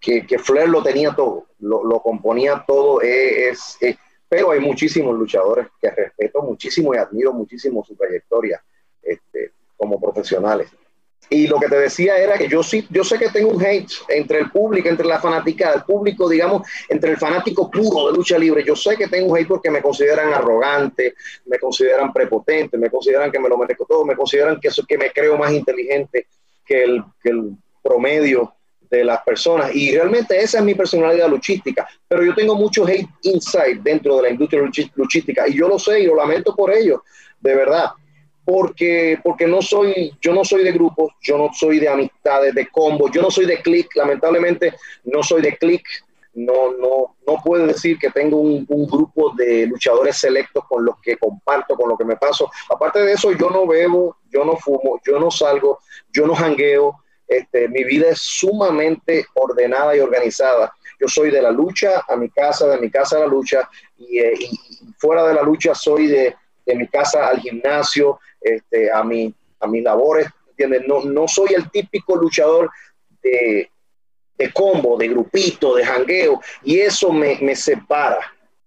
que, 0.00 0.26
que 0.26 0.38
Flair 0.38 0.68
lo 0.68 0.82
tenía 0.82 1.14
todo, 1.14 1.46
lo, 1.60 1.84
lo 1.84 2.00
componía 2.00 2.64
todo, 2.66 3.00
es, 3.00 3.76
es, 3.80 3.96
pero 4.28 4.50
hay 4.50 4.60
muchísimos 4.60 5.16
luchadores 5.16 5.68
que 5.80 5.88
respeto 5.90 6.42
muchísimo 6.42 6.94
y 6.94 6.98
admiro 6.98 7.32
muchísimo 7.32 7.84
su 7.84 7.94
trayectoria 7.94 8.60
este, 9.02 9.52
como 9.76 10.00
profesionales. 10.00 10.68
Y 11.30 11.46
lo 11.46 11.58
que 11.58 11.68
te 11.68 11.78
decía 11.78 12.16
era 12.16 12.38
que 12.38 12.48
yo 12.48 12.62
sí, 12.62 12.86
yo 12.90 13.04
sé 13.04 13.18
que 13.18 13.28
tengo 13.28 13.50
un 13.50 13.64
hate 13.64 13.90
entre 14.08 14.38
el 14.40 14.50
público, 14.50 14.88
entre 14.88 15.06
la 15.06 15.20
fanática, 15.20 15.72
el 15.74 15.82
público, 15.82 16.28
digamos, 16.28 16.66
entre 16.88 17.10
el 17.10 17.16
fanático 17.18 17.70
puro 17.70 18.10
de 18.10 18.16
lucha 18.16 18.38
libre. 18.38 18.64
Yo 18.64 18.74
sé 18.74 18.96
que 18.96 19.08
tengo 19.08 19.30
un 19.32 19.36
hate 19.36 19.48
porque 19.48 19.70
me 19.70 19.82
consideran 19.82 20.32
arrogante, 20.32 21.14
me 21.46 21.58
consideran 21.58 22.12
prepotente, 22.12 22.78
me 22.78 22.90
consideran 22.90 23.30
que 23.30 23.38
me 23.38 23.48
lo 23.48 23.58
merezco 23.58 23.84
todo, 23.84 24.04
me 24.04 24.16
consideran 24.16 24.58
que, 24.58 24.70
que 24.86 24.98
me 24.98 25.10
creo 25.10 25.36
más 25.36 25.52
inteligente 25.52 26.26
que 26.64 26.84
el, 26.84 27.04
que 27.22 27.30
el 27.30 27.56
promedio 27.82 28.54
de 28.90 29.04
las 29.04 29.22
personas. 29.22 29.74
Y 29.74 29.94
realmente 29.94 30.40
esa 30.40 30.58
es 30.58 30.64
mi 30.64 30.74
personalidad 30.74 31.28
luchística. 31.28 31.86
Pero 32.06 32.24
yo 32.24 32.34
tengo 32.34 32.54
mucho 32.54 32.86
hate 32.86 33.08
inside 33.22 33.80
dentro 33.82 34.16
de 34.16 34.22
la 34.22 34.30
industria 34.30 34.62
luchística 34.94 35.48
y 35.48 35.54
yo 35.58 35.68
lo 35.68 35.78
sé 35.78 36.00
y 36.00 36.06
lo 36.06 36.14
lamento 36.14 36.54
por 36.54 36.72
ello, 36.72 37.02
de 37.40 37.54
verdad. 37.54 37.90
Porque, 38.50 39.18
porque 39.22 39.46
no 39.46 39.60
soy, 39.60 40.16
yo 40.22 40.32
no 40.32 40.42
soy 40.42 40.64
de 40.64 40.72
grupos, 40.72 41.12
yo 41.20 41.36
no 41.36 41.50
soy 41.52 41.78
de 41.78 41.88
amistades, 41.88 42.54
de 42.54 42.66
combos, 42.68 43.10
yo 43.12 43.20
no 43.20 43.30
soy 43.30 43.44
de 43.44 43.60
click, 43.60 43.94
lamentablemente 43.94 44.72
no 45.04 45.22
soy 45.22 45.42
de 45.42 45.54
click, 45.58 45.84
no, 46.32 46.72
no, 46.72 47.16
no 47.26 47.42
puedo 47.44 47.66
decir 47.66 47.98
que 47.98 48.10
tengo 48.10 48.38
un, 48.38 48.64
un, 48.68 48.86
grupo 48.86 49.34
de 49.36 49.66
luchadores 49.66 50.16
selectos 50.16 50.64
con 50.66 50.82
los 50.82 50.98
que 51.02 51.18
comparto, 51.18 51.74
con 51.76 51.90
lo 51.90 51.96
que 51.98 52.06
me 52.06 52.16
paso. 52.16 52.50
Aparte 52.70 53.00
de 53.00 53.12
eso, 53.12 53.32
yo 53.32 53.50
no 53.50 53.66
bebo, 53.66 54.16
yo 54.30 54.44
no 54.46 54.56
fumo, 54.56 54.98
yo 55.04 55.18
no 55.18 55.30
salgo, 55.30 55.80
yo 56.10 56.26
no 56.26 56.34
jangueo, 56.34 57.02
este, 57.28 57.68
mi 57.68 57.84
vida 57.84 58.08
es 58.08 58.20
sumamente 58.20 59.26
ordenada 59.34 59.94
y 59.94 60.00
organizada. 60.00 60.72
Yo 60.98 61.06
soy 61.06 61.30
de 61.30 61.42
la 61.42 61.50
lucha 61.50 62.02
a 62.08 62.16
mi 62.16 62.30
casa, 62.30 62.66
de 62.66 62.78
mi 62.78 62.90
casa 62.90 63.18
a 63.18 63.20
la 63.20 63.26
lucha, 63.26 63.68
y, 63.98 64.18
eh, 64.18 64.34
fuera 64.96 65.28
de 65.28 65.34
la 65.34 65.42
lucha 65.42 65.74
soy 65.74 66.06
de, 66.06 66.34
mi 66.74 66.86
casa 66.88 67.26
al 67.28 67.40
gimnasio, 67.40 68.20
este, 68.40 68.90
a, 68.92 69.02
mi, 69.04 69.34
a 69.60 69.66
mis 69.66 69.82
labores, 69.82 70.28
¿entiendes? 70.50 70.82
No, 70.86 71.04
no 71.04 71.28
soy 71.28 71.54
el 71.54 71.70
típico 71.70 72.16
luchador 72.16 72.70
de, 73.22 73.70
de 74.36 74.52
combo, 74.52 74.96
de 74.96 75.08
grupito, 75.08 75.74
de 75.74 75.84
jangueo, 75.84 76.40
y 76.62 76.78
eso 76.78 77.12
me, 77.12 77.38
me 77.40 77.56
separa, 77.56 78.20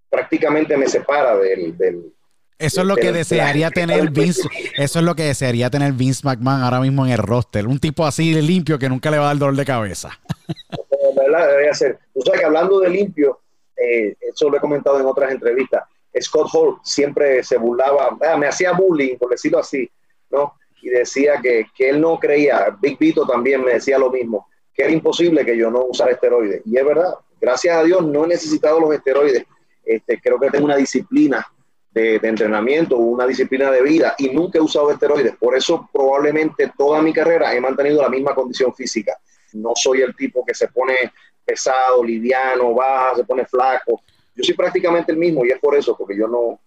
prácticamente 0.09 0.77
me 0.77 0.87
separa 0.87 1.37
del, 1.37 1.77
del 1.77 2.13
eso 2.61 2.81
es 2.81 2.87
lo 2.87 2.95
que 2.95 3.11
desearía 3.11 3.71
tener 3.71 4.11
Vince. 4.11 4.47
Eso 4.77 4.99
es 4.99 5.05
lo 5.05 5.15
que 5.15 5.23
desearía 5.23 5.71
tener 5.71 5.93
Vince 5.93 6.21
McMahon 6.23 6.61
ahora 6.61 6.79
mismo 6.79 7.03
en 7.07 7.11
el 7.11 7.17
roster. 7.17 7.65
Un 7.65 7.79
tipo 7.79 8.05
así 8.05 8.31
de 8.35 8.43
limpio 8.43 8.77
que 8.77 8.87
nunca 8.87 9.09
le 9.09 9.17
va 9.17 9.23
a 9.23 9.27
dar 9.29 9.37
dolor 9.39 9.55
de 9.55 9.65
cabeza. 9.65 10.11
¿Verdad? 11.15 11.47
Debería 11.47 11.73
ser. 11.73 11.97
Tú 12.13 12.21
sabes 12.23 12.39
que 12.39 12.45
hablando 12.45 12.79
de 12.79 12.89
limpio, 12.89 13.39
eh, 13.75 14.15
eso 14.21 14.47
lo 14.47 14.57
he 14.57 14.59
comentado 14.59 14.99
en 14.99 15.07
otras 15.07 15.31
entrevistas. 15.31 15.83
Scott 16.19 16.49
Hall 16.53 16.77
siempre 16.83 17.43
se 17.43 17.57
burlaba, 17.57 18.17
ah, 18.21 18.37
me 18.37 18.47
hacía 18.47 18.73
bullying, 18.73 19.17
por 19.17 19.29
decirlo 19.29 19.59
así, 19.59 19.89
¿no? 20.29 20.55
Y 20.81 20.89
decía 20.89 21.39
que, 21.41 21.65
que 21.75 21.89
él 21.89 22.01
no 22.01 22.19
creía, 22.19 22.75
Big 22.81 22.97
Vito 22.97 23.25
también 23.25 23.63
me 23.63 23.73
decía 23.73 23.97
lo 23.97 24.09
mismo, 24.09 24.47
que 24.73 24.83
era 24.83 24.91
imposible 24.91 25.45
que 25.45 25.55
yo 25.55 25.69
no 25.69 25.85
usara 25.85 26.11
esteroides. 26.11 26.61
Y 26.65 26.77
es 26.77 26.85
verdad, 26.85 27.13
gracias 27.39 27.75
a 27.75 27.83
Dios 27.83 28.05
no 28.05 28.25
he 28.25 28.29
necesitado 28.29 28.79
los 28.79 28.93
esteroides. 28.93 29.45
Este, 29.83 30.19
creo 30.19 30.39
que 30.39 30.49
tengo 30.49 30.65
una 30.65 30.77
disciplina 30.77 31.45
de, 31.91 32.15
entrenamiento, 32.23 32.97
una 32.97 33.27
disciplina 33.27 33.69
de 33.69 33.81
vida 33.81 34.15
y 34.17 34.29
nunca 34.29 34.57
he 34.57 34.61
usado 34.61 34.91
esteroides. 34.91 35.35
Por 35.37 35.55
eso 35.55 35.89
probablemente 35.91 36.71
toda 36.77 37.01
mi 37.01 37.13
carrera 37.13 37.53
he 37.53 37.59
mantenido 37.59 38.01
la 38.01 38.09
misma 38.09 38.33
condición 38.33 38.73
física. 38.73 39.17
No 39.53 39.73
soy 39.75 40.01
el 40.01 40.15
tipo 40.15 40.45
que 40.45 40.53
se 40.53 40.69
pone 40.69 40.95
pesado, 41.43 42.03
liviano, 42.03 42.73
baja, 42.73 43.17
se 43.17 43.23
pone 43.25 43.45
flaco. 43.45 44.01
Yo 44.41 44.45
soy 44.47 44.55
prácticamente 44.55 45.11
el 45.11 45.17
mismo 45.17 45.45
y 45.45 45.51
es 45.51 45.59
por 45.59 45.75
eso, 45.75 45.95
porque 45.97 46.17
yo 46.17 46.27
no, 46.27 46.59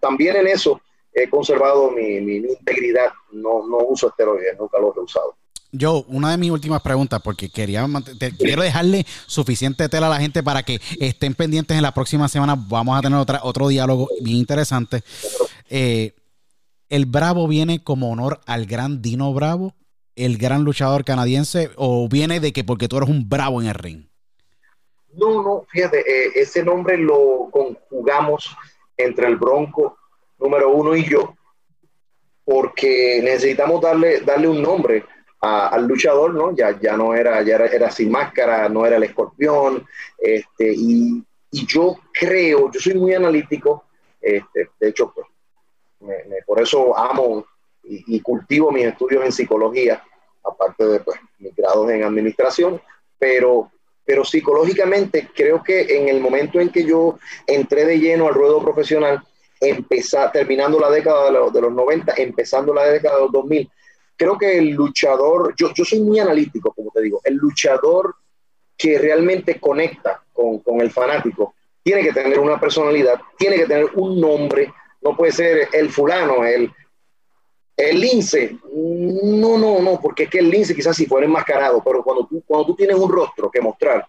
también 0.00 0.36
en 0.36 0.46
eso 0.46 0.80
he 1.12 1.28
conservado 1.28 1.90
mi, 1.90 2.16
integridad. 2.16 3.08
No, 3.32 3.66
no 3.66 3.78
uso 3.88 4.08
esteroides, 4.08 4.58
nunca 4.58 4.78
los 4.78 4.96
he 4.96 5.00
usado. 5.00 5.34
Yo, 5.72 6.04
una 6.08 6.30
de 6.30 6.36
mis 6.36 6.50
últimas 6.50 6.80
preguntas, 6.80 7.20
porque 7.22 7.50
quería 7.50 7.86
quiero 8.38 8.62
dejarle 8.62 9.04
suficiente 9.26 9.88
tela 9.88 10.06
a 10.06 10.10
la 10.10 10.20
gente 10.20 10.42
para 10.42 10.62
que 10.62 10.80
estén 11.00 11.34
pendientes 11.34 11.76
en 11.76 11.82
la 11.82 11.92
próxima 11.92 12.28
semana. 12.28 12.54
Vamos 12.56 12.98
a 12.98 13.02
tener 13.02 13.18
otra, 13.18 13.40
otro 13.42 13.68
diálogo 13.68 14.08
bien 14.20 14.38
interesante. 14.38 15.02
Eh, 15.68 16.14
¿El 16.88 17.06
Bravo 17.06 17.48
viene 17.48 17.82
como 17.82 18.10
honor 18.10 18.40
al 18.46 18.66
gran 18.66 19.02
Dino 19.02 19.32
Bravo, 19.34 19.74
el 20.14 20.38
gran 20.38 20.64
luchador 20.64 21.04
canadiense, 21.04 21.70
o 21.76 22.08
viene 22.08 22.40
de 22.40 22.52
que 22.52 22.62
porque 22.62 22.88
tú 22.88 22.98
eres 22.98 23.08
un 23.10 23.28
bravo 23.28 23.60
en 23.60 23.68
el 23.68 23.74
ring? 23.74 24.04
No, 25.16 25.42
no, 25.42 25.66
fíjate, 25.68 26.00
eh, 26.00 26.32
ese 26.34 26.62
nombre 26.62 26.96
lo 26.96 27.48
conjugamos 27.50 28.56
entre 28.96 29.26
el 29.26 29.36
Bronco 29.36 29.98
número 30.38 30.70
uno 30.70 30.94
y 30.94 31.04
yo, 31.04 31.34
porque 32.44 33.20
necesitamos 33.22 33.80
darle, 33.80 34.20
darle 34.20 34.48
un 34.48 34.62
nombre 34.62 35.04
al 35.40 35.86
luchador, 35.86 36.34
¿no? 36.34 36.54
Ya, 36.54 36.78
ya 36.80 36.96
no 36.96 37.14
era, 37.14 37.40
ya 37.42 37.56
era, 37.56 37.90
sin 37.90 38.10
máscara, 38.10 38.68
no 38.68 38.84
era 38.84 38.96
el 38.96 39.04
escorpión, 39.04 39.86
este, 40.18 40.72
y, 40.74 41.22
y 41.50 41.66
yo 41.66 41.96
creo, 42.12 42.70
yo 42.70 42.80
soy 42.80 42.94
muy 42.94 43.14
analítico, 43.14 43.84
este, 44.20 44.70
de 44.80 44.88
hecho, 44.88 45.12
pues, 45.14 45.26
por 46.46 46.60
eso 46.60 46.96
amo 46.96 47.44
y, 47.82 48.20
cultivo 48.20 48.72
mis 48.72 48.86
estudios 48.86 49.24
en 49.24 49.32
psicología, 49.32 50.02
aparte 50.44 50.84
de 50.84 51.00
pues, 51.00 51.18
mis 51.38 51.54
grados 51.54 51.90
en 51.90 52.02
administración, 52.02 52.80
pero, 53.18 53.70
pero 54.06 54.24
psicológicamente 54.24 55.28
creo 55.34 55.62
que 55.62 55.98
en 55.98 56.08
el 56.08 56.20
momento 56.20 56.60
en 56.60 56.70
que 56.70 56.84
yo 56.84 57.18
entré 57.46 57.84
de 57.84 57.98
lleno 57.98 58.28
al 58.28 58.34
ruedo 58.34 58.62
profesional, 58.62 59.20
empezar, 59.60 60.30
terminando 60.30 60.78
la 60.78 60.90
década 60.90 61.26
de 61.26 61.32
los, 61.32 61.52
de 61.52 61.60
los 61.60 61.72
90, 61.72 62.14
empezando 62.16 62.72
la 62.72 62.84
década 62.84 63.16
de 63.16 63.22
los 63.22 63.32
2000, 63.32 63.68
creo 64.16 64.38
que 64.38 64.58
el 64.58 64.70
luchador, 64.70 65.54
yo, 65.56 65.72
yo 65.74 65.84
soy 65.84 66.00
muy 66.00 66.20
analítico, 66.20 66.72
como 66.72 66.90
te 66.92 67.02
digo, 67.02 67.20
el 67.24 67.34
luchador 67.34 68.14
que 68.78 68.96
realmente 68.96 69.58
conecta 69.58 70.22
con, 70.32 70.60
con, 70.60 70.80
el 70.80 70.90
fanático 70.90 71.54
tiene 71.82 72.02
que 72.02 72.12
tener 72.12 72.38
una 72.38 72.60
personalidad, 72.60 73.20
tiene 73.36 73.56
que 73.56 73.66
tener 73.66 73.86
un 73.94 74.20
nombre, 74.20 74.72
no 75.00 75.16
puede 75.16 75.32
ser 75.32 75.68
el 75.72 75.90
fulano, 75.90 76.44
el, 76.44 76.70
el 77.76 78.00
lince. 78.00 78.56
No, 78.72 79.58
no, 79.58 79.80
no, 79.80 80.00
porque 80.00 80.24
es 80.24 80.30
que 80.30 80.38
el 80.38 80.50
lince 80.50 80.74
quizás 80.74 80.96
si 80.96 81.06
fuera 81.06 81.26
enmascarado, 81.26 81.82
pero 81.84 82.02
cuando 82.02 82.26
tú, 82.26 82.42
cuando 82.46 82.66
tú 82.68 82.76
tienes 82.76 82.96
un 82.96 83.10
rostro 83.10 83.50
que 83.50 83.60
mostrar, 83.60 84.06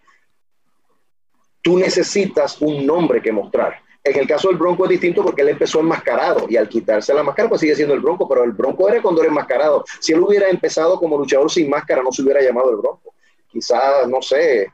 tú 1.62 1.78
necesitas 1.78 2.62
un 2.62 2.86
nombre 2.86 3.22
que 3.22 3.32
mostrar. 3.32 3.82
En 4.04 4.18
el 4.18 4.28
caso 4.28 4.48
del 4.48 4.58
Bronco 4.58 4.86
es 4.86 4.92
distinto 4.92 5.22
porque 5.22 5.42
él 5.42 5.50
empezó 5.50 5.82
enmascarado 5.82 6.46
y 6.48 6.56
al 6.56 6.70
quitarse 6.70 7.14
la 7.14 7.24
máscara 7.24 7.50
pues 7.50 7.60
sigue 7.60 7.76
siendo 7.76 7.94
el 7.94 8.00
Bronco, 8.00 8.28
pero 8.28 8.46
el 8.46 8.54
Bronco 8.54 8.88
era 8.88 9.02
cuando 9.02 9.22
era 9.22 9.30
enmascarado. 9.30 9.84
Si 10.00 10.14
él 10.14 10.22
hubiera 10.22 10.48
empezado 10.48 10.98
como 10.98 11.18
luchador 11.18 11.52
sin 11.52 11.70
máscara 11.70 12.02
no 12.02 12.12
se 12.14 12.22
hubiera 12.22 12.42
llamado 12.42 12.70
el 12.70 12.78
Bronco. 12.78 13.14
Quizás, 13.52 14.08
no 14.08 14.22
sé, 14.22 14.68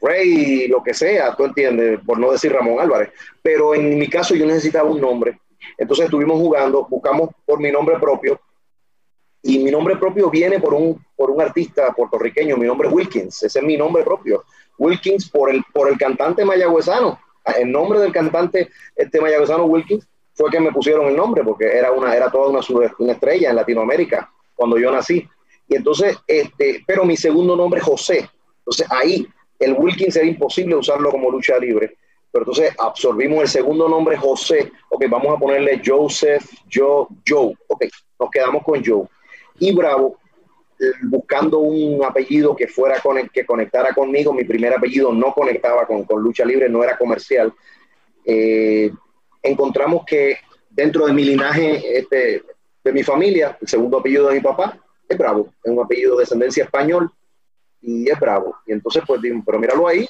Rey, 0.00 0.68
lo 0.68 0.82
que 0.82 0.94
sea, 0.94 1.34
tú 1.34 1.44
entiendes, 1.44 2.00
por 2.06 2.18
no 2.18 2.32
decir 2.32 2.52
Ramón 2.52 2.80
Álvarez. 2.80 3.10
Pero 3.42 3.74
en 3.74 3.98
mi 3.98 4.08
caso 4.08 4.34
yo 4.34 4.46
necesitaba 4.46 4.88
un 4.88 5.00
nombre. 5.00 5.38
Entonces 5.78 6.06
estuvimos 6.06 6.38
jugando, 6.38 6.86
buscamos 6.88 7.30
por 7.44 7.60
mi 7.60 7.70
nombre 7.70 7.98
propio 7.98 8.40
y 9.46 9.58
mi 9.60 9.70
nombre 9.70 9.96
propio 9.96 10.28
viene 10.28 10.58
por 10.58 10.74
un, 10.74 11.00
por 11.14 11.30
un 11.30 11.40
artista 11.40 11.92
puertorriqueño, 11.92 12.56
mi 12.56 12.66
nombre 12.66 12.88
es 12.88 12.94
Wilkins, 12.94 13.44
ese 13.44 13.60
es 13.60 13.64
mi 13.64 13.76
nombre 13.76 14.02
propio. 14.02 14.44
Wilkins 14.76 15.30
por 15.30 15.50
el, 15.50 15.62
por 15.72 15.88
el 15.88 15.96
cantante 15.96 16.44
mayagüezano. 16.44 17.18
El 17.56 17.70
nombre 17.70 18.00
del 18.00 18.12
cantante 18.12 18.70
este 18.96 19.20
mayagüezano 19.20 19.64
Wilkins 19.66 20.08
fue 20.34 20.50
que 20.50 20.58
me 20.58 20.72
pusieron 20.72 21.06
el 21.06 21.16
nombre 21.16 21.44
porque 21.44 21.64
era 21.64 21.92
una 21.92 22.14
era 22.14 22.28
toda 22.28 22.48
una, 22.48 23.12
estrella 23.12 23.50
en 23.50 23.56
Latinoamérica 23.56 24.28
cuando 24.54 24.78
yo 24.78 24.90
nací. 24.90 25.26
Y 25.68 25.76
entonces 25.76 26.18
este 26.26 26.82
pero 26.84 27.04
mi 27.04 27.16
segundo 27.16 27.54
nombre 27.54 27.78
es 27.78 27.86
José. 27.86 28.28
Entonces 28.58 28.86
ahí 28.90 29.28
el 29.60 29.74
Wilkins 29.74 30.16
era 30.16 30.26
imposible 30.26 30.74
usarlo 30.74 31.10
como 31.10 31.30
lucha 31.30 31.56
libre 31.56 31.96
pero 32.36 32.50
entonces 32.50 32.74
absorbimos 32.78 33.40
el 33.40 33.48
segundo 33.48 33.88
nombre 33.88 34.16
José 34.18 34.70
ok 34.90 35.04
vamos 35.08 35.34
a 35.34 35.38
ponerle 35.38 35.80
Joseph 35.84 36.44
Joe 36.70 37.06
Joe 37.26 37.54
ok 37.68 37.84
nos 38.18 38.30
quedamos 38.30 38.62
con 38.62 38.84
Joe 38.84 39.06
y 39.58 39.74
Bravo 39.74 40.18
buscando 41.02 41.58
un 41.58 42.04
apellido 42.04 42.54
que 42.54 42.68
fuera 42.68 43.00
con 43.00 43.18
el, 43.18 43.30
que 43.30 43.46
conectara 43.46 43.94
conmigo. 43.94 44.32
Mi 44.32 44.44
primer 44.44 44.74
apellido 44.74 45.12
no 45.12 45.32
conectaba 45.32 45.86
con, 45.86 46.04
con 46.04 46.22
lucha 46.22 46.44
libre, 46.44 46.68
no 46.68 46.84
era 46.84 46.98
comercial. 46.98 47.52
Eh, 48.24 48.90
encontramos 49.42 50.04
que 50.04 50.38
dentro 50.68 51.06
de 51.06 51.12
mi 51.12 51.24
linaje, 51.24 51.98
este, 51.98 52.42
de 52.84 52.92
mi 52.92 53.02
familia, 53.02 53.56
el 53.60 53.68
segundo 53.68 53.98
apellido 53.98 54.28
de 54.28 54.34
mi 54.34 54.40
papá 54.40 54.78
es 55.08 55.16
Bravo, 55.16 55.48
es 55.62 55.70
un 55.70 55.82
apellido 55.82 56.16
de 56.16 56.22
descendencia 56.22 56.64
español 56.64 57.10
y 57.80 58.10
es 58.10 58.18
Bravo. 58.18 58.56
Y 58.66 58.72
entonces, 58.72 59.02
pues, 59.06 59.20
pero 59.44 59.58
míralo 59.58 59.88
ahí. 59.88 60.06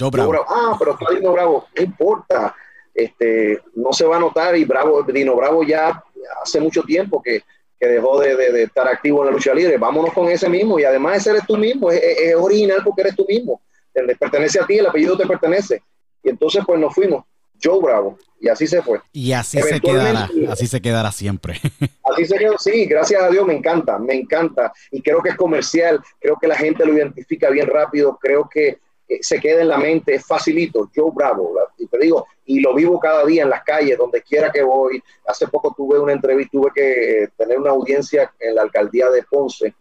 Yo 0.00 0.10
Bravo. 0.10 0.46
Ah, 0.48 0.76
pero 0.78 0.92
está 0.92 1.14
Dino 1.14 1.32
Bravo, 1.32 1.66
no 1.76 1.82
importa. 1.82 2.54
Este, 2.94 3.60
no 3.74 3.92
se 3.92 4.04
va 4.04 4.16
a 4.16 4.20
notar 4.20 4.56
y 4.56 4.64
Bravo, 4.64 5.02
Dino 5.02 5.36
Bravo 5.36 5.62
ya 5.62 6.02
hace 6.42 6.60
mucho 6.60 6.82
tiempo 6.82 7.22
que 7.22 7.42
que 7.80 7.86
dejó 7.88 8.20
de, 8.20 8.62
estar 8.62 8.86
activo 8.86 9.22
en 9.22 9.26
la 9.26 9.32
lucha 9.32 9.54
libre. 9.54 9.78
Vámonos 9.78 10.12
con 10.12 10.28
ese 10.28 10.50
mismo 10.50 10.78
y 10.78 10.84
además 10.84 11.16
ese 11.16 11.30
eres 11.30 11.46
tú 11.46 11.56
mismo, 11.56 11.90
es, 11.90 12.34
original 12.36 12.82
porque 12.84 13.00
eres 13.00 13.16
tú 13.16 13.24
mismo. 13.26 13.62
Te 13.92 14.02
pertenece 14.16 14.60
a 14.60 14.66
ti, 14.66 14.78
el 14.78 14.86
apellido 14.86 15.16
te 15.16 15.26
pertenece. 15.26 15.82
Y 16.22 16.28
entonces 16.28 16.62
pues 16.66 16.78
nos 16.78 16.94
fuimos. 16.94 17.24
Joe 17.62 17.80
Bravo. 17.80 18.18
Y 18.38 18.48
así 18.48 18.66
se 18.66 18.82
fue. 18.82 19.00
Y 19.12 19.32
así 19.32 19.60
se 19.60 19.80
quedará, 19.80 20.28
así 20.50 20.66
se 20.66 20.80
quedará 20.80 21.10
siempre. 21.10 21.58
Así 22.02 22.24
se 22.24 22.38
quedó, 22.38 22.58
sí, 22.58 22.86
gracias 22.86 23.22
a 23.22 23.28
Dios 23.28 23.46
me 23.46 23.54
encanta, 23.54 23.96
me 23.96 24.14
encanta. 24.14 24.72
Y 24.90 25.00
creo 25.00 25.22
que 25.22 25.28
es 25.28 25.36
comercial, 25.36 26.00
creo 26.18 26.36
que 26.40 26.48
la 26.48 26.56
gente 26.56 26.84
lo 26.84 26.92
identifica 26.92 27.50
bien 27.50 27.68
rápido, 27.68 28.18
creo 28.20 28.48
que 28.52 28.80
se 29.20 29.40
queda 29.40 29.62
en 29.62 29.68
la 29.68 29.78
mente, 29.78 30.14
es 30.14 30.24
facilito, 30.24 30.90
Joe 30.94 31.10
Bravo, 31.12 31.54
y 31.78 31.86
te 31.86 31.98
digo, 31.98 32.26
y 32.44 32.60
lo 32.60 32.74
vivo 32.74 32.98
cada 33.00 33.24
día 33.24 33.42
en 33.42 33.50
las 33.50 33.62
calles, 33.64 33.98
donde 33.98 34.22
quiera 34.22 34.50
que 34.50 34.62
voy. 34.62 35.02
Hace 35.26 35.48
poco 35.48 35.74
tuve 35.76 35.98
una 35.98 36.12
entrevista, 36.12 36.50
tuve 36.52 36.70
que 36.74 37.24
eh, 37.24 37.28
tener 37.36 37.58
una 37.58 37.70
audiencia 37.70 38.32
en 38.38 38.54
la 38.54 38.62
alcaldía 38.62 39.10
de 39.10 39.22
Ponce 39.24 39.74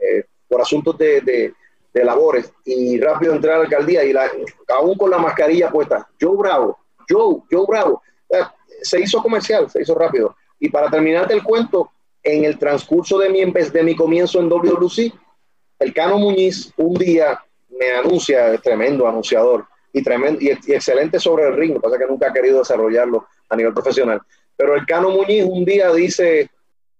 eh, 0.00 0.24
por 0.48 0.60
asuntos 0.60 0.98
de, 0.98 1.20
de, 1.20 2.04
labores, 2.04 2.52
y 2.64 2.98
rápido 3.00 3.34
entré 3.34 3.52
a 3.52 3.58
la 3.58 3.64
alcaldía 3.64 4.02
y 4.02 4.12
la, 4.12 4.30
aún 4.76 4.96
con 4.96 5.10
la 5.10 5.18
mascarilla 5.18 5.70
puesta, 5.70 6.08
Joe 6.20 6.36
Bravo, 6.36 6.78
Joe, 7.08 7.42
Joe 7.50 7.66
Bravo, 7.68 8.02
se 8.82 9.00
hizo 9.00 9.22
comercial, 9.22 9.70
se 9.70 9.82
hizo 9.82 9.94
rápido. 9.94 10.34
Y 10.58 10.68
para 10.70 10.90
terminarte 10.90 11.34
el 11.34 11.42
cuento, 11.42 11.90
en 12.22 12.44
el 12.44 12.58
transcurso 12.58 13.18
de 13.18 13.28
mi, 13.28 13.44
de 13.44 13.82
mi 13.82 13.94
comienzo 13.94 14.40
en 14.40 14.48
WC, 14.48 15.12
el 15.78 15.92
Cano 15.92 16.18
Muñiz 16.18 16.72
un 16.76 16.94
día 16.94 17.40
me 17.78 17.90
anuncia, 17.92 18.52
es 18.52 18.62
tremendo 18.62 19.06
anunciador 19.06 19.66
y, 19.92 20.02
tremendo, 20.02 20.40
y, 20.40 20.50
excelente 20.50 21.18
sobre 21.18 21.46
el 21.46 21.54
ring, 21.54 21.80
pasa 21.80 21.98
que 21.98 22.06
nunca 22.06 22.28
ha 22.28 22.32
querido 22.32 22.58
desarrollarlo 22.58 23.26
a 23.48 23.56
nivel 23.56 23.72
profesional. 23.72 24.20
Pero 24.56 24.74
el 24.74 24.86
Cano 24.86 25.10
Muñiz 25.10 25.44
un 25.44 25.64
día 25.64 25.92
dice, 25.92 26.50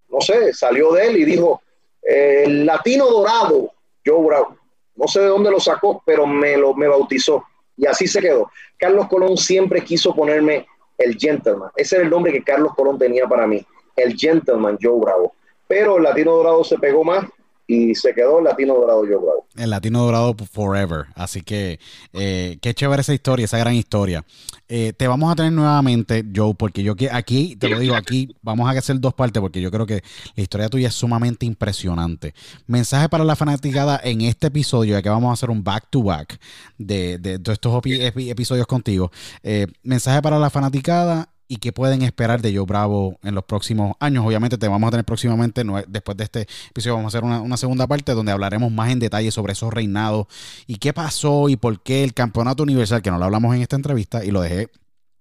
no 0.09 0.20
sé, 0.20 0.53
salió 0.53 0.93
de 0.93 1.07
él 1.07 1.16
y 1.18 1.25
dijo, 1.25 1.62
el 2.03 2.66
latino 2.66 3.07
dorado, 3.07 3.73
Joe 4.05 4.27
Brown, 4.27 4.59
no 4.97 5.09
sé 5.09 5.20
de 5.20 5.27
dónde 5.27 5.51
lo 5.51 5.61
sacó, 5.61 6.03
pero 6.05 6.27
me, 6.27 6.57
lo, 6.57 6.75
me 6.75 6.89
bautizó. 6.89 7.45
Y 7.77 7.87
así 7.87 8.07
se 8.07 8.20
quedó. 8.20 8.51
Carlos 8.77 9.09
Colón 9.09 9.37
siempre 9.37 9.83
quiso 9.83 10.14
ponerme 10.14 10.66
el 10.99 11.16
gentleman. 11.18 11.70
Ese 11.77 11.97
era 11.97 12.05
el 12.05 12.11
nombre 12.11 12.33
que 12.33 12.43
Carlos 12.43 12.75
Colón 12.75 12.99
tenía 12.99 13.27
para 13.27 13.47
mí, 13.47 13.64
el 13.97 14.16
gentleman 14.16 14.79
Joe 14.81 15.01
Bravo. 15.01 15.35
Pero 15.66 15.97
el 15.97 16.03
latino 16.03 16.33
dorado 16.33 16.64
se 16.64 16.79
pegó 16.79 17.03
más 17.05 17.25
y 17.73 17.95
se 17.95 18.12
quedó 18.12 18.39
el 18.39 18.45
Latino 18.45 18.75
Dorado 18.75 19.01
Joe 19.01 19.16
Bravo. 19.16 19.47
El 19.57 19.70
Latino 19.70 20.03
Dorado 20.03 20.35
forever. 20.51 21.07
Así 21.14 21.41
que 21.41 21.81
eh, 22.12 22.59
qué 22.61 22.75
chévere 22.75 23.01
esa 23.01 23.14
historia, 23.14 23.47
esa 23.47 23.57
gran 23.57 23.75
historia. 23.75 24.25
Eh, 24.68 24.93
te 24.95 25.09
vamos 25.09 25.33
a 25.33 25.37
tener 25.37 25.53
nuevamente, 25.53 26.23
Joe, 26.35 26.55
porque 26.55 26.83
yo 26.83 26.95
que 26.97 27.11
aquí, 27.11 27.57
te 27.57 27.70
lo 27.70 27.79
digo, 27.79 27.95
aquí 27.95 28.37
vamos 28.43 28.68
a 28.68 28.79
hacer 28.79 29.01
dos 29.01 29.14
partes 29.14 29.41
porque 29.41 29.62
yo 29.62 29.70
creo 29.70 29.87
que 29.87 30.03
la 30.37 30.43
historia 30.43 30.68
tuya 30.68 30.89
es 30.89 30.95
sumamente 30.95 31.47
impresionante. 31.47 32.35
Mensaje 32.66 33.09
para 33.09 33.25
la 33.25 33.37
fanaticada 33.37 33.99
en 34.05 34.20
este 34.20 34.49
episodio, 34.49 34.93
ya 34.93 35.03
que 35.03 35.09
vamos 35.09 35.31
a 35.31 35.33
hacer 35.33 35.49
un 35.49 35.64
back 35.64 35.89
to 35.89 36.03
back 36.03 36.39
de, 36.77 37.16
de, 37.18 37.41
estos 37.53 37.83
episodios 37.85 38.66
contigo. 38.66 39.11
Eh, 39.43 39.66
mensaje 39.83 40.20
para 40.20 40.39
la 40.39 40.51
fanaticada 40.51 41.32
y 41.53 41.59
qué 41.59 41.71
pueden 41.71 42.01
esperar 42.01 42.41
de 42.41 42.57
Joe 42.57 42.65
Bravo 42.65 43.19
en 43.23 43.35
los 43.35 43.45
próximos 43.45 43.95
años. 44.01 44.25
Obviamente 44.25 44.57
te 44.57 44.69
vamos 44.69 44.89
a 44.89 44.93
tener 44.93 45.05
próximamente, 45.05 45.63
después 45.87 46.17
de 46.17 46.25
este 46.25 46.47
episodio 46.71 46.95
vamos 46.95 47.15
a 47.15 47.19
hacer 47.19 47.29
una, 47.29 47.57
segunda 47.59 47.87
parte 47.87 48.13
donde 48.13 48.33
hablaremos 48.33 48.73
más 48.73 48.91
en 48.91 48.99
detalle 48.99 49.31
sobre 49.31 49.53
esos 49.53 49.71
reinados 49.71 50.29
y 50.67 50.77
qué 50.77 50.95
pasó 50.95 51.51
y 51.51 51.57
por 51.57 51.83
qué 51.83 52.05
el 52.05 52.15
campeonato 52.15 52.63
universal, 52.63 53.03
que 53.03 53.11
no 53.11 53.19
lo 53.19 53.27
hablamos 53.27 53.55
en 53.55 53.61
esta 53.61 53.77
entrevista 53.77 54.25
y 54.25 54.31
lo 54.31 54.41
dejé 54.41 54.71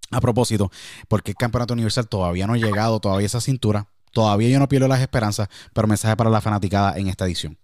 a 0.09 0.21
propósito, 0.21 0.71
porque 1.09 1.31
el 1.31 1.37
campeonato 1.37 1.73
universal 1.73 2.07
todavía 2.07 2.47
no 2.47 2.53
ha 2.53 2.57
llegado, 2.57 3.01
todavía 3.01 3.25
esa 3.25 3.41
cintura, 3.41 3.87
todavía 4.13 4.47
yo 4.47 4.59
no 4.59 4.69
pierdo 4.69 4.87
las 4.87 5.01
esperanzas, 5.01 5.49
pero 5.73 5.85
mensaje 5.89 6.15
para 6.15 6.29
la 6.29 6.39
fanaticada 6.39 6.97
en 6.97 7.09
esta 7.09 7.25
edición. 7.25 7.57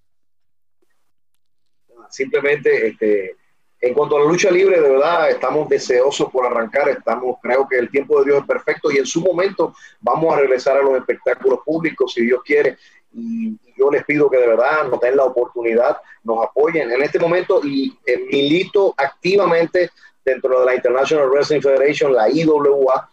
Simplemente 2.10 2.90
este, 2.90 3.38
en 3.80 3.94
cuanto 3.94 4.18
a 4.18 4.22
la 4.22 4.26
lucha 4.26 4.50
libre, 4.50 4.82
de 4.82 4.90
verdad, 4.90 5.30
estamos 5.30 5.70
deseosos 5.70 6.32
por 6.32 6.46
arrancar. 6.46 6.90
Estamos, 6.90 7.38
creo 7.42 7.68
que 7.68 7.78
el 7.78 7.92
tiempo 7.92 8.20
de 8.20 8.26
Dios 8.26 8.42
es 8.42 8.48
perfecto 8.48 8.92
y 8.92 8.98
en 8.98 9.06
su 9.06 9.22
momento 9.22 9.74
vamos 10.02 10.34
a 10.34 10.40
regresar 10.40 10.78
a 10.78 10.82
los 10.82 10.98
espectáculos 10.98 11.60
públicos, 11.64 12.14
si 12.14 12.26
Dios 12.26 12.42
quiere. 12.44 12.78
Y 13.14 13.56
yo 13.78 13.92
les 13.92 14.04
pido 14.04 14.30
que 14.30 14.38
de 14.38 14.48
verdad 14.48 14.88
nos 14.90 15.00
den 15.00 15.16
la 15.16 15.26
oportunidad, 15.26 15.98
nos 16.24 16.44
apoyen 16.44 16.92
en 16.92 17.04
este 17.04 17.20
momento 17.20 17.62
y 17.64 17.96
eh, 18.06 18.18
milito 18.32 18.94
activamente 18.98 19.92
dentro 20.26 20.60
de 20.60 20.66
la 20.66 20.76
International 20.76 21.30
Wrestling 21.30 21.62
Federation, 21.62 22.14
la 22.14 22.30
IWA, 22.30 23.10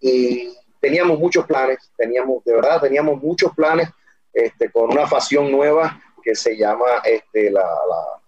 y 0.00 0.52
teníamos 0.80 1.18
muchos 1.18 1.46
planes, 1.46 1.90
teníamos, 1.96 2.44
de 2.44 2.54
verdad, 2.54 2.80
teníamos 2.80 3.22
muchos 3.22 3.54
planes 3.54 3.88
este, 4.32 4.70
con 4.70 4.90
una 4.90 5.06
facción 5.06 5.50
nueva 5.50 6.00
que 6.22 6.34
se 6.34 6.56
llama 6.56 6.86
este, 7.04 7.50
la, 7.50 7.62
la 7.62 8.20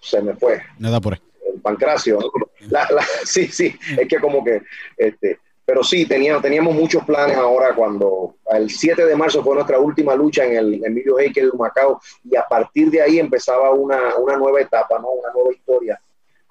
se 0.00 0.20
me 0.22 0.34
fue. 0.34 0.60
Nada 0.78 1.00
por 1.00 1.14
ahí. 1.14 1.20
El 1.54 1.60
pancracio. 1.60 2.18
sí, 3.24 3.46
sí, 3.46 3.74
es 3.98 4.08
que 4.08 4.18
como 4.18 4.44
que, 4.44 4.62
este, 4.96 5.38
pero 5.64 5.82
sí, 5.82 6.06
teníamos, 6.06 6.40
teníamos 6.40 6.74
muchos 6.74 7.04
planes 7.04 7.36
ahora 7.36 7.74
cuando 7.74 8.36
el 8.50 8.70
7 8.70 9.04
de 9.04 9.16
marzo 9.16 9.42
fue 9.42 9.54
nuestra 9.54 9.78
última 9.78 10.14
lucha 10.14 10.44
en 10.44 10.56
el 10.56 10.84
Emilio 10.84 11.18
Heikel 11.18 11.50
de 11.50 11.58
Macao 11.58 12.00
y 12.24 12.36
a 12.36 12.44
partir 12.44 12.90
de 12.90 13.02
ahí 13.02 13.18
empezaba 13.18 13.70
una, 13.72 14.16
una 14.16 14.36
nueva 14.36 14.60
etapa, 14.60 14.98
¿no? 14.98 15.10
una 15.10 15.30
nueva 15.32 15.52
historia 15.52 16.00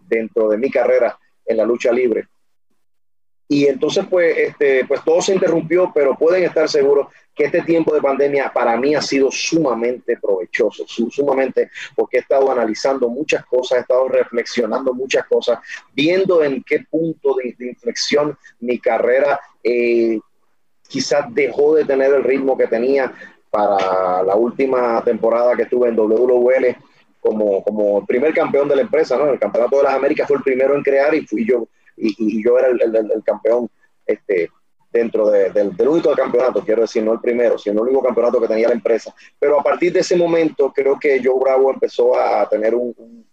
dentro 0.01 0.49
de 0.49 0.57
mi 0.57 0.69
carrera 0.69 1.17
en 1.45 1.57
la 1.57 1.65
lucha 1.65 1.91
libre. 1.91 2.27
Y 3.47 3.65
entonces, 3.65 4.05
pues, 4.09 4.37
este, 4.37 4.85
pues 4.85 5.03
todo 5.03 5.21
se 5.21 5.33
interrumpió, 5.33 5.91
pero 5.95 6.15
pueden 6.15 6.43
estar 6.43 6.67
seguros 6.69 7.07
este 7.45 7.61
tiempo 7.61 7.93
de 7.93 8.01
pandemia 8.01 8.51
para 8.53 8.77
mí 8.77 8.95
ha 8.95 9.01
sido 9.01 9.29
sumamente 9.31 10.17
provechoso, 10.17 10.85
sumamente, 10.87 11.69
porque 11.95 12.17
he 12.17 12.19
estado 12.21 12.51
analizando 12.51 13.09
muchas 13.09 13.45
cosas, 13.45 13.79
he 13.79 13.81
estado 13.81 14.07
reflexionando 14.07 14.93
muchas 14.93 15.25
cosas, 15.27 15.59
viendo 15.93 16.43
en 16.43 16.63
qué 16.63 16.85
punto 16.89 17.35
de, 17.35 17.55
inflexión 17.67 18.37
mi 18.59 18.79
carrera 18.79 19.39
eh, 19.63 20.19
quizás 20.87 21.25
dejó 21.33 21.75
de 21.75 21.85
tener 21.85 22.13
el 22.13 22.23
ritmo 22.23 22.57
que 22.57 22.67
tenía 22.67 23.13
para 23.49 24.23
la 24.23 24.35
última 24.35 25.03
temporada 25.03 25.55
que 25.55 25.63
estuve 25.63 25.89
en 25.89 25.95
WWL 25.95 26.75
como, 27.19 27.63
como 27.63 28.05
primer 28.05 28.33
campeón 28.33 28.67
de 28.67 28.75
la 28.75 28.81
empresa, 28.83 29.17
¿no? 29.17 29.29
El 29.29 29.39
Campeonato 29.39 29.77
de 29.77 29.83
las 29.83 29.95
Américas 29.95 30.27
fue 30.27 30.37
el 30.37 30.43
primero 30.43 30.75
en 30.75 30.83
crear 30.83 31.13
y 31.13 31.25
fui 31.25 31.45
yo 31.45 31.67
era 32.57 32.67
el, 32.67 33.23
campeón 33.23 33.69
este, 34.05 34.49
dentro 34.97 35.29
del, 35.29 35.73
único 35.87 36.11
campeonato, 36.13 36.63
quiero 36.63 36.81
decir, 36.81 37.03
no 37.03 37.13
el 37.13 37.19
primero, 37.19 37.57
sino 37.57 37.81
el 37.81 37.89
único 37.89 38.03
campeonato 38.03 38.41
que 38.41 38.47
tenía 38.47 38.67
la 38.67 38.73
empresa. 38.73 39.13
Pero 39.39 39.59
a 39.59 39.63
partir 39.63 39.93
de 39.93 39.99
ese 39.99 40.15
momento 40.15 40.71
creo 40.73 40.97
que 40.99 41.21
Joe 41.23 41.39
Bravo 41.39 41.71
empezó 41.71 42.17
a 42.19 42.47
tener 42.49 42.75
un, 42.75 43.25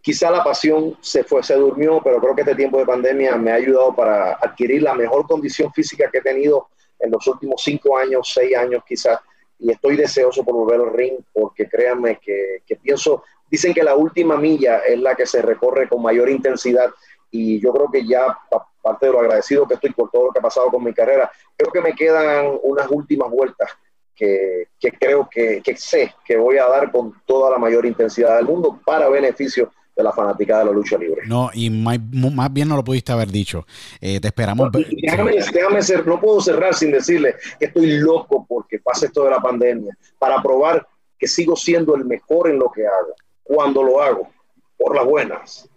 quizá 0.00 0.30
la 0.30 0.44
pasión 0.44 0.96
se 1.00 1.24
fue, 1.24 1.42
se 1.42 1.54
durmió, 1.54 2.00
pero 2.02 2.20
creo 2.20 2.34
que 2.34 2.42
este 2.42 2.54
tiempo 2.54 2.78
de 2.78 2.86
pandemia 2.86 3.36
me 3.36 3.50
ha 3.50 3.54
ayudado 3.54 3.94
para 3.94 4.34
adquirir 4.34 4.82
la 4.82 4.94
mejor 4.94 5.26
condición 5.26 5.72
física 5.72 6.08
que 6.10 6.18
he 6.18 6.22
tenido 6.22 6.68
en 7.00 7.10
los 7.10 7.26
últimos 7.26 7.60
cinco 7.62 7.98
años, 7.98 8.30
seis 8.32 8.56
años 8.56 8.84
quizás, 8.86 9.18
y 9.58 9.72
estoy 9.72 9.96
deseoso 9.96 10.44
por 10.44 10.54
volver 10.54 10.80
al 10.80 10.92
ring, 10.92 11.18
porque 11.32 11.68
créanme 11.68 12.18
que, 12.20 12.62
que 12.64 12.76
pienso, 12.76 13.24
dicen 13.50 13.74
que 13.74 13.82
la 13.82 13.96
última 13.96 14.36
milla 14.36 14.78
es 14.86 14.98
la 15.00 15.14
que 15.14 15.26
se 15.26 15.42
recorre 15.42 15.88
con 15.88 16.02
mayor 16.02 16.28
intensidad 16.30 16.90
y 17.30 17.60
yo 17.60 17.72
creo 17.72 17.90
que 17.90 18.06
ya, 18.06 18.38
parte 18.82 19.06
de 19.06 19.12
lo 19.12 19.20
agradecido 19.20 19.66
que 19.66 19.74
estoy 19.74 19.90
por 19.90 20.10
todo 20.10 20.26
lo 20.26 20.32
que 20.32 20.38
ha 20.38 20.42
pasado 20.42 20.70
con 20.70 20.82
mi 20.84 20.92
carrera, 20.92 21.30
creo 21.56 21.72
que 21.72 21.80
me 21.80 21.94
quedan 21.94 22.58
unas 22.62 22.86
últimas 22.90 23.30
vueltas 23.30 23.70
que, 24.14 24.68
que 24.80 24.92
creo 24.92 25.28
que, 25.30 25.60
que, 25.62 25.76
sé 25.76 26.14
que 26.24 26.36
voy 26.36 26.56
a 26.58 26.66
dar 26.66 26.90
con 26.90 27.12
toda 27.26 27.50
la 27.50 27.58
mayor 27.58 27.84
intensidad 27.84 28.36
del 28.36 28.46
mundo 28.46 28.80
para 28.84 29.08
beneficio 29.08 29.70
de 29.94 30.02
la 30.02 30.12
fanática 30.12 30.58
de 30.58 30.66
la 30.66 30.72
lucha 30.72 30.98
libre. 30.98 31.22
No, 31.26 31.50
y 31.54 31.70
más, 31.70 31.98
más 32.12 32.52
bien 32.52 32.68
no 32.68 32.76
lo 32.76 32.84
pudiste 32.84 33.12
haber 33.12 33.28
dicho. 33.28 33.66
Eh, 34.00 34.20
te 34.20 34.28
esperamos. 34.28 34.70
No, 34.72 34.80
déjame, 35.02 35.32
déjame 35.32 35.82
ser, 35.82 36.06
no 36.06 36.20
puedo 36.20 36.40
cerrar 36.40 36.74
sin 36.74 36.92
decirle 36.92 37.34
que 37.58 37.66
estoy 37.66 37.98
loco 37.98 38.44
porque 38.46 38.78
pasa 38.78 39.06
esto 39.06 39.24
de 39.24 39.30
la 39.30 39.40
pandemia, 39.40 39.96
para 40.18 40.42
probar 40.42 40.86
que 41.18 41.26
sigo 41.26 41.56
siendo 41.56 41.94
el 41.96 42.04
mejor 42.04 42.50
en 42.50 42.58
lo 42.58 42.70
que 42.70 42.86
hago, 42.86 43.14
cuando 43.42 43.82
lo 43.82 44.02
hago, 44.02 44.28
por 44.76 44.94
las 44.94 45.06
buenas 45.06 45.68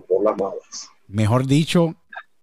por 0.00 0.24
las 0.24 0.36
malas 0.36 0.88
mejor 1.12 1.46
dicho, 1.46 1.94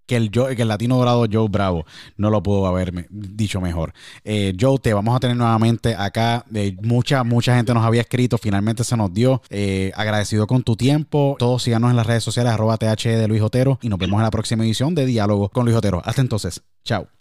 que 0.05 0.15
el, 0.15 0.31
que 0.31 0.61
el 0.61 0.67
latino 0.67 0.97
dorado 0.97 1.25
Joe 1.31 1.47
Bravo. 1.49 1.85
No 2.17 2.31
lo 2.31 2.41
puedo 2.41 2.65
haber 2.65 3.07
dicho 3.09 3.61
mejor. 3.61 3.93
Eh, 4.23 4.55
Joe, 4.59 4.79
te 4.79 4.93
vamos 4.93 5.15
a 5.15 5.19
tener 5.19 5.37
nuevamente 5.37 5.95
acá. 5.95 6.45
Eh, 6.53 6.75
mucha, 6.81 7.23
mucha 7.23 7.55
gente 7.55 7.73
nos 7.73 7.85
había 7.85 8.01
escrito. 8.01 8.39
Finalmente 8.39 8.83
se 8.83 8.97
nos 8.97 9.13
dio. 9.13 9.41
Eh, 9.49 9.91
agradecido 9.95 10.47
con 10.47 10.63
tu 10.63 10.75
tiempo. 10.75 11.35
Todos 11.37 11.61
síganos 11.61 11.91
en 11.91 11.97
las 11.97 12.07
redes 12.07 12.23
sociales, 12.23 12.53
arroba 12.53 12.77
TH 12.77 13.17
de 13.17 13.27
Luis 13.27 13.41
Otero. 13.41 13.77
Y 13.83 13.89
nos 13.89 13.99
vemos 13.99 14.17
en 14.17 14.23
la 14.23 14.31
próxima 14.31 14.63
edición 14.63 14.95
de 14.95 15.05
Diálogo 15.05 15.49
con 15.49 15.65
Luis 15.65 15.77
Otero. 15.77 16.01
Hasta 16.03 16.21
entonces. 16.21 16.63
Chao. 16.83 17.18